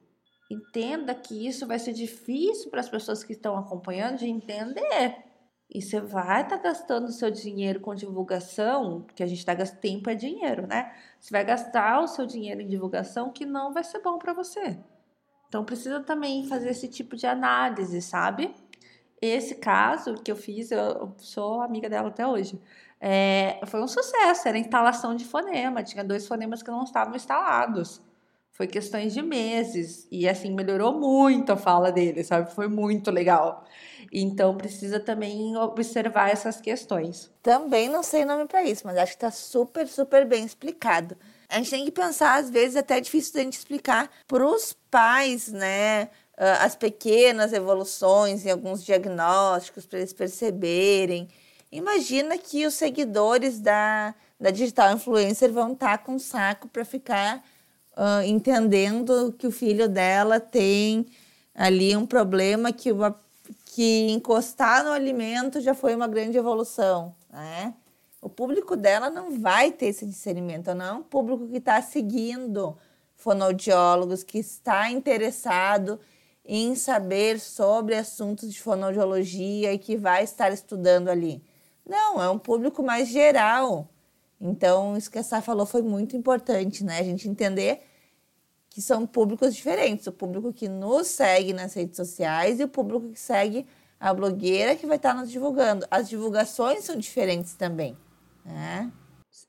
Entenda 0.49 1.13
que 1.17 1.49
isso 1.49 1.67
vai 1.67 1.81
ser 1.81 1.93
difícil 1.93 2.71
para 2.71 2.79
as 2.79 2.89
pessoas 2.89 3.25
que 3.25 3.33
estão 3.33 3.59
acompanhando 3.59 4.19
de 4.19 4.27
entender. 4.29 5.30
E 5.73 5.81
você 5.81 6.01
vai 6.01 6.43
estar 6.43 6.59
tá 6.59 6.63
gastando 6.65 7.13
seu 7.13 7.31
dinheiro 7.31 7.79
com 7.79 7.95
divulgação, 7.95 9.03
porque 9.03 9.23
a 9.23 9.27
gente 9.27 9.39
está 9.39 9.55
gastando 9.55 9.81
tempo 9.81 10.11
é 10.11 10.15
dinheiro, 10.17 10.67
né? 10.67 10.93
Você 11.21 11.31
vai 11.31 11.45
gastar 11.45 12.01
o 12.01 12.09
seu 12.09 12.27
dinheiro 12.27 12.61
em 12.61 12.69
divulgação 12.69 13.31
que 13.31 13.47
não 13.47 13.73
vai 13.73 13.85
ser 13.85 14.01
bom 14.01 14.19
para 14.19 14.33
você. 14.33 14.77
Então 15.49 15.65
precisa 15.65 16.01
também 16.01 16.47
fazer 16.49 16.71
esse 16.71 16.89
tipo 16.89 17.17
de 17.17 17.27
análise, 17.27 18.03
sabe? 18.03 18.53
Esse 19.23 19.57
caso 19.57 20.15
que 20.15 20.33
eu 20.33 20.37
fiz, 20.37 20.71
eu 20.73 21.15
sou 21.19 21.61
amiga 21.63 21.89
dela 21.89 22.09
até 22.09 22.27
hoje. 22.27 22.61
É, 23.01 23.61
foi 23.67 23.83
um 23.83 23.89
sucesso, 23.89 24.49
era 24.49 24.59
instalação 24.59 25.15
de 25.15 25.25
fonema, 25.25 25.83
tinha 25.83 26.03
dois 26.05 26.27
fonemas 26.27 26.63
que 26.63 26.71
não 26.71 26.83
estavam 26.83 27.15
instalados. 27.15 28.01
Foi 28.53 28.67
questões 28.67 29.15
de 29.15 29.23
meses 29.23 30.07
e 30.11 30.29
assim 30.29 30.53
melhorou 30.53 30.99
muito 30.99 31.51
a 31.53 31.57
fala 31.57 31.91
dele, 31.91 32.23
sabe? 32.23 32.53
Foi 32.55 32.69
muito 32.69 33.11
legal. 33.11 33.65
Então 34.13 34.57
precisa 34.57 35.01
também 35.01 35.57
observar 35.57 36.31
essas 36.31 36.61
questões. 36.61 37.31
Também 37.43 37.89
não 37.89 38.03
sei 38.03 38.25
nome 38.25 38.47
para 38.47 38.63
isso, 38.63 38.83
mas 38.87 38.97
acho 38.97 39.13
que 39.13 39.17
está 39.17 39.31
super, 39.31 39.89
super 39.89 40.27
bem 40.27 40.45
explicado. 40.45 41.17
A 41.49 41.57
gente 41.57 41.71
tem 41.71 41.85
que 41.85 41.91
pensar, 41.91 42.39
às 42.39 42.51
vezes, 42.51 42.77
até 42.77 42.99
é 42.99 43.01
difícil 43.01 43.35
da 43.35 43.41
gente 43.41 43.59
explicar 43.59 44.11
para 44.27 44.47
os 44.47 44.73
pais, 44.91 45.49
né? 45.49 46.09
Ah, 46.37 46.65
as 46.65 46.75
pequenas 46.75 47.53
evoluções 47.53 48.47
em 48.47 48.51
alguns 48.51 48.83
diagnósticos 48.83 49.85
para 49.85 49.99
eles 49.99 50.13
perceberem. 50.13 51.29
Imagina 51.71 52.39
que 52.39 52.67
os 52.67 52.75
seguidores 52.75 53.61
da, 53.61 54.15
da 54.41 54.51
digital 54.51 54.93
influencer 54.95 55.53
vão 55.53 55.73
estar 55.73 55.99
tá 55.99 56.05
com 56.05 56.19
saco 56.19 56.67
para 56.69 56.85
ficar 56.85 57.45
uh, 58.01 58.25
entendendo 58.25 59.35
que 59.39 59.47
o 59.47 59.51
filho 59.51 59.89
dela 59.89 60.41
tem 60.41 61.07
ali 61.55 61.95
um 61.95 62.07
problema 62.07 62.73
que, 62.73 62.91
uma, 62.91 63.15
que 63.67 64.09
encostar 64.11 64.83
no 64.83 64.91
alimento 64.91 65.61
já 65.61 65.75
foi 65.75 65.95
uma 65.95 66.09
grande 66.09 66.39
evolução, 66.39 67.15
né? 67.31 67.75
O 68.23 68.29
público 68.29 68.77
dela 68.77 69.09
não 69.09 69.39
vai 69.39 69.73
ter 69.73 69.87
esse 69.87 70.05
discernimento, 70.07 70.75
não 70.75 70.85
é 70.85 70.93
um 70.93 71.03
público 71.03 71.49
que 71.49 71.57
está 71.57 71.81
seguindo 71.81 72.77
fonoaudiólogos, 73.17 74.23
que 74.23 74.39
está 74.39 74.91
interessado 74.91 75.99
em 76.45 76.75
saber 76.75 77.39
sobre 77.39 77.95
assuntos 77.95 78.53
de 78.53 78.61
fonoaudiologia 78.61 79.73
e 79.73 79.79
que 79.79 79.97
vai 79.97 80.25
estar 80.25 80.53
estudando 80.53 81.09
ali. 81.09 81.43
Não, 81.87 82.23
é 82.23 82.29
um 82.29 82.39
público 82.39 82.83
mais 82.83 83.09
geral. 83.09 83.89
Então, 84.39 84.97
isso 84.97 85.11
que 85.11 85.19
a 85.19 85.23
Sá 85.23 85.41
falou 85.41 85.65
foi 85.65 85.83
muito 85.83 86.15
importante, 86.17 86.85
né? 86.85 86.99
A 86.99 87.03
gente 87.03 87.29
entender 87.29 87.83
que 88.71 88.81
são 88.81 89.07
públicos 89.07 89.55
diferentes. 89.55 90.07
O 90.07 90.13
público 90.13 90.53
que 90.53 90.69
nos 90.69 91.09
segue 91.09 91.53
nas 91.53 91.75
redes 91.75 91.97
sociais 91.97 92.61
e 92.61 92.65
o 92.65 92.69
público 92.69 93.11
que 93.11 93.21
segue 93.21 93.67
a 93.99 94.15
blogueira 94.15 94.75
que 94.77 94.87
vai 94.87 94.97
estar 94.97 95.13
nos 95.13 95.31
divulgando. 95.31 95.87
As 95.91 96.09
divulgações 96.09 96.85
são 96.85 96.97
diferentes 96.97 97.55
também, 97.55 97.97
né? 98.45 98.91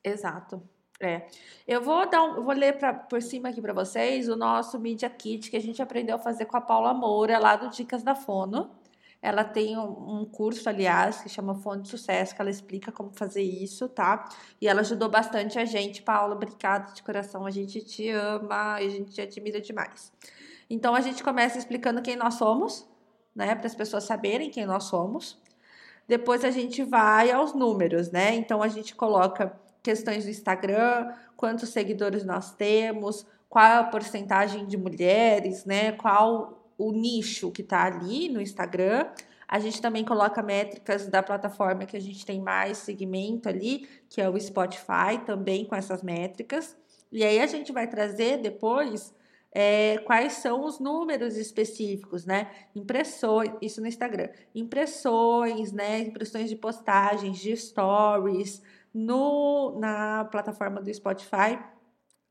Exato. 0.04 0.62
É. 1.00 1.26
Eu 1.66 1.82
vou 1.82 2.08
dar 2.08 2.22
um, 2.22 2.42
vou 2.42 2.54
ler 2.54 2.78
pra, 2.78 2.94
por 2.94 3.20
cima 3.20 3.48
aqui 3.48 3.60
para 3.60 3.72
vocês 3.72 4.28
o 4.28 4.36
nosso 4.36 4.78
Media 4.78 5.10
Kit 5.10 5.50
que 5.50 5.56
a 5.56 5.60
gente 5.60 5.82
aprendeu 5.82 6.14
a 6.14 6.18
fazer 6.18 6.44
com 6.44 6.56
a 6.56 6.60
Paula 6.60 6.94
Moura 6.94 7.38
lá 7.38 7.56
do 7.56 7.70
Dicas 7.70 8.04
da 8.04 8.14
Fono. 8.14 8.70
Ela 9.22 9.44
tem 9.44 9.78
um, 9.78 10.24
curso, 10.24 10.68
aliás, 10.68 11.22
que 11.22 11.28
chama 11.28 11.54
Fonte 11.54 11.82
de 11.82 11.88
Sucesso, 11.90 12.34
que 12.34 12.42
ela 12.42 12.50
explica 12.50 12.90
como 12.90 13.12
fazer 13.12 13.42
isso, 13.42 13.88
tá? 13.88 14.28
E 14.60 14.66
ela 14.66 14.80
ajudou 14.80 15.08
bastante 15.08 15.60
a 15.60 15.64
gente. 15.64 16.02
Paula, 16.02 16.34
obrigada 16.34 16.92
de 16.92 17.04
coração. 17.04 17.46
A 17.46 17.50
gente 17.50 17.80
te 17.82 18.10
ama 18.10 18.82
e 18.82 18.86
a 18.88 18.90
gente 18.90 19.12
te 19.12 19.20
admira 19.20 19.60
demais. 19.60 20.12
Então, 20.68 20.92
a 20.92 21.00
gente 21.00 21.22
começa 21.22 21.56
explicando 21.56 22.02
quem 22.02 22.16
nós 22.16 22.34
somos, 22.34 22.84
né? 23.32 23.54
Para 23.54 23.66
as 23.68 23.76
pessoas 23.76 24.02
saberem 24.02 24.50
quem 24.50 24.66
nós 24.66 24.84
somos. 24.84 25.40
Depois, 26.08 26.44
a 26.44 26.50
gente 26.50 26.82
vai 26.82 27.30
aos 27.30 27.54
números, 27.54 28.10
né? 28.10 28.34
Então, 28.34 28.60
a 28.60 28.66
gente 28.66 28.92
coloca 28.92 29.56
questões 29.84 30.24
do 30.24 30.30
Instagram, 30.30 31.14
quantos 31.36 31.68
seguidores 31.68 32.24
nós 32.24 32.52
temos, 32.52 33.24
qual 33.48 33.82
a 33.82 33.84
porcentagem 33.84 34.66
de 34.66 34.76
mulheres, 34.76 35.64
né? 35.64 35.92
Qual 35.92 36.61
o 36.82 36.92
nicho 36.92 37.50
que 37.50 37.62
está 37.62 37.84
ali 37.84 38.28
no 38.28 38.40
Instagram. 38.40 39.06
A 39.46 39.58
gente 39.58 39.80
também 39.80 40.04
coloca 40.04 40.42
métricas 40.42 41.06
da 41.06 41.22
plataforma 41.22 41.84
que 41.84 41.96
a 41.96 42.00
gente 42.00 42.24
tem 42.24 42.40
mais 42.40 42.78
segmento 42.78 43.48
ali, 43.48 43.86
que 44.08 44.20
é 44.20 44.28
o 44.28 44.40
Spotify, 44.40 45.18
também 45.26 45.64
com 45.64 45.76
essas 45.76 46.02
métricas. 46.02 46.76
E 47.10 47.22
aí 47.22 47.38
a 47.38 47.46
gente 47.46 47.70
vai 47.72 47.86
trazer 47.86 48.38
depois 48.38 49.14
é, 49.54 49.98
quais 50.06 50.34
são 50.34 50.64
os 50.64 50.80
números 50.80 51.36
específicos, 51.36 52.24
né? 52.24 52.50
Impressões, 52.74 53.52
isso 53.60 53.80
no 53.82 53.86
Instagram. 53.86 54.30
Impressões, 54.54 55.72
né? 55.72 56.00
Impressões 56.00 56.48
de 56.48 56.56
postagens, 56.56 57.38
de 57.38 57.54
stories 57.54 58.62
no, 58.94 59.78
na 59.78 60.24
plataforma 60.24 60.80
do 60.80 60.92
Spotify 60.92 61.58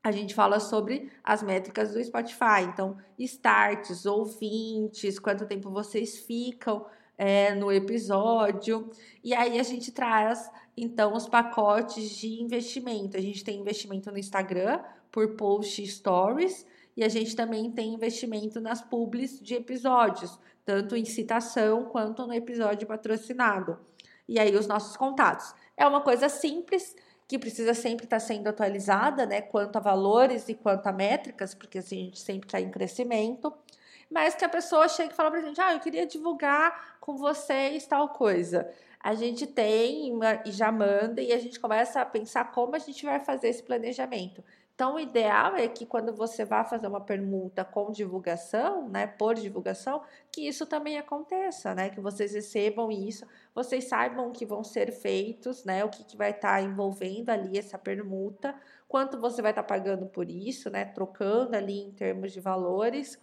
a 0.02 0.10
gente 0.10 0.34
fala 0.34 0.58
sobre 0.58 1.10
as 1.22 1.42
métricas 1.42 1.92
do 1.92 2.02
Spotify. 2.02 2.62
Então, 2.68 2.96
starts, 3.18 4.04
ouvintes, 4.04 5.18
quanto 5.18 5.46
tempo 5.46 5.70
vocês 5.70 6.18
ficam 6.18 6.84
é, 7.16 7.54
no 7.54 7.70
episódio. 7.70 8.90
E 9.22 9.32
aí 9.32 9.60
a 9.60 9.62
gente 9.62 9.92
traz, 9.92 10.50
então, 10.76 11.14
os 11.14 11.28
pacotes 11.28 12.10
de 12.10 12.42
investimento. 12.42 13.16
A 13.16 13.20
gente 13.20 13.44
tem 13.44 13.60
investimento 13.60 14.10
no 14.10 14.18
Instagram 14.18 14.80
por 15.10 15.36
post 15.36 15.86
stories. 15.86 16.66
E 16.96 17.04
a 17.04 17.08
gente 17.08 17.36
também 17.36 17.70
tem 17.70 17.94
investimento 17.94 18.60
nas 18.60 18.82
publis 18.82 19.40
de 19.40 19.54
episódios, 19.54 20.38
tanto 20.64 20.94
em 20.94 21.04
citação 21.04 21.86
quanto 21.86 22.26
no 22.26 22.34
episódio 22.34 22.86
patrocinado. 22.86 23.78
E 24.28 24.38
aí 24.38 24.54
os 24.54 24.66
nossos 24.66 24.96
contatos. 24.96 25.54
É 25.76 25.86
uma 25.86 26.02
coisa 26.02 26.28
simples 26.28 26.94
que 27.32 27.38
precisa 27.38 27.72
sempre 27.72 28.04
estar 28.04 28.20
sendo 28.20 28.46
atualizada, 28.46 29.24
né, 29.24 29.40
quanto 29.40 29.76
a 29.76 29.80
valores 29.80 30.50
e 30.50 30.54
quanto 30.54 30.86
a 30.86 30.92
métricas, 30.92 31.54
porque 31.54 31.78
assim, 31.78 31.96
a 31.96 32.04
gente 32.04 32.20
sempre 32.20 32.46
está 32.46 32.60
em 32.60 32.70
crescimento, 32.70 33.50
mas 34.10 34.34
que 34.34 34.44
a 34.44 34.50
pessoa 34.50 34.86
chega 34.86 35.14
e 35.14 35.16
fala 35.16 35.30
para 35.30 35.40
a 35.40 35.42
gente, 35.42 35.58
ah, 35.58 35.72
eu 35.72 35.80
queria 35.80 36.04
divulgar 36.04 36.98
com 37.00 37.16
vocês 37.16 37.86
tal 37.86 38.10
coisa. 38.10 38.70
A 39.00 39.14
gente 39.14 39.46
tem 39.46 40.12
e 40.44 40.52
já 40.52 40.70
manda 40.70 41.22
e 41.22 41.32
a 41.32 41.38
gente 41.38 41.58
começa 41.58 42.02
a 42.02 42.04
pensar 42.04 42.52
como 42.52 42.76
a 42.76 42.78
gente 42.78 43.02
vai 43.02 43.18
fazer 43.18 43.48
esse 43.48 43.62
planejamento. 43.62 44.44
Então, 44.82 44.96
o 44.96 44.98
ideal 44.98 45.54
é 45.54 45.68
que 45.68 45.86
quando 45.86 46.12
você 46.12 46.44
vá 46.44 46.64
fazer 46.64 46.88
uma 46.88 47.00
permuta 47.00 47.64
com 47.64 47.92
divulgação, 47.92 48.88
né, 48.88 49.06
por 49.06 49.36
divulgação, 49.36 50.02
que 50.28 50.48
isso 50.48 50.66
também 50.66 50.98
aconteça, 50.98 51.72
né, 51.72 51.88
que 51.88 52.00
vocês 52.00 52.34
recebam 52.34 52.90
isso, 52.90 53.24
vocês 53.54 53.84
saibam 53.84 54.32
que 54.32 54.44
vão 54.44 54.64
ser 54.64 54.90
feitos, 54.90 55.64
né, 55.64 55.84
o 55.84 55.88
que, 55.88 56.02
que 56.02 56.16
vai 56.16 56.32
estar 56.32 56.56
tá 56.56 56.60
envolvendo 56.60 57.30
ali 57.30 57.56
essa 57.56 57.78
permuta, 57.78 58.56
quanto 58.88 59.20
você 59.20 59.40
vai 59.40 59.52
estar 59.52 59.62
tá 59.62 59.68
pagando 59.68 60.06
por 60.06 60.28
isso, 60.28 60.68
né, 60.68 60.84
trocando 60.84 61.54
ali 61.56 61.78
em 61.78 61.92
termos 61.92 62.32
de 62.32 62.40
valores 62.40 63.16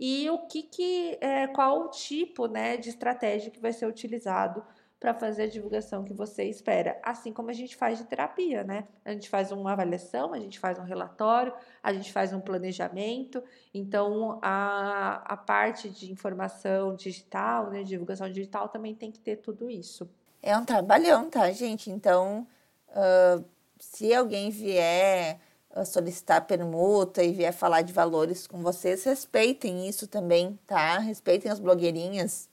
e 0.00 0.30
o 0.30 0.46
que 0.46 0.62
que 0.62 1.18
é, 1.20 1.46
qual 1.48 1.82
o 1.82 1.90
tipo, 1.90 2.46
né, 2.46 2.78
de 2.78 2.88
estratégia 2.88 3.50
que 3.50 3.60
vai 3.60 3.74
ser 3.74 3.84
utilizado 3.84 4.64
para 5.04 5.12
fazer 5.12 5.42
a 5.42 5.46
divulgação 5.46 6.02
que 6.02 6.14
você 6.14 6.44
espera. 6.44 6.98
Assim 7.02 7.30
como 7.30 7.50
a 7.50 7.52
gente 7.52 7.76
faz 7.76 7.98
de 7.98 8.04
terapia, 8.04 8.64
né? 8.64 8.88
A 9.04 9.12
gente 9.12 9.28
faz 9.28 9.52
uma 9.52 9.70
avaliação, 9.70 10.32
a 10.32 10.38
gente 10.38 10.58
faz 10.58 10.78
um 10.78 10.82
relatório, 10.82 11.52
a 11.82 11.92
gente 11.92 12.10
faz 12.10 12.32
um 12.32 12.40
planejamento. 12.40 13.42
Então, 13.74 14.38
a, 14.40 15.22
a 15.26 15.36
parte 15.36 15.90
de 15.90 16.10
informação 16.10 16.96
digital, 16.96 17.68
né, 17.68 17.82
divulgação 17.82 18.30
digital, 18.30 18.70
também 18.70 18.94
tem 18.94 19.12
que 19.12 19.18
ter 19.20 19.36
tudo 19.36 19.68
isso. 19.68 20.08
É 20.42 20.56
um 20.56 20.64
trabalhão, 20.64 21.28
tá, 21.28 21.52
gente? 21.52 21.90
Então, 21.90 22.46
uh, 22.88 23.44
se 23.78 24.14
alguém 24.14 24.48
vier 24.48 25.38
solicitar 25.84 26.46
permuta 26.46 27.22
e 27.22 27.30
vier 27.30 27.52
falar 27.52 27.82
de 27.82 27.92
valores 27.92 28.46
com 28.46 28.62
vocês, 28.62 29.04
respeitem 29.04 29.86
isso 29.86 30.06
também, 30.06 30.58
tá? 30.66 30.98
Respeitem 30.98 31.52
as 31.52 31.60
blogueirinhas 31.60 32.48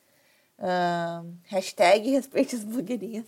Uh, 0.62 1.34
hashtag 1.46 2.08
respeite 2.12 2.56
as 2.56 2.64
blogueirinhas. 2.64 3.26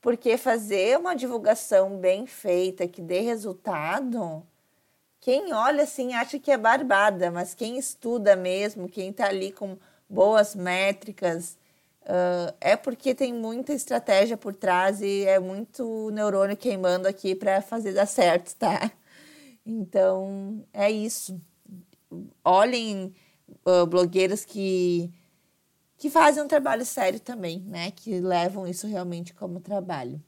Porque 0.00 0.36
fazer 0.36 0.98
uma 0.98 1.16
divulgação 1.16 1.96
bem 1.98 2.26
feita, 2.26 2.86
que 2.86 3.00
dê 3.00 3.20
resultado, 3.20 4.46
quem 5.24 5.54
olha 5.54 5.84
assim 5.84 6.12
acha 6.12 6.38
que 6.38 6.50
é 6.50 6.58
barbada, 6.58 7.30
mas 7.30 7.54
quem 7.54 7.78
estuda 7.78 8.36
mesmo, 8.36 8.86
quem 8.86 9.08
está 9.08 9.28
ali 9.28 9.50
com 9.50 9.78
boas 10.06 10.54
métricas, 10.54 11.56
uh, 12.02 12.54
é 12.60 12.76
porque 12.76 13.14
tem 13.14 13.32
muita 13.32 13.72
estratégia 13.72 14.36
por 14.36 14.54
trás 14.54 15.00
e 15.00 15.24
é 15.24 15.38
muito 15.38 16.10
neurônio 16.10 16.58
queimando 16.58 17.08
aqui 17.08 17.34
para 17.34 17.62
fazer 17.62 17.94
dar 17.94 18.04
certo, 18.04 18.54
tá? 18.56 18.92
Então, 19.64 20.62
é 20.74 20.90
isso. 20.90 21.40
Olhem 22.44 23.14
uh, 23.64 23.86
blogueiras 23.86 24.44
que, 24.44 25.10
que 26.04 26.10
fazem 26.10 26.42
um 26.42 26.46
trabalho 26.46 26.84
sério 26.84 27.18
também, 27.18 27.60
né? 27.60 27.90
Que 27.90 28.20
levam 28.20 28.66
isso 28.66 28.86
realmente 28.86 29.32
como 29.32 29.58
trabalho. 29.58 30.22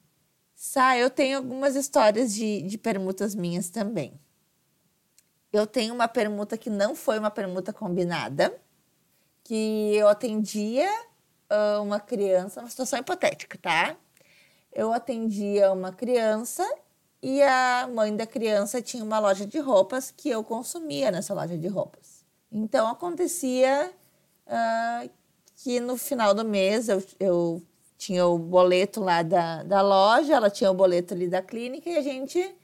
Sá, 0.54 0.96
eu 0.96 1.10
tenho 1.10 1.36
algumas 1.36 1.76
histórias 1.76 2.32
de, 2.34 2.62
de 2.62 2.78
permutas 2.78 3.34
minhas 3.34 3.68
também. 3.68 4.18
Eu 5.52 5.66
tenho 5.66 5.92
uma 5.92 6.08
permuta 6.08 6.56
que 6.56 6.70
não 6.70 6.94
foi 6.96 7.18
uma 7.18 7.30
permuta 7.30 7.74
combinada, 7.74 8.58
que 9.44 9.94
eu 9.94 10.08
atendia 10.08 10.90
uh, 11.52 11.82
uma 11.82 12.00
criança, 12.00 12.60
uma 12.60 12.70
situação 12.70 12.98
hipotética, 12.98 13.58
tá? 13.58 13.98
Eu 14.72 14.94
atendia 14.94 15.70
uma 15.72 15.92
criança 15.92 16.66
e 17.22 17.42
a 17.42 17.86
mãe 17.86 18.16
da 18.16 18.26
criança 18.26 18.80
tinha 18.80 19.04
uma 19.04 19.18
loja 19.18 19.46
de 19.46 19.58
roupas 19.58 20.10
que 20.10 20.30
eu 20.30 20.42
consumia 20.42 21.10
nessa 21.10 21.34
loja 21.34 21.58
de 21.58 21.68
roupas. 21.68 22.24
Então 22.50 22.88
acontecia 22.88 23.92
uh, 24.46 25.10
que 25.56 25.80
no 25.80 25.96
final 25.96 26.34
do 26.34 26.44
mês 26.44 26.88
eu, 26.88 27.02
eu 27.18 27.62
tinha 27.96 28.26
o 28.26 28.38
boleto 28.38 29.00
lá 29.00 29.22
da, 29.22 29.62
da 29.62 29.80
loja, 29.80 30.34
ela 30.34 30.50
tinha 30.50 30.70
o 30.70 30.74
boleto 30.74 31.14
ali 31.14 31.28
da 31.28 31.42
clínica 31.42 31.88
e 31.88 31.96
a 31.96 32.02
gente 32.02 32.54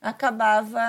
acabava 0.00 0.80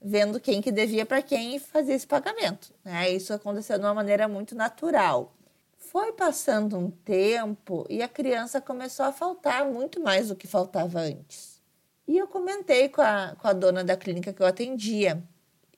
vendo 0.00 0.38
quem 0.38 0.60
que 0.60 0.70
devia 0.70 1.04
para 1.04 1.20
quem 1.22 1.56
e 1.56 1.58
fazia 1.58 1.94
esse 1.94 2.06
pagamento. 2.06 2.72
Né? 2.84 3.10
Isso 3.10 3.32
aconteceu 3.32 3.78
de 3.78 3.84
uma 3.84 3.94
maneira 3.94 4.28
muito 4.28 4.54
natural. 4.54 5.32
Foi 5.76 6.12
passando 6.12 6.78
um 6.78 6.90
tempo 6.90 7.84
e 7.88 8.02
a 8.02 8.08
criança 8.08 8.60
começou 8.60 9.06
a 9.06 9.12
faltar 9.12 9.64
muito 9.64 10.00
mais 10.00 10.28
do 10.28 10.36
que 10.36 10.46
faltava 10.46 11.00
antes. 11.00 11.60
E 12.06 12.16
eu 12.16 12.28
comentei 12.28 12.88
com 12.88 13.02
a, 13.02 13.34
com 13.36 13.48
a 13.48 13.52
dona 13.52 13.82
da 13.82 13.96
clínica 13.96 14.32
que 14.32 14.40
eu 14.40 14.46
atendia. 14.46 15.22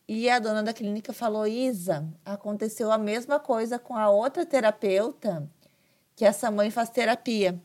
E 0.08 0.30
a 0.30 0.38
dona 0.38 0.62
da 0.62 0.72
clínica 0.72 1.12
falou: 1.12 1.46
Isa, 1.46 2.08
aconteceu 2.24 2.90
a 2.90 2.96
mesma 2.96 3.38
coisa 3.38 3.78
com 3.78 3.94
a 3.94 4.08
outra 4.08 4.46
terapeuta 4.46 5.46
que 6.16 6.24
essa 6.24 6.50
mãe 6.50 6.70
faz 6.70 6.88
terapia. 6.88 7.60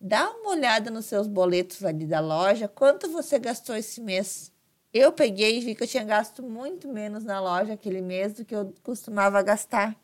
Dá 0.00 0.30
uma 0.30 0.50
olhada 0.50 0.90
nos 0.90 1.06
seus 1.06 1.26
boletos 1.26 1.84
ali 1.84 2.06
da 2.06 2.20
loja, 2.20 2.68
quanto 2.68 3.10
você 3.10 3.38
gastou 3.38 3.76
esse 3.76 4.00
mês? 4.00 4.52
Eu 4.92 5.12
peguei 5.12 5.58
e 5.58 5.60
vi 5.60 5.74
que 5.74 5.82
eu 5.82 5.88
tinha 5.88 6.04
gasto 6.04 6.42
muito 6.42 6.88
menos 6.88 7.24
na 7.24 7.40
loja 7.40 7.72
aquele 7.72 8.00
mês 8.00 8.34
do 8.34 8.44
que 8.44 8.54
eu 8.54 8.72
costumava 8.82 9.42
gastar. 9.42 9.96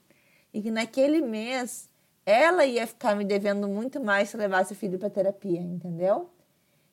E 0.52 0.60
que 0.62 0.70
naquele 0.70 1.20
mês 1.20 1.88
ela 2.24 2.64
ia 2.64 2.86
ficar 2.86 3.14
me 3.14 3.24
devendo 3.24 3.68
muito 3.68 4.00
mais 4.00 4.28
se 4.28 4.36
eu 4.36 4.40
levasse 4.40 4.72
o 4.72 4.76
filho 4.76 4.98
para 4.98 5.10
terapia, 5.10 5.60
entendeu? 5.60 6.30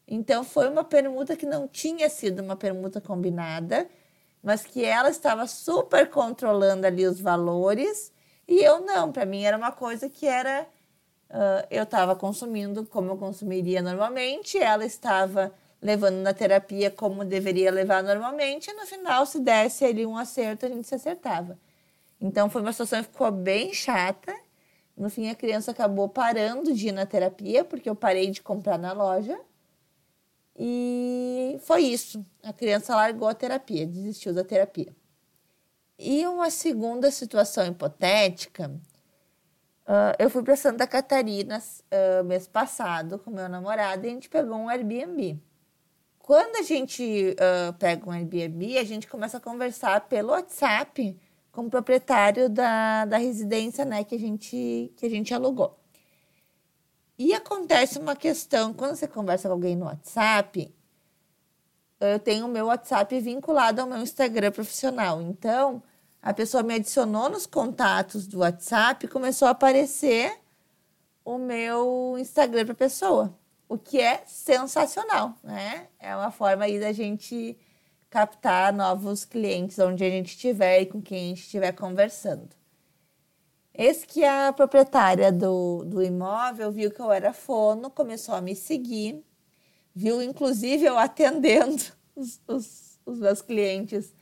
Então 0.07 0.43
foi 0.43 0.69
uma 0.69 0.83
permuta 0.83 1.35
que 1.35 1.45
não 1.45 1.67
tinha 1.67 2.09
sido 2.09 2.41
uma 2.41 2.55
permuta 2.55 3.01
combinada, 3.01 3.87
mas 4.45 4.63
que 4.63 4.85
ela 4.85 5.09
estava 5.09 5.47
super 5.47 6.07
controlando 6.07 6.85
ali 6.85 7.07
os 7.07 7.19
valores 7.19 8.13
e 8.47 8.63
eu 8.63 8.79
não, 8.81 9.11
para 9.11 9.25
mim 9.25 9.43
era 9.43 9.57
uma 9.57 9.71
coisa 9.71 10.07
que 10.07 10.27
era. 10.27 10.67
Uh, 11.27 11.65
eu 11.71 11.81
estava 11.81 12.15
consumindo 12.15 12.85
como 12.85 13.09
eu 13.09 13.17
consumiria 13.17 13.81
normalmente, 13.81 14.59
ela 14.59 14.85
estava 14.85 15.51
levando 15.81 16.17
na 16.17 16.31
terapia 16.31 16.91
como 16.91 17.25
deveria 17.25 17.71
levar 17.71 18.03
normalmente, 18.03 18.69
e 18.69 18.73
no 18.73 18.85
final, 18.85 19.25
se 19.25 19.39
desse 19.39 19.83
ali 19.83 20.05
um 20.05 20.15
acerto, 20.15 20.67
a 20.67 20.69
gente 20.69 20.87
se 20.87 20.93
acertava. 20.93 21.57
Então 22.21 22.47
foi 22.47 22.61
uma 22.61 22.71
situação 22.71 23.03
que 23.03 23.09
ficou 23.09 23.31
bem 23.31 23.73
chata. 23.73 24.33
No 24.95 25.09
fim, 25.09 25.29
a 25.29 25.35
criança 25.35 25.71
acabou 25.71 26.07
parando 26.07 26.71
de 26.71 26.89
ir 26.89 26.91
na 26.91 27.05
terapia, 27.07 27.65
porque 27.65 27.89
eu 27.89 27.95
parei 27.95 28.29
de 28.29 28.43
comprar 28.43 28.77
na 28.77 28.93
loja. 28.93 29.37
E 30.57 31.57
foi 31.61 31.81
isso. 31.83 32.25
A 32.43 32.53
criança 32.53 32.95
largou 32.95 33.27
a 33.27 33.33
terapia, 33.33 33.85
desistiu 33.85 34.33
da 34.33 34.43
terapia. 34.43 34.95
E 35.97 36.25
uma 36.27 36.49
segunda 36.49 37.09
situação 37.11 37.65
hipotética, 37.65 38.69
uh, 39.87 40.15
eu 40.19 40.29
fui 40.29 40.43
para 40.43 40.55
Santa 40.55 40.85
Catarina 40.85 41.59
uh, 41.59 42.23
mês 42.23 42.47
passado 42.47 43.19
com 43.19 43.31
meu 43.31 43.47
namorado 43.47 44.05
e 44.05 44.09
a 44.09 44.13
gente 44.13 44.29
pegou 44.29 44.57
um 44.57 44.69
Airbnb. 44.69 45.39
Quando 46.19 46.57
a 46.57 46.63
gente 46.63 47.35
uh, 47.39 47.73
pega 47.73 48.09
um 48.09 48.11
Airbnb, 48.11 48.77
a 48.77 48.83
gente 48.83 49.07
começa 49.07 49.37
a 49.37 49.41
conversar 49.41 50.01
pelo 50.07 50.29
WhatsApp 50.29 51.17
com 51.51 51.67
o 51.67 51.69
proprietário 51.69 52.49
da, 52.49 53.05
da 53.05 53.17
residência 53.17 53.85
né, 53.85 54.03
que, 54.03 54.15
a 54.15 54.19
gente, 54.19 54.91
que 54.97 55.05
a 55.05 55.09
gente 55.09 55.33
alugou. 55.33 55.79
E 57.17 57.33
acontece 57.33 57.97
uma 57.97 58.15
questão, 58.15 58.73
quando 58.73 58.95
você 58.95 59.07
conversa 59.07 59.47
com 59.47 59.53
alguém 59.53 59.75
no 59.75 59.85
WhatsApp, 59.85 60.73
eu 61.99 62.19
tenho 62.19 62.45
o 62.45 62.49
meu 62.49 62.65
WhatsApp 62.65 63.19
vinculado 63.19 63.81
ao 63.81 63.87
meu 63.87 64.01
Instagram 64.01 64.51
profissional. 64.51 65.21
Então, 65.21 65.81
a 66.21 66.33
pessoa 66.33 66.63
me 66.63 66.73
adicionou 66.73 67.29
nos 67.29 67.45
contatos 67.45 68.27
do 68.27 68.39
WhatsApp 68.39 69.07
começou 69.07 69.47
a 69.47 69.51
aparecer 69.51 70.37
o 71.23 71.37
meu 71.37 72.15
Instagram 72.19 72.65
para 72.65 72.75
pessoa, 72.75 73.33
o 73.67 73.77
que 73.77 73.99
é 73.99 74.23
sensacional, 74.25 75.33
né? 75.43 75.87
É 75.99 76.15
uma 76.15 76.31
forma 76.31 76.65
aí 76.65 76.79
da 76.79 76.91
gente 76.91 77.57
captar 78.09 78.73
novos 78.73 79.25
clientes 79.25 79.79
onde 79.79 80.03
a 80.03 80.09
gente 80.09 80.27
estiver 80.27 80.81
e 80.81 80.85
com 80.85 81.01
quem 81.01 81.25
a 81.25 81.27
gente 81.29 81.41
estiver 81.41 81.71
conversando. 81.71 82.49
Esse 83.77 84.07
que 84.07 84.23
é 84.23 84.47
a 84.47 84.53
proprietária 84.53 85.31
do, 85.31 85.83
do 85.85 86.01
imóvel 86.01 86.71
viu 86.71 86.91
que 86.91 86.99
eu 87.01 87.11
era 87.11 87.33
fono, 87.33 87.89
começou 87.89 88.35
a 88.35 88.41
me 88.41 88.55
seguir 88.55 89.23
viu 89.95 90.21
inclusive 90.21 90.85
eu 90.85 90.97
atendendo 90.97 91.81
os, 92.15 92.41
os, 92.47 92.99
os 93.05 93.19
meus 93.19 93.41
clientes 93.41 94.13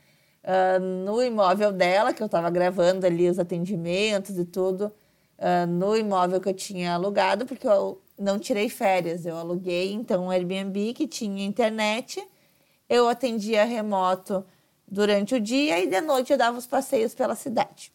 uh, 0.44 0.78
no 0.80 1.20
imóvel 1.20 1.72
dela, 1.72 2.14
que 2.14 2.22
eu 2.22 2.26
estava 2.26 2.48
gravando 2.48 3.04
ali 3.04 3.28
os 3.28 3.38
atendimentos 3.38 4.38
e 4.38 4.44
tudo, 4.44 4.92
uh, 5.38 5.66
no 5.66 5.96
imóvel 5.96 6.40
que 6.40 6.48
eu 6.48 6.54
tinha 6.54 6.94
alugado, 6.94 7.44
porque 7.44 7.66
eu 7.66 8.00
não 8.16 8.38
tirei 8.38 8.68
férias, 8.68 9.26
eu 9.26 9.36
aluguei 9.36 9.92
então 9.92 10.26
um 10.26 10.30
Airbnb 10.30 10.94
que 10.94 11.08
tinha 11.08 11.44
internet, 11.44 12.24
eu 12.88 13.08
atendia 13.08 13.64
remoto 13.64 14.44
durante 14.86 15.34
o 15.34 15.40
dia 15.40 15.80
e 15.80 15.88
de 15.88 16.00
noite 16.00 16.30
eu 16.30 16.38
dava 16.38 16.56
os 16.56 16.66
passeios 16.66 17.14
pela 17.14 17.34
cidade. 17.34 17.93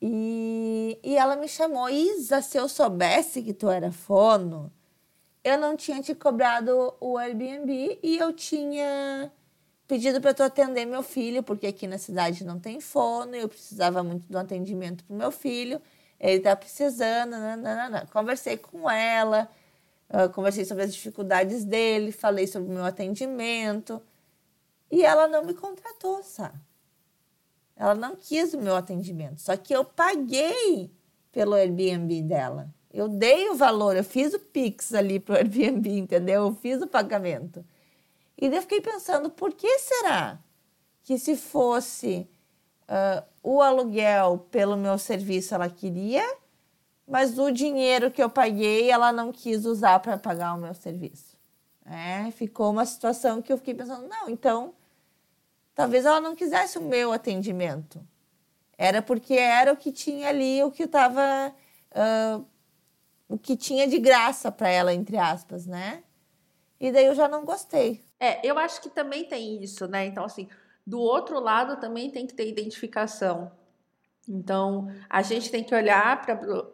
E, 0.00 0.98
e 1.02 1.16
ela 1.16 1.36
me 1.36 1.48
chamou, 1.48 1.88
Isa, 1.88 2.42
se 2.42 2.58
eu 2.58 2.68
soubesse 2.68 3.42
que 3.42 3.54
tu 3.54 3.68
era 3.68 3.90
fono, 3.90 4.70
eu 5.42 5.56
não 5.56 5.76
tinha 5.76 6.02
te 6.02 6.14
cobrado 6.14 6.94
o 7.00 7.16
Airbnb 7.16 7.98
e 8.02 8.18
eu 8.18 8.32
tinha 8.32 9.32
pedido 9.86 10.20
para 10.20 10.34
tu 10.34 10.42
atender 10.42 10.84
meu 10.84 11.02
filho, 11.02 11.42
porque 11.42 11.66
aqui 11.66 11.86
na 11.86 11.98
cidade 11.98 12.44
não 12.44 12.58
tem 12.58 12.80
fono, 12.80 13.34
eu 13.34 13.48
precisava 13.48 14.02
muito 14.02 14.26
do 14.26 14.36
atendimento 14.36 15.04
para 15.04 15.16
meu 15.16 15.30
filho, 15.30 15.80
ele 16.18 16.38
está 16.38 16.56
precisando, 16.56 17.30
nananana. 17.30 18.08
conversei 18.12 18.56
com 18.56 18.90
ela, 18.90 19.48
uh, 20.10 20.28
conversei 20.32 20.64
sobre 20.64 20.84
as 20.84 20.94
dificuldades 20.94 21.64
dele, 21.64 22.10
falei 22.10 22.46
sobre 22.46 22.70
o 22.70 22.74
meu 22.74 22.84
atendimento, 22.84 24.02
e 24.90 25.04
ela 25.04 25.28
não 25.28 25.44
me 25.44 25.54
contratou, 25.54 26.22
sabe? 26.22 26.58
Ela 27.76 27.94
não 27.94 28.16
quis 28.16 28.54
o 28.54 28.60
meu 28.60 28.74
atendimento, 28.74 29.40
só 29.40 29.56
que 29.56 29.74
eu 29.74 29.84
paguei 29.84 30.90
pelo 31.30 31.54
Airbnb 31.54 32.22
dela. 32.22 32.74
Eu 32.92 33.08
dei 33.08 33.50
o 33.50 33.54
valor, 33.54 33.94
eu 33.94 34.02
fiz 34.02 34.32
o 34.32 34.38
Pix 34.38 34.94
ali 34.94 35.20
para 35.20 35.34
o 35.34 35.36
Airbnb, 35.38 35.98
entendeu? 35.98 36.46
Eu 36.46 36.54
fiz 36.54 36.80
o 36.80 36.86
pagamento. 36.86 37.62
E 38.38 38.48
daí 38.48 38.58
eu 38.58 38.62
fiquei 38.62 38.80
pensando, 38.80 39.28
por 39.28 39.52
que 39.52 39.78
será 39.78 40.38
que 41.02 41.18
se 41.18 41.36
fosse 41.36 42.28
uh, 42.88 43.22
o 43.42 43.60
aluguel 43.60 44.46
pelo 44.50 44.76
meu 44.76 44.98
serviço 44.98 45.54
ela 45.54 45.68
queria, 45.68 46.24
mas 47.06 47.38
o 47.38 47.50
dinheiro 47.50 48.10
que 48.10 48.22
eu 48.22 48.30
paguei 48.30 48.90
ela 48.90 49.12
não 49.12 49.30
quis 49.30 49.66
usar 49.66 50.00
para 50.00 50.18
pagar 50.18 50.54
o 50.54 50.58
meu 50.58 50.74
serviço? 50.74 51.36
É, 51.84 52.30
ficou 52.32 52.70
uma 52.70 52.84
situação 52.84 53.40
que 53.40 53.52
eu 53.52 53.58
fiquei 53.58 53.74
pensando, 53.74 54.08
não, 54.08 54.28
então 54.28 54.74
talvez 55.76 56.06
ela 56.06 56.20
não 56.20 56.34
quisesse 56.34 56.78
o 56.78 56.82
meu 56.82 57.12
atendimento. 57.12 58.00
Era 58.76 59.00
porque 59.00 59.34
era 59.34 59.72
o 59.72 59.76
que 59.76 59.92
tinha 59.92 60.30
ali, 60.30 60.62
o 60.64 60.72
que 60.72 60.84
estava 60.84 61.54
uh, 61.92 62.44
o 63.28 63.38
que 63.38 63.56
tinha 63.56 63.86
de 63.86 63.98
graça 63.98 64.50
para 64.50 64.68
ela, 64.68 64.92
entre 64.92 65.18
aspas, 65.18 65.66
né? 65.66 66.02
E 66.80 66.90
daí 66.90 67.06
eu 67.06 67.14
já 67.14 67.28
não 67.28 67.44
gostei. 67.44 68.02
É, 68.18 68.46
eu 68.46 68.58
acho 68.58 68.80
que 68.80 68.88
também 68.88 69.24
tem 69.24 69.62
isso, 69.62 69.86
né? 69.86 70.06
Então, 70.06 70.24
assim, 70.24 70.48
do 70.86 70.98
outro 70.98 71.38
lado 71.40 71.78
também 71.78 72.10
tem 72.10 72.26
que 72.26 72.34
ter 72.34 72.48
identificação. 72.48 73.52
Então, 74.28 74.90
a 75.08 75.22
gente 75.22 75.50
tem 75.50 75.62
que 75.62 75.74
olhar 75.74 76.24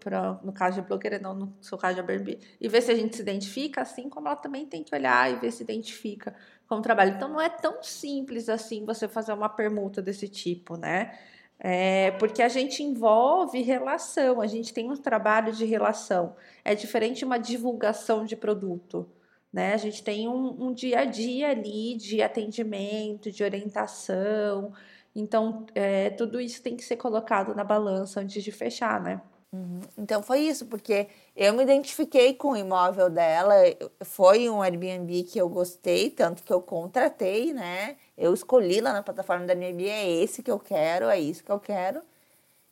para, 0.00 0.40
no 0.42 0.52
caso 0.52 0.80
de 0.80 0.86
blogueira, 0.86 1.18
não 1.18 1.34
no 1.34 1.56
seu 1.60 1.76
caso 1.76 1.94
de 1.94 2.00
Airbnb, 2.00 2.38
e 2.60 2.68
ver 2.68 2.80
se 2.80 2.90
a 2.90 2.94
gente 2.94 3.16
se 3.16 3.22
identifica, 3.22 3.82
assim 3.82 4.08
como 4.08 4.28
ela 4.28 4.36
também 4.36 4.64
tem 4.64 4.82
que 4.82 4.94
olhar 4.94 5.30
e 5.30 5.36
ver 5.36 5.50
se 5.50 5.62
identifica 5.62 6.34
com 6.72 6.78
o 6.78 6.82
trabalho. 6.82 7.14
Então, 7.14 7.28
não 7.28 7.40
é 7.40 7.50
tão 7.50 7.82
simples 7.82 8.48
assim 8.48 8.84
você 8.86 9.06
fazer 9.06 9.34
uma 9.34 9.48
permuta 9.48 10.00
desse 10.00 10.26
tipo, 10.26 10.76
né? 10.76 11.18
É, 11.58 12.12
porque 12.12 12.42
a 12.42 12.48
gente 12.48 12.82
envolve 12.82 13.60
relação, 13.62 14.40
a 14.40 14.46
gente 14.46 14.72
tem 14.72 14.90
um 14.90 14.96
trabalho 14.96 15.52
de 15.52 15.64
relação. 15.66 16.34
É 16.64 16.74
diferente 16.74 17.18
de 17.18 17.24
uma 17.26 17.38
divulgação 17.38 18.24
de 18.24 18.34
produto. 18.34 19.06
Né? 19.52 19.74
A 19.74 19.76
gente 19.76 20.02
tem 20.02 20.26
um, 20.26 20.68
um 20.68 20.72
dia 20.72 21.00
a 21.00 21.04
dia 21.04 21.50
ali 21.50 21.94
de 21.94 22.22
atendimento, 22.22 23.30
de 23.30 23.44
orientação. 23.44 24.72
Então, 25.14 25.66
é, 25.74 26.10
tudo 26.10 26.40
isso 26.40 26.62
tem 26.62 26.74
que 26.74 26.82
ser 26.82 26.96
colocado 26.96 27.54
na 27.54 27.62
balança 27.62 28.20
antes 28.20 28.42
de 28.42 28.50
fechar, 28.50 29.00
né? 29.00 29.20
Uhum. 29.52 29.82
Então 29.98 30.22
foi 30.22 30.40
isso, 30.40 30.64
porque 30.64 31.08
eu 31.36 31.52
me 31.52 31.62
identifiquei 31.62 32.32
com 32.32 32.52
o 32.52 32.56
imóvel 32.56 33.10
dela, 33.10 33.54
foi 34.00 34.48
um 34.48 34.62
Airbnb 34.62 35.24
que 35.24 35.38
eu 35.38 35.46
gostei, 35.48 36.08
tanto 36.08 36.42
que 36.42 36.52
eu 36.52 36.62
contratei, 36.62 37.52
né? 37.52 37.96
Eu 38.16 38.32
escolhi 38.32 38.80
lá 38.80 38.94
na 38.94 39.02
plataforma 39.02 39.44
da 39.44 39.52
Airbnb, 39.52 39.86
é 39.86 40.10
esse 40.10 40.42
que 40.42 40.50
eu 40.50 40.58
quero, 40.58 41.06
é 41.06 41.20
isso 41.20 41.44
que 41.44 41.52
eu 41.52 41.60
quero. 41.60 42.00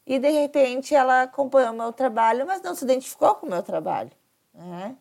E 0.06 0.18
de 0.18 0.30
repente 0.30 0.94
ela 0.94 1.22
acompanhou 1.22 1.72
o 1.72 1.76
meu 1.76 1.92
trabalho, 1.92 2.46
mas 2.46 2.62
não 2.62 2.74
se 2.74 2.84
identificou 2.84 3.34
com 3.34 3.46
o 3.46 3.50
meu 3.50 3.62
trabalho, 3.62 4.10
né? 4.54 4.96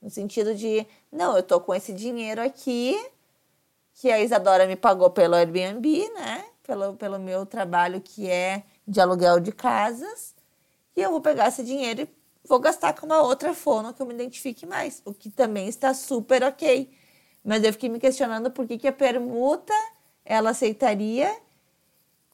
No 0.00 0.10
sentido 0.10 0.54
de, 0.54 0.86
não, 1.12 1.36
eu 1.36 1.42
tô 1.42 1.60
com 1.60 1.74
esse 1.74 1.92
dinheiro 1.92 2.40
aqui, 2.42 2.98
que 3.94 4.10
a 4.10 4.20
Isadora 4.20 4.66
me 4.66 4.76
pagou 4.76 5.10
pelo 5.10 5.34
Airbnb, 5.34 6.10
né? 6.14 6.46
Pelo, 6.62 6.94
pelo 6.94 7.18
meu 7.18 7.44
trabalho 7.44 8.00
que 8.00 8.28
é 8.30 8.62
de 8.88 9.00
aluguel 9.00 9.38
de 9.38 9.52
casas, 9.52 10.34
e 10.96 11.02
eu 11.02 11.10
vou 11.10 11.20
pegar 11.20 11.48
esse 11.48 11.62
dinheiro 11.62 12.02
e 12.02 12.08
vou 12.48 12.58
gastar 12.58 12.92
com 12.92 13.06
uma 13.06 13.22
outra 13.22 13.54
fono 13.54 13.92
que 13.92 14.00
eu 14.00 14.06
me 14.06 14.14
identifique 14.14 14.66
mais, 14.66 15.02
o 15.04 15.12
que 15.12 15.30
também 15.30 15.68
está 15.68 15.92
super 15.94 16.42
ok. 16.42 16.90
Mas 17.44 17.62
eu 17.62 17.72
fiquei 17.72 17.88
me 17.88 17.98
questionando 17.98 18.50
por 18.50 18.66
que, 18.66 18.78
que 18.78 18.88
a 18.88 18.92
permuta 18.92 19.74
ela 20.24 20.50
aceitaria 20.50 21.34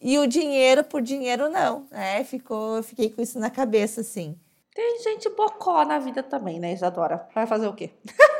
e 0.00 0.18
o 0.18 0.26
dinheiro 0.26 0.84
por 0.84 1.02
dinheiro 1.02 1.48
não, 1.48 1.86
né? 1.90 2.22
Ficou, 2.24 2.76
eu 2.76 2.82
fiquei 2.82 3.10
com 3.10 3.20
isso 3.20 3.38
na 3.38 3.50
cabeça, 3.50 4.00
assim. 4.00 4.38
Tem 4.74 5.02
gente 5.02 5.28
bocó 5.30 5.84
na 5.84 5.98
vida 5.98 6.22
também, 6.22 6.60
né, 6.60 6.72
Isadora? 6.72 7.28
Vai 7.34 7.46
fazer 7.46 7.66
o 7.66 7.74
quê? 7.74 7.90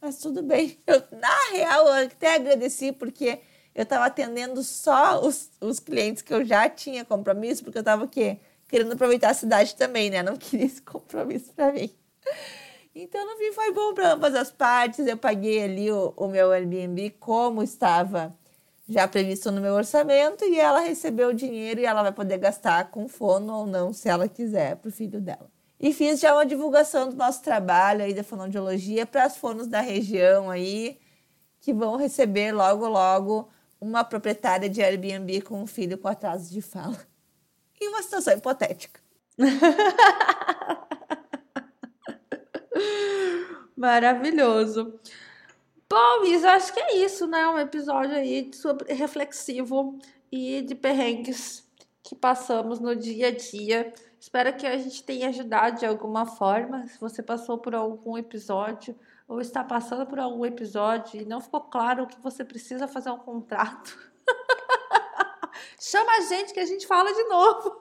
Mas 0.00 0.18
tudo 0.18 0.42
bem. 0.42 0.78
Eu, 0.86 1.02
na 1.12 1.50
real, 1.52 1.86
eu 1.86 2.06
até 2.06 2.34
agradeci 2.34 2.90
porque 2.90 3.40
eu 3.74 3.82
estava 3.84 4.06
atendendo 4.06 4.62
só 4.62 5.24
os, 5.24 5.50
os 5.60 5.78
clientes 5.78 6.22
que 6.22 6.34
eu 6.34 6.44
já 6.44 6.68
tinha 6.68 7.04
compromisso, 7.04 7.62
porque 7.62 7.78
eu 7.78 7.82
estava? 7.82 8.08
Querendo 8.68 8.92
aproveitar 8.92 9.30
a 9.30 9.34
cidade 9.34 9.74
também, 9.74 10.10
né? 10.10 10.22
Não 10.22 10.36
queria 10.36 10.66
esse 10.66 10.82
compromisso 10.82 11.52
para 11.54 11.72
mim. 11.72 11.90
Então, 12.94 13.24
no 13.24 13.36
fim, 13.36 13.52
foi 13.52 13.72
bom 13.72 13.94
para 13.94 14.12
ambas 14.12 14.34
as 14.34 14.50
partes. 14.50 15.06
Eu 15.06 15.16
paguei 15.16 15.62
ali 15.62 15.90
o, 15.90 16.12
o 16.16 16.28
meu 16.28 16.50
Airbnb 16.50 17.10
como 17.18 17.62
estava 17.62 18.36
já 18.88 19.06
previsto 19.06 19.52
no 19.52 19.60
meu 19.60 19.74
orçamento 19.74 20.44
e 20.44 20.58
ela 20.58 20.80
recebeu 20.80 21.28
o 21.28 21.34
dinheiro 21.34 21.80
e 21.80 21.86
ela 21.86 22.02
vai 22.02 22.12
poder 22.12 22.38
gastar 22.38 22.90
com 22.90 23.08
fono 23.08 23.54
ou 23.54 23.66
não, 23.66 23.92
se 23.92 24.08
ela 24.08 24.28
quiser, 24.28 24.76
para 24.76 24.88
o 24.88 24.92
filho 24.92 25.20
dela. 25.20 25.48
E 25.78 25.92
fiz 25.92 26.18
já 26.18 26.34
uma 26.34 26.44
divulgação 26.44 27.08
do 27.08 27.14
nosso 27.14 27.40
trabalho 27.42 28.02
aí 28.02 28.12
da 28.12 28.24
fonoaudiologia 28.24 29.06
para 29.06 29.24
as 29.24 29.36
fonos 29.36 29.68
da 29.68 29.80
região 29.80 30.50
aí, 30.50 30.98
que 31.60 31.72
vão 31.72 31.96
receber 31.96 32.52
logo, 32.52 32.88
logo 32.88 33.48
uma 33.80 34.04
proprietária 34.04 34.68
de 34.68 34.82
Airbnb 34.82 35.40
com 35.42 35.62
um 35.62 35.66
filho 35.66 35.96
com 35.96 36.08
atraso 36.08 36.52
de 36.52 36.60
fala. 36.60 36.98
Em 37.80 37.88
uma 37.88 38.02
situação 38.02 38.34
hipotética. 38.34 39.00
Maravilhoso. 43.74 45.00
Bom, 45.88 46.24
Isa, 46.24 46.50
acho 46.52 46.74
que 46.74 46.80
é 46.80 46.98
isso, 46.98 47.26
né? 47.26 47.48
Um 47.48 47.58
episódio 47.58 48.14
aí 48.14 48.52
sobre 48.52 48.92
reflexivo 48.92 49.98
e 50.30 50.60
de 50.62 50.74
perrengues 50.74 51.64
que 52.02 52.14
passamos 52.14 52.78
no 52.78 52.94
dia 52.94 53.28
a 53.28 53.30
dia. 53.30 53.94
Espero 54.20 54.54
que 54.54 54.66
a 54.66 54.76
gente 54.76 55.02
tenha 55.02 55.30
ajudado 55.30 55.78
de 55.78 55.86
alguma 55.86 56.26
forma. 56.26 56.86
Se 56.86 57.00
você 57.00 57.22
passou 57.22 57.56
por 57.56 57.74
algum 57.74 58.18
episódio 58.18 58.94
ou 59.30 59.40
está 59.40 59.62
passando 59.62 60.04
por 60.06 60.18
algum 60.18 60.44
episódio 60.44 61.20
e 61.20 61.24
não 61.24 61.40
ficou 61.40 61.60
claro 61.60 62.08
que 62.08 62.20
você 62.20 62.44
precisa 62.44 62.88
fazer 62.88 63.10
um 63.10 63.18
contrato, 63.18 63.96
chama 65.78 66.16
a 66.16 66.20
gente 66.22 66.52
que 66.52 66.58
a 66.58 66.66
gente 66.66 66.84
fala 66.84 67.12
de 67.14 67.22
novo. 67.22 67.80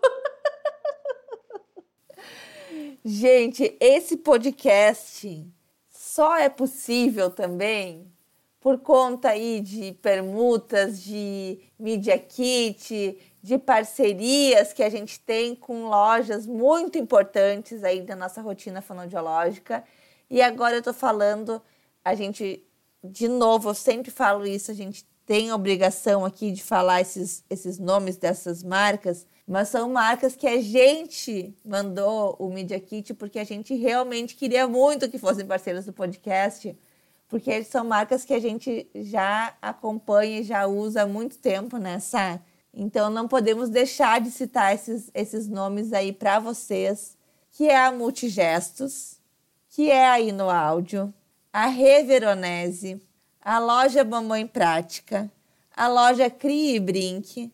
gente, 3.03 3.75
esse 3.79 4.17
podcast 4.17 5.51
só 5.89 6.37
é 6.37 6.49
possível 6.49 7.31
também 7.31 8.13
por 8.59 8.77
conta 8.77 9.29
aí 9.29 9.59
de 9.59 9.93
permutas, 9.93 11.01
de 11.01 11.59
media 11.79 12.19
kit, 12.19 13.17
de 13.41 13.57
parcerias 13.57 14.71
que 14.71 14.83
a 14.83 14.89
gente 14.89 15.19
tem 15.19 15.55
com 15.55 15.87
lojas 15.87 16.45
muito 16.45 16.99
importantes 16.99 17.83
aí 17.83 18.01
da 18.01 18.15
nossa 18.15 18.39
rotina 18.39 18.83
fonoaudiológica. 18.83 19.83
E 20.29 20.41
agora 20.41 20.75
eu 20.75 20.83
tô 20.83 20.93
falando, 20.93 21.61
a 22.03 22.13
gente, 22.13 22.63
de 23.03 23.27
novo, 23.27 23.69
eu 23.69 23.73
sempre 23.73 24.11
falo 24.11 24.45
isso, 24.45 24.69
a 24.69 24.73
gente 24.73 25.07
tem 25.25 25.51
obrigação 25.51 26.25
aqui 26.25 26.51
de 26.51 26.63
falar 26.63 27.01
esses, 27.01 27.43
esses 27.49 27.77
nomes 27.77 28.17
dessas 28.17 28.63
marcas, 28.63 29.27
mas 29.47 29.69
são 29.69 29.89
marcas 29.89 30.35
que 30.35 30.47
a 30.47 30.59
gente 30.59 31.55
mandou 31.63 32.35
o 32.39 32.49
Media 32.51 32.79
Kit 32.79 33.13
porque 33.13 33.37
a 33.37 33.43
gente 33.43 33.75
realmente 33.75 34.35
queria 34.35 34.67
muito 34.67 35.07
que 35.07 35.19
fossem 35.19 35.45
parceiros 35.45 35.85
do 35.85 35.93
podcast, 35.93 36.75
porque 37.27 37.63
são 37.63 37.85
marcas 37.85 38.25
que 38.25 38.33
a 38.33 38.39
gente 38.39 38.89
já 38.95 39.55
acompanha 39.61 40.39
e 40.39 40.43
já 40.43 40.65
usa 40.65 41.03
há 41.03 41.07
muito 41.07 41.37
tempo, 41.37 41.77
né, 41.77 41.99
Sá? 41.99 42.39
Então 42.73 43.11
não 43.11 43.27
podemos 43.27 43.69
deixar 43.69 44.19
de 44.21 44.31
citar 44.31 44.73
esses, 44.73 45.11
esses 45.13 45.47
nomes 45.47 45.93
aí 45.93 46.11
para 46.11 46.39
vocês, 46.39 47.15
que 47.51 47.67
é 47.67 47.77
a 47.77 47.91
Multigestos, 47.91 49.18
que 49.79 49.89
é 49.89 50.09
aí 50.09 50.33
no 50.33 50.49
áudio, 50.49 51.13
a 51.53 51.67
Reveronese, 51.67 53.01
a 53.41 53.59
loja 53.59 54.03
Mamãe 54.03 54.45
Prática, 54.45 55.31
a 55.73 55.87
loja 55.87 56.29
Crie 56.29 56.75
e 56.75 56.79
Brinque, 56.81 57.49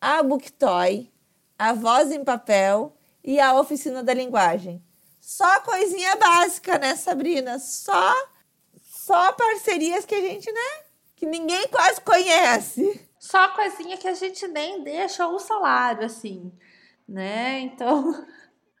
a 0.00 0.22
Booktoy, 0.22 1.10
a 1.58 1.72
voz 1.72 2.12
em 2.12 2.22
papel 2.22 2.96
e 3.24 3.40
a 3.40 3.52
oficina 3.58 4.00
da 4.00 4.14
linguagem. 4.14 4.80
Só 5.20 5.58
coisinha 5.62 6.14
básica, 6.14 6.78
né, 6.78 6.94
Sabrina? 6.94 7.58
Só 7.58 8.14
só 8.80 9.32
parcerias 9.32 10.04
que 10.04 10.14
a 10.14 10.20
gente, 10.20 10.48
né, 10.52 10.84
que 11.16 11.26
ninguém 11.26 11.66
quase 11.66 12.00
conhece. 12.00 13.08
Só 13.18 13.48
coisinha 13.48 13.96
que 13.96 14.06
a 14.06 14.14
gente 14.14 14.46
nem 14.46 14.84
deixa 14.84 15.26
o 15.26 15.40
salário 15.40 16.06
assim, 16.06 16.52
né? 17.08 17.58
Então, 17.58 18.24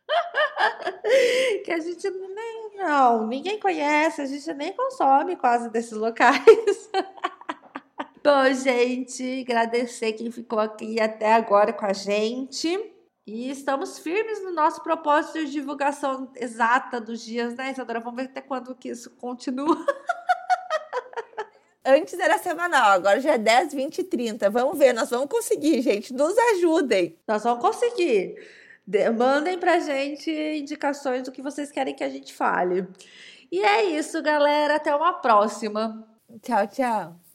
que 1.64 1.72
a 1.72 1.78
gente 1.80 2.08
nem 2.10 2.76
não, 2.76 3.26
ninguém 3.26 3.58
conhece, 3.58 4.20
a 4.20 4.26
gente 4.26 4.52
nem 4.54 4.72
consome 4.72 5.36
quase 5.36 5.70
desses 5.70 5.92
locais. 5.92 6.40
Bom, 8.22 8.52
gente, 8.52 9.42
agradecer 9.42 10.12
quem 10.12 10.30
ficou 10.30 10.58
aqui 10.58 11.00
até 11.00 11.32
agora 11.32 11.72
com 11.72 11.86
a 11.86 11.92
gente. 11.92 12.92
E 13.26 13.50
estamos 13.50 13.98
firmes 13.98 14.42
no 14.42 14.52
nosso 14.52 14.82
propósito 14.82 15.44
de 15.44 15.50
divulgação 15.50 16.30
exata 16.36 17.00
dos 17.00 17.20
dias, 17.20 17.54
né, 17.54 17.72
Isadora? 17.72 18.00
Vamos 18.00 18.22
ver 18.22 18.28
até 18.28 18.40
quando 18.40 18.74
que 18.74 18.88
isso 18.88 19.10
continua. 19.16 19.84
Antes 21.84 22.18
era 22.18 22.36
semanal, 22.38 22.90
agora 22.90 23.20
já 23.20 23.34
é 23.34 23.38
10, 23.38 23.74
20 23.74 23.98
e 23.98 24.04
30. 24.04 24.50
Vamos 24.50 24.76
ver, 24.76 24.92
nós 24.92 25.08
vamos 25.08 25.28
conseguir, 25.28 25.80
gente. 25.82 26.12
Nos 26.12 26.36
ajudem. 26.36 27.16
Nós 27.26 27.44
vamos 27.44 27.64
conseguir. 27.64 28.36
De 28.86 29.10
mandem 29.10 29.58
pra 29.58 29.80
gente 29.80 30.30
indicações 30.30 31.22
do 31.24 31.32
que 31.32 31.42
vocês 31.42 31.72
querem 31.72 31.94
que 31.94 32.04
a 32.04 32.08
gente 32.08 32.32
fale. 32.32 32.86
E 33.50 33.60
é 33.60 33.84
isso, 33.84 34.22
galera. 34.22 34.76
Até 34.76 34.94
uma 34.94 35.14
próxima. 35.14 36.06
Tchau, 36.42 36.66
tchau. 36.68 37.25